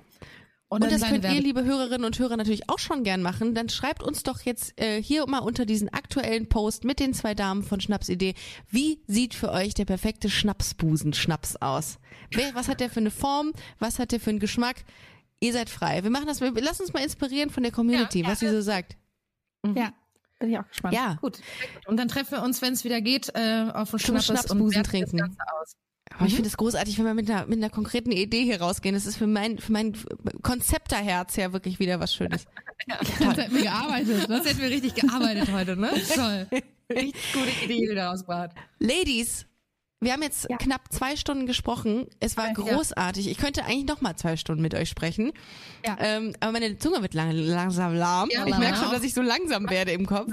Und 0.68 0.84
dann 0.84 0.90
das 0.90 1.02
könnt 1.02 1.24
ihr, 1.24 1.30
Werbe- 1.30 1.40
liebe 1.42 1.64
Hörerinnen 1.64 2.04
und 2.06 2.18
Hörer, 2.18 2.36
natürlich 2.38 2.70
auch 2.70 2.78
schon 2.78 3.02
gern 3.04 3.20
machen. 3.22 3.54
Dann 3.54 3.68
schreibt 3.68 4.02
uns 4.04 4.22
doch 4.22 4.40
jetzt 4.42 4.80
äh, 4.80 5.02
hier 5.02 5.26
mal 5.26 5.40
unter 5.40 5.66
diesen 5.66 5.88
aktuellen 5.92 6.48
Post 6.48 6.84
mit 6.84 6.98
den 7.00 7.12
zwei 7.12 7.34
Damen 7.34 7.62
von 7.64 7.80
Schnapsidee. 7.80 8.34
Wie 8.70 9.02
sieht 9.06 9.34
für 9.34 9.50
euch 9.50 9.74
der 9.74 9.84
perfekte 9.84 10.30
Schnapsbusen-Schnaps 10.30 11.56
aus? 11.56 11.98
Was 12.54 12.68
hat 12.68 12.80
der 12.80 12.88
für 12.88 13.00
eine 13.00 13.10
Form? 13.10 13.52
Was 13.80 13.98
hat 13.98 14.12
der 14.12 14.20
für 14.20 14.30
einen 14.30 14.38
Geschmack? 14.38 14.84
Ihr 15.42 15.52
seid 15.52 15.68
frei. 15.68 16.04
Wir 16.04 16.10
machen 16.10 16.26
das, 16.26 16.40
wir, 16.40 16.52
lass 16.60 16.80
uns 16.80 16.92
mal 16.92 17.02
inspirieren 17.02 17.50
von 17.50 17.64
der 17.64 17.72
Community, 17.72 18.20
Ja, 18.20 18.26
ja, 18.26 18.30
was 18.30 18.40
sie 18.40 18.48
so 18.48 18.60
sagt. 18.60 18.96
Ja, 19.66 19.92
bin 20.38 20.50
ich 20.50 20.58
auch 20.58 20.68
gespannt. 20.68 20.94
Ja. 20.94 21.18
Gut. 21.20 21.40
Und 21.86 21.96
dann 21.96 22.06
treffen 22.06 22.30
wir 22.32 22.42
uns, 22.44 22.62
wenn 22.62 22.74
es 22.74 22.84
wieder 22.84 23.00
geht, 23.00 23.28
äh, 23.34 23.66
auf 23.74 23.90
den 23.90 23.98
Zum 23.98 24.20
Schnappes 24.20 24.28
und 24.28 24.36
Schnapsbusen 24.36 24.74
werten 24.76 24.90
trinken. 24.90 25.16
Das 25.18 25.28
Ganze 25.28 25.42
aus. 25.60 25.76
Aber 26.14 26.26
ich 26.26 26.34
finde 26.34 26.48
es 26.48 26.56
großartig, 26.56 26.96
wenn 26.98 27.06
wir 27.06 27.14
mit 27.14 27.28
einer, 27.28 27.46
mit 27.46 27.58
einer 27.58 27.70
konkreten 27.70 28.12
Idee 28.12 28.44
hier 28.44 28.60
rausgehen. 28.60 28.94
Das 28.94 29.06
ist 29.06 29.16
für 29.16 29.26
mein, 29.26 29.58
für 29.58 29.72
mein 29.72 29.94
Konzepterherz 30.42 31.34
ja 31.36 31.52
wirklich 31.52 31.80
wieder 31.80 31.98
was 31.98 32.14
Schönes. 32.14 32.44
Das 32.88 33.38
hat 33.38 33.52
mir 33.52 33.62
gearbeitet, 33.62 34.28
ne? 34.28 34.38
Das 34.38 34.46
hätten 34.46 34.60
wir 34.60 34.68
richtig 34.68 34.96
gearbeitet 34.96 35.52
heute, 35.52 35.76
ne? 35.76 35.92
Toll. 36.14 36.48
Richtig 36.90 37.32
gute 37.32 37.64
Idee, 37.64 37.86
die 37.88 37.94
da 37.94 38.10
rausgebracht. 38.10 38.50
Ladies, 38.80 39.46
wir 40.02 40.12
haben 40.12 40.22
jetzt 40.22 40.46
knapp 40.58 40.92
zwei 40.92 41.16
Stunden 41.16 41.46
gesprochen. 41.46 42.06
Es 42.20 42.36
war 42.36 42.48
Ja. 42.48 42.52
großartig. 42.52 43.28
Ich 43.30 43.38
könnte 43.38 43.64
eigentlich 43.64 43.86
noch 43.86 44.00
mal 44.00 44.16
zwei 44.16 44.36
Stunden 44.36 44.60
mit 44.60 44.74
euch 44.74 44.88
sprechen. 44.88 45.32
Ja. 45.86 45.96
Ähm, 46.00 46.34
aber 46.40 46.52
meine 46.52 46.76
Zunge 46.78 47.00
wird 47.02 47.14
lang, 47.14 47.30
langsam 47.32 47.94
lahm. 47.94 48.28
Ja, 48.32 48.46
ich 48.46 48.58
merke 48.58 48.78
schon, 48.78 48.90
dass 48.90 49.02
ich 49.04 49.14
so 49.14 49.22
langsam 49.22 49.70
werde 49.70 49.92
im 49.92 50.06
Kopf. 50.06 50.30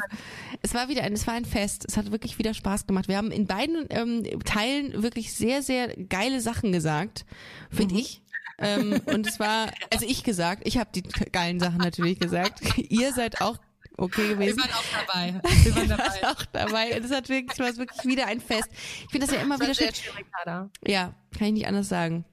Es 0.61 0.73
war 0.73 0.89
wieder 0.89 1.03
ein, 1.03 1.13
es 1.13 1.25
war 1.27 1.35
ein 1.35 1.45
Fest. 1.45 1.85
Es 1.87 1.95
hat 1.97 2.11
wirklich 2.11 2.37
wieder 2.39 2.53
Spaß 2.53 2.87
gemacht. 2.87 3.07
Wir 3.07 3.17
haben 3.17 3.31
in 3.31 3.45
beiden 3.47 3.85
ähm, 3.89 4.23
Teilen 4.43 5.01
wirklich 5.03 5.33
sehr, 5.33 5.61
sehr 5.61 5.95
geile 5.95 6.41
Sachen 6.41 6.71
gesagt, 6.71 7.25
finde 7.71 7.93
Mhm. 7.93 7.99
ich. 8.01 8.21
ähm, 8.61 8.99
und 9.05 9.25
es 9.25 9.39
war, 9.39 9.71
also 9.93 10.05
ich 10.05 10.23
gesagt, 10.23 10.63
ich 10.65 10.77
habe 10.77 10.89
die 10.93 11.03
geilen 11.03 11.59
Sachen 11.61 11.77
natürlich 11.77 12.19
gesagt. 12.19 12.59
Ihr 12.89 13.13
seid 13.13 13.39
auch 13.41 13.57
okay 13.99 14.29
Wir 14.29 14.35
gewesen. 14.35 14.59
waren 14.59 14.71
auch 14.71 14.83
dabei. 15.05 15.41
Wir 15.63 15.75
waren 15.75 15.89
dabei. 15.89 16.15
Ich 16.15 16.23
war 16.23 16.31
auch 16.31 16.45
dabei. 16.51 16.99
Das 16.99 17.11
hat 17.11 17.29
wirklich, 17.29 17.59
war 17.59 17.77
wirklich 17.77 18.05
wieder 18.05 18.27
ein 18.27 18.41
Fest. 18.41 18.69
Ich 18.71 19.11
finde 19.11 19.27
das 19.27 19.35
ja 19.35 19.41
immer 19.41 19.57
Das 19.57 19.79
wieder 19.79 19.91
schön. 19.93 20.69
Ja, 20.85 21.13
kann 21.37 21.47
ich 21.47 21.53
nicht 21.53 21.67
anders 21.67 21.89
sagen. 21.89 22.25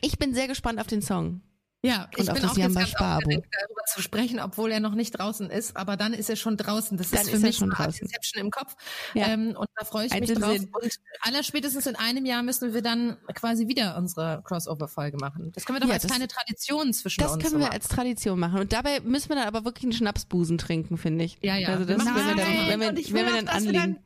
Ich 0.00 0.18
bin 0.18 0.34
sehr 0.34 0.48
gespannt 0.48 0.80
auf 0.80 0.86
den 0.86 1.02
Song. 1.02 1.42
Ja, 1.82 2.04
Und 2.16 2.22
ich 2.24 2.28
auf 2.28 2.34
bin 2.34 2.42
das 2.42 2.52
auch 2.52 2.56
jetzt 2.58 2.74
ganz 2.74 2.92
darüber 2.92 3.84
zu 3.86 4.02
sprechen, 4.02 4.38
obwohl 4.38 4.70
er 4.70 4.80
noch 4.80 4.94
nicht 4.94 5.12
draußen 5.12 5.48
ist, 5.48 5.78
aber 5.78 5.96
dann 5.96 6.12
ist 6.12 6.28
er 6.28 6.36
schon 6.36 6.58
draußen. 6.58 6.98
Das 6.98 7.10
Dann 7.10 7.20
ist 7.20 7.26
ist 7.28 7.30
für 7.30 7.36
er 7.38 7.40
mich 7.46 7.56
schon 7.56 7.72
eine. 7.72 7.86
Inception 8.02 8.44
im 8.44 8.50
Kopf. 8.50 8.74
Ja. 9.14 9.28
Ähm, 9.28 9.56
und 9.56 9.66
da 9.76 9.86
freue 9.86 10.04
ich 10.06 10.12
Eins 10.12 10.28
mich 10.28 10.38
drauf. 10.38 10.52
Sinn. 10.52 10.68
Und 10.72 10.92
allerspätestens 11.22 11.86
in 11.86 11.96
einem 11.96 12.26
Jahr 12.26 12.42
müssen 12.42 12.74
wir 12.74 12.82
dann 12.82 13.16
quasi 13.34 13.66
wieder 13.66 13.96
unsere 13.96 14.42
Crossover-Folge 14.44 15.16
machen. 15.16 15.52
Das 15.54 15.64
können 15.64 15.76
wir 15.76 15.80
doch 15.80 15.88
Ja, 15.88 15.94
als 15.94 16.02
das- 16.02 16.10
kleine 16.12 16.28
Tradition 16.28 16.92
zwischen 16.92 17.22
Das 17.22 17.32
uns 17.32 17.42
können 17.42 17.52
so 17.52 17.58
wir 17.58 17.64
machen. 17.66 17.74
als 17.74 17.88
Tradition 17.88 18.38
machen. 18.38 18.60
Und 18.60 18.72
dabei 18.74 19.00
müssen 19.00 19.30
wir 19.30 19.36
dann 19.36 19.46
aber 19.48 19.64
wirklich 19.64 19.84
einen 19.84 19.92
Schnapsbusen 19.94 20.58
trinken, 20.58 20.98
finde 20.98 21.24
ich. 21.24 21.38
Ja, 21.40 21.56
ja. 21.56 21.68
Also 21.70 21.86
das, 21.86 21.96
machen 22.04 22.14
wenn 22.14 22.26
wir 22.26 22.34
das 22.36 22.44
dann, 22.44 22.68
wenn 22.68 22.80
wir, 22.80 22.88
und 22.90 23.14
wenn 23.14 23.26
wir 23.26 23.42
dann 23.42 23.48
anlegen. 23.48 23.98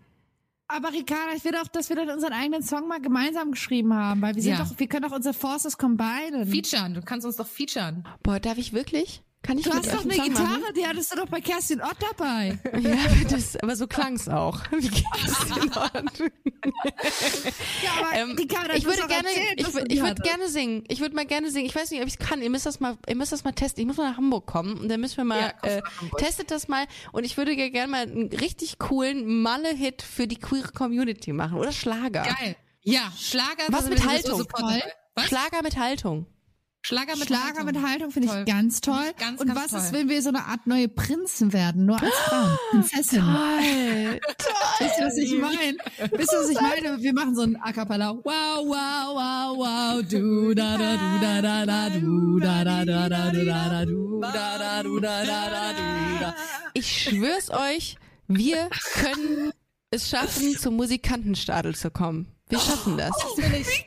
Aber 0.67 0.93
Ricarda, 0.93 1.35
ich 1.37 1.45
will 1.45 1.53
doch, 1.53 1.69
dass 1.69 1.89
wir 1.91 1.97
dann 1.97 2.09
unseren 2.11 2.33
eigenen 2.33 2.62
Song 2.62 2.89
mal 2.89 3.01
gemeinsam 3.01 3.51
geschrieben 3.53 3.93
haben, 3.93 4.23
weil 4.23 4.35
wir 4.35 4.43
sind 4.43 4.53
Ja. 4.53 4.65
doch, 4.65 4.79
wir 4.79 4.87
können 4.87 5.03
doch 5.09 5.15
unsere 5.15 5.35
Forces 5.35 5.77
combinen. 5.77 6.47
Featuren, 6.47 6.95
du 6.95 7.03
kannst 7.03 7.27
uns 7.27 7.37
doch 7.37 7.47
featuren. 7.47 8.05
Boah, 8.23 8.41
darf 8.41 8.57
ich 8.59 8.73
wirklich? 8.73 9.23
Kann 9.45 9.59
ich 9.59 9.64
Du 9.66 9.72
hast 9.72 9.92
doch 9.92 10.03
eine 10.05 10.14
Song 10.14 10.24
Gitarre, 10.28 10.49
machen? 10.49 10.74
die 10.74 10.86
hattest 10.86 11.12
du 11.12 11.16
doch 11.16 11.26
bei 11.28 11.40
Kerstin 11.40 11.82
Ott 11.82 11.97
dabei. 12.01 12.59
Ja, 12.80 12.97
das, 13.28 13.57
aber 13.57 13.76
so 13.76 13.86
klang's 13.86 14.26
auch. 14.28 14.59
Wie 14.70 14.88
geht's 14.88 15.45
in 15.62 15.72
Ordnung? 15.76 16.30
Ja, 17.82 17.90
aber 18.01 18.14
Ähm, 18.16 18.30
Ricarda, 18.38 18.74
ich 18.74 18.84
du 18.84 18.90
hast 18.90 18.97
würde 18.99 19.09
gerne, 19.09 19.28
erzählt, 19.28 19.61
ich, 19.61 19.66
ich 19.66 19.84
die 19.88 20.01
würde 20.03 20.22
gerne 20.22 20.49
singen. 20.49 20.84
Ich 20.88 21.01
würde 21.01 21.14
mal 21.14 21.26
gerne 21.26 21.51
singen. 21.51 21.66
Ich 21.66 21.74
weiß 21.74 21.90
nicht, 21.90 22.01
ob 22.01 22.07
ich 22.07 22.14
es 22.14 22.18
kann. 22.18 22.40
Ihr 22.40 22.49
müsst 22.51 22.64
das 22.64 22.80
mal, 22.80 22.97
ihr 23.07 23.16
müsst 23.16 23.32
das 23.32 23.45
mal 23.45 23.53
testen. 23.53 23.82
Ich 23.82 23.86
muss 23.86 23.97
mal 23.99 24.11
nach 24.11 24.16
Hamburg 24.16 24.47
kommen 24.47 24.78
und 24.78 24.88
dann 24.88 25.01
müssen 25.01 25.18
wir 25.18 25.24
mal, 25.24 25.53
Ja, 25.62 25.68
äh, 25.68 25.82
testet 26.18 26.51
das 26.51 26.68
mal. 26.68 26.86
Und 27.12 27.24
ich 27.24 27.36
würde 27.36 27.55
gerne 27.55 27.90
mal 27.90 28.03
einen 28.03 28.28
richtig 28.28 28.78
coolen 28.78 29.42
Malle-Hit 29.42 30.03
für 30.03 30.26
die 30.26 30.36
queere 30.36 30.72
Community 30.72 31.32
machen 31.34 31.59
oder 31.59 31.72
Schlager. 31.72 32.22
Geil. 32.22 32.57
Ja, 32.82 33.12
Schlager. 33.18 33.64
Was 33.68 33.88
mit 33.88 34.07
Haltung? 34.07 34.47
Was? 35.14 35.26
Schlager 35.26 35.62
mit 35.62 35.76
Haltung. 35.78 36.26
Schlager 36.87 37.16
mit 37.16 37.28
Schlager 37.28 37.45
Haltung. 37.45 37.64
mit 37.64 37.82
Haltung 37.82 38.11
finde 38.11 38.28
Toll. 38.28 38.45
ich 38.47 38.53
ganz 38.53 38.80
toll. 38.82 39.05
Ich 39.11 39.16
ganz, 39.16 39.41
Und 39.41 39.47
ganz 39.47 39.59
was 39.59 39.70
toll. 39.70 39.80
ist, 39.80 39.93
wenn 39.95 40.09
wir 40.11 40.20
so 40.20 40.28
eine 40.28 40.45
Art 40.45 40.66
neue 40.66 40.87
Prinzen 40.89 41.55
werden, 41.55 41.87
nur 41.87 41.99
als 41.99 42.14
Frauen, 42.14 42.59
Prinzessinnen? 42.70 43.24
Toll. 43.35 44.20
Wisst 44.80 44.99
ihr, 44.99 45.07
was 45.07 45.16
ich 45.16 45.32
meine? 45.39 45.76
Wisst 46.18 46.32
ihr, 46.32 46.39
was 46.41 46.49
ich 46.51 46.61
meine? 46.61 47.01
Wir 47.01 47.14
machen 47.14 47.35
so 47.35 47.41
ein 47.41 47.57
A 47.57 47.72
Cappella. 47.72 48.11
Wow, 48.12 48.22
wow, 48.66 49.14
wow, 49.14 49.57
wow, 49.57 50.03
du, 50.07 50.55
da, 50.55 50.76
da, 50.76 50.97
du, 50.97 51.20
da, 51.22 51.41
da, 51.41 51.64
da, 51.64 51.89
du, 51.89 52.39
da, 52.41 52.64
da, 52.64 52.85
da, 52.85 53.09
da, 53.09 53.30
du, 53.30 53.45
da, 53.47 53.68
da, 53.70 53.85
du, 53.87 54.20
da, 54.20 54.59
da, 54.59 54.82
du, 54.82 55.01
da, 55.01 55.24
da, 55.24 55.51
da, 55.51 55.72
du, 55.72 56.20
da. 56.20 56.35
Ich 56.74 56.87
schwör's 56.87 57.49
euch, 57.51 57.97
wir 58.28 58.68
können 58.93 59.53
es 59.91 60.11
schaffen, 60.11 60.55
zum 60.59 60.76
Musikantenstadel 60.76 61.74
zu 61.74 61.91
kommen. 61.91 62.28
Wir 62.51 62.59
schaffen 62.59 62.99
das. 62.99 63.11
Wär's, 63.11 63.39
wenn 63.39 63.53
wir 63.53 63.59
unsere 63.59 63.85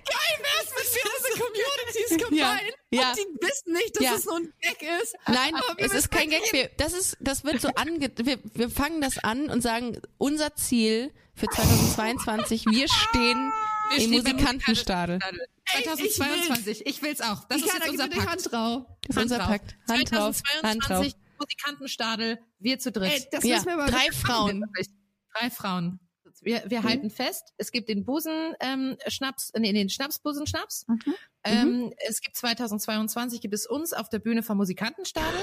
Communities 2.09 2.23
combinen 2.23 2.71
Ja. 2.91 3.09
und 3.09 3.17
die 3.17 3.45
wissen 3.47 3.73
nicht, 3.73 3.95
dass 3.95 4.03
Ja. 4.03 4.13
es 4.15 4.25
nur 4.25 4.37
ein 4.37 4.53
Gag 4.61 4.81
ist. 5.01 5.15
Nein, 5.27 5.53
es 5.77 5.93
ist 5.93 6.11
kein 6.11 6.29
Gag. 6.29 6.41
Wir, 6.51 6.69
das 6.77 6.93
ist, 6.93 7.17
das 7.19 7.43
wird 7.43 7.61
so 7.61 7.69
ange, 7.69 8.11
wir, 8.17 8.39
wir 8.53 8.69
fangen 8.69 9.01
das 9.01 9.17
an 9.19 9.49
und 9.49 9.61
sagen, 9.61 9.99
unser 10.17 10.55
Ziel 10.55 11.13
für 11.35 11.47
2022, 11.47 12.65
wir 12.65 12.87
stehen 12.87 13.51
Wir 13.91 14.03
im 14.05 14.11
Musikantenstadel. 14.11 15.19
Ey, 15.73 15.79
ich 15.79 16.15
2022. 16.15 16.85
Ich 16.85 17.01
will's 17.01 17.21
auch. 17.21 17.43
Das 17.45 17.61
Ricarda, 17.61 17.85
ist 17.85 17.91
jetzt 17.91 17.91
unser 17.91 18.07
Pakt. 18.07 18.29
Hand 18.29 18.51
drauf. 18.51 18.85
Das 19.07 19.15
ist 19.17 19.21
unser 19.23 19.37
drauf. 19.37 19.47
Pakt. 19.47 19.75
Hand 19.89 20.11
drauf, 20.11 20.41
Hand 20.63 20.89
drauf. 20.89 21.05
2022 21.05 21.13
Musikantenstadel, 21.39 22.39
wir 22.59 22.79
zu 22.79 22.91
dritt. 22.91 23.11
Ey, 23.11 23.27
das 23.31 23.43
Ja, 23.43 23.55
müssen 23.55 23.67
wir 23.67 23.77
mal 23.77 23.91
drei 23.91 24.11
Frauen. 24.11 24.65
Drei 25.33 25.49
Frauen. 25.51 25.99
Wir, 26.41 26.63
wir 26.67 26.83
halten 26.83 27.09
fest, 27.09 27.53
es 27.57 27.71
gibt 27.71 27.89
den 27.89 28.05
Busen 28.05 28.53
ähm, 28.59 28.97
Schnaps, 29.07 29.51
nee, 29.57 29.73
den 29.73 29.89
Schnapsbusen-Schnaps. 29.89 30.85
Mhm. 30.87 31.15
Ähm, 31.43 31.93
es 32.07 32.21
gibt 32.21 32.35
2022 32.35 33.41
gibt 33.41 33.53
es 33.53 33.65
uns 33.65 33.93
auf 33.93 34.09
der 34.09 34.19
Bühne 34.19 34.43
vom 34.43 34.57
Musikantenstadel. 34.57 35.39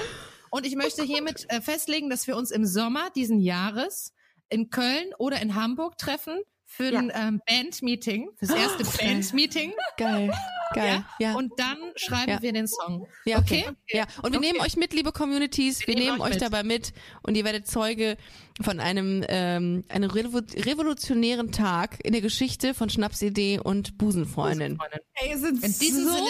Und 0.49 0.65
ich 0.65 0.75
möchte 0.75 1.03
hiermit 1.03 1.45
äh, 1.49 1.61
festlegen, 1.61 2.09
dass 2.09 2.27
wir 2.27 2.37
uns 2.37 2.51
im 2.51 2.65
Sommer 2.65 3.09
diesen 3.15 3.39
Jahres 3.39 4.13
in 4.49 4.69
Köln 4.69 5.13
oder 5.17 5.41
in 5.41 5.55
Hamburg 5.55 5.97
treffen 5.97 6.39
für 6.75 6.97
ein 6.97 7.11
ähm, 7.15 7.41
Band-Meeting, 7.47 8.29
fürs 8.37 8.51
erste 8.51 8.83
Band-Meeting. 8.83 9.73
Geil, 9.97 10.31
geil. 10.73 11.05
Ja, 11.19 11.35
Und 11.35 11.53
dann 11.57 11.77
schreiben 11.95 12.31
Ja. 12.31 12.41
wir 12.41 12.51
den 12.53 12.67
Song. 12.67 13.07
ja 13.25 13.37
okay. 13.39 13.65
okay? 13.67 13.75
Ja, 13.97 14.05
und 14.23 14.33
wir 14.33 14.39
nehmen 14.39 14.59
euch 14.59 14.75
mit, 14.75 14.93
liebe 14.93 15.11
Communities. 15.11 15.87
Wir, 15.87 15.95
nehmen 15.95 16.05
nehmen 16.07 16.21
euch 16.21 16.31
mit. 16.33 16.41
dabei 16.41 16.63
mit 16.63 16.93
und 17.23 17.35
ihr 17.35 17.45
werdet 17.45 17.67
Zeuge 17.67 18.17
von 18.61 18.79
einem, 18.79 19.23
ähm, 19.29 19.83
einem 19.89 20.09
revo- 20.09 20.65
revolutionären 20.65 21.51
Tag 21.51 21.99
in 22.03 22.11
der 22.13 22.21
Geschichte 22.21 22.73
von 22.73 22.89
Schnapsidee 22.89 23.59
und 23.59 23.97
Busenfreundin. 23.97 24.77
Ey, 25.15 25.31
es 25.33 25.41
sind 25.41 25.63
In 25.63 25.79
diesem 25.79 26.03
so 26.05 26.13
Sinne, 26.13 26.27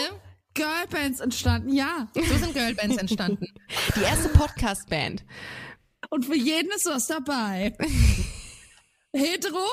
Girlbands 0.53 1.19
entstanden, 1.21 1.73
ja. 1.73 2.07
so 2.13 2.21
sind 2.37 2.53
Girlbands 2.53 2.97
entstanden. 2.97 3.47
Die 3.95 4.01
erste 4.03 4.29
Podcast-Band. 4.29 5.25
Und 6.11 6.25
für 6.25 6.35
jeden 6.37 6.69
ist 6.71 6.85
was 6.85 7.07
dabei. 7.07 7.73
Hetero, 9.13 9.63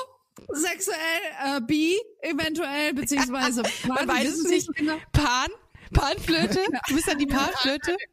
sexuell, 0.53 0.97
äh, 1.45 1.61
bi, 1.61 1.95
eventuell, 2.21 2.93
beziehungsweise 2.93 3.63
Man 3.87 4.07
wir 4.07 4.07
weiß 4.07 4.29
es 4.29 4.43
nicht. 4.49 4.73
genau. 4.75 4.97
Pan? 5.11 5.49
Panflöte? 5.93 6.59
Du 6.87 6.95
bist 6.95 7.07
dann 7.07 7.17
die 7.19 7.27
Panflöte? 7.27 7.95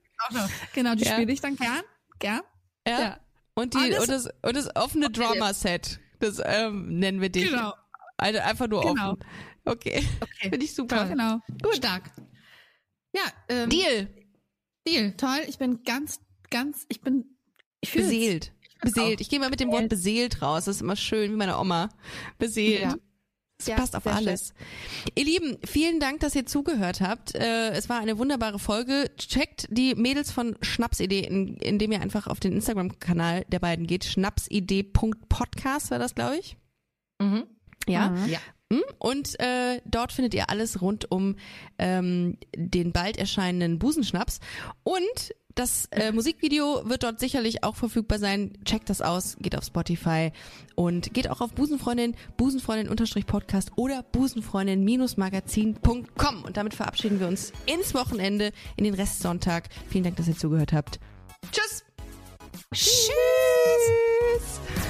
Genau, 0.75 0.95
die 0.95 1.05
Ja. 1.05 1.13
spiele 1.15 1.33
ich 1.33 1.41
dann 1.41 1.57
gern. 1.57 1.81
Gern. 2.19 2.43
Ja. 2.87 3.01
Ja. 3.01 3.21
Und, 3.55 3.73
die, 3.73 3.79
Alles- 3.79 4.01
und, 4.01 4.09
das, 4.11 4.29
und 4.43 4.55
das 4.57 4.77
offene 4.77 5.11
Drama-Set. 5.11 5.99
Das 6.19 6.41
ähm, 6.45 6.99
nennen 6.99 7.23
wir 7.23 7.31
dich. 7.31 7.49
Genau. 7.49 7.73
Also 8.19 8.39
einfach 8.41 8.69
nur 8.69 8.83
Genau. 8.83 9.13
offen. 9.13 9.25
Okay. 9.65 10.07
Finde 10.43 10.63
ich 10.65 10.75
super. 10.75 11.07
Genau. 11.09 11.41
Gut. 11.63 11.77
Stark. 11.77 12.11
Ja, 13.15 13.23
ähm, 13.49 13.71
Deal. 13.71 14.09
Deal. 14.87 15.17
Toll, 15.17 15.41
ich 15.49 15.57
bin 15.59 15.83
ganz, 15.85 16.21
ganz, 16.51 16.85
ich 16.91 17.01
bin, 17.01 17.39
ich 17.81 17.91
fühl's. 17.91 18.05
Beseelt. 18.09 18.53
Beseelt. 18.83 19.21
Ich 19.21 19.29
gehe 19.29 19.41
mal 19.41 19.51
mit 19.51 19.61
dem 19.61 19.71
Wort 19.71 19.89
beseelt 19.89 20.43
raus. 20.43 20.65
Das 20.65 20.77
ist 20.77 20.83
immer 20.83 20.97
schön, 20.97 21.33
wie 21.33 21.37
meine 21.37 21.59
Oma. 21.59 21.89
Beseelt. 22.39 22.83
Ja. 22.83 22.95
Das 23.59 23.67
Ja, 23.67 23.77
passt 23.77 23.95
auf 23.95 24.07
alles. 24.07 24.55
Ihr 25.15 25.25
Lieben, 25.25 25.59
vielen 25.67 26.01
Dank, 26.01 26.21
dass 26.21 26.35
ihr 26.35 26.47
zugehört 26.47 27.03
habt. 27.03 27.35
Äh, 27.35 27.73
es 27.73 27.91
war 27.91 28.01
eine 28.01 28.17
wunderbare 28.17 28.59
Folge. 28.59 29.11
Checkt 29.19 29.67
die 29.71 29.95
Mädels 29.95 30.33
von 30.33 30.57
Schnapsidee, 30.63 31.21
in, 31.21 31.57
indem 31.59 31.93
ihr 31.93 32.01
einfach 32.01 32.27
auf 32.27 32.41
den 32.41 32.53
Instagram-Kanal 32.53 33.45
der 33.49 33.59
beiden 33.59 33.87
geht. 33.87 34.05
Schnapsidee.podcast 34.07 35.91
war 35.91 35.99
das, 35.99 36.15
glaube 36.15 36.39
ich. 36.39 36.57
Mhm. 37.21 37.45
Ja. 37.87 38.15
Ja. 38.27 38.39
Hm? 38.73 38.83
Und 38.99 39.39
äh, 39.41 39.81
dort 39.85 40.13
findet 40.13 40.35
ihr 40.35 40.49
alles 40.49 40.81
rund 40.81 41.11
um 41.11 41.37
ähm, 41.79 42.37
den 42.55 42.93
bald 42.93 43.17
erscheinenden 43.17 43.79
Busenschnaps. 43.79 44.41
Und 44.85 45.35
das 45.55 45.87
äh, 45.91 46.13
Musikvideo 46.13 46.89
wird 46.89 47.03
dort 47.03 47.19
sicherlich 47.19 47.65
auch 47.65 47.75
verfügbar 47.75 48.19
sein. 48.19 48.53
Checkt 48.65 48.89
das 48.89 49.03
aus, 49.03 49.37
geht 49.41 49.59
auf 49.59 49.65
Spotify 49.65 50.31
und 50.77 51.13
geht 51.13 51.29
auch 51.29 51.41
auf 51.41 51.53
Busenfreundin, 51.53 52.15
Busenfreundin-Podcast 52.37 53.73
oder 53.77 54.05
Busenfreundin-magazin.com. 54.05 56.45
Und 56.45 56.57
damit 56.57 56.75
verabschieden 56.75 57.19
wir 57.19 57.27
uns 57.27 57.53
ins 57.67 57.95
Wochenende, 57.95 58.53
in 58.77 58.85
den 58.85 58.95
Restsonntag. 58.95 59.69
Vielen 59.89 60.05
Dank, 60.05 60.15
dass 60.17 60.29
ihr 60.29 60.37
zugehört 60.37 60.73
habt. 60.73 61.01
Tschüss! 61.51 61.83
Tschüss! 62.73 63.11
Liebe 64.77 64.90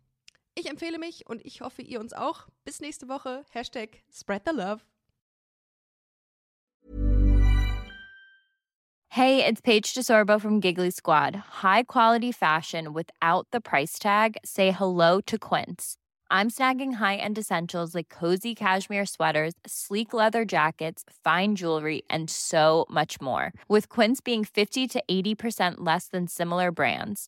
Ich 0.55 0.69
empfehle 0.69 0.99
mich 0.99 1.27
und 1.27 1.45
ich 1.45 1.61
hoffe, 1.61 1.81
ihr 1.81 1.99
uns 1.99 2.13
auch. 2.13 2.47
Bis 2.65 2.81
nächste 2.81 3.07
Woche. 3.07 3.45
Hashtag 3.51 4.03
Spread 4.11 4.43
the 4.45 4.53
Love. 4.53 4.81
Hey, 9.09 9.45
it's 9.45 9.59
Paige 9.59 9.93
DeSorbo 9.93 10.39
from 10.39 10.61
Giggly 10.61 10.89
Squad. 10.89 11.35
High 11.61 11.83
quality 11.83 12.31
fashion 12.31 12.93
without 12.93 13.45
the 13.51 13.59
price 13.59 13.99
tag. 13.99 14.37
Say 14.45 14.71
hello 14.71 15.19
to 15.21 15.37
Quince. 15.37 15.97
I'm 16.29 16.49
snagging 16.49 16.93
high-end 16.93 17.37
essentials 17.37 17.93
like 17.93 18.07
cozy 18.07 18.55
cashmere 18.55 19.05
sweaters, 19.05 19.53
sleek 19.67 20.13
leather 20.13 20.45
jackets, 20.45 21.03
fine 21.25 21.57
jewelry, 21.57 22.03
and 22.09 22.29
so 22.29 22.85
much 22.89 23.19
more. 23.19 23.51
With 23.67 23.89
Quince 23.89 24.21
being 24.21 24.45
50 24.45 24.87
to 24.87 25.03
80% 25.11 25.75
less 25.79 26.07
than 26.07 26.27
similar 26.27 26.71
brands. 26.71 27.27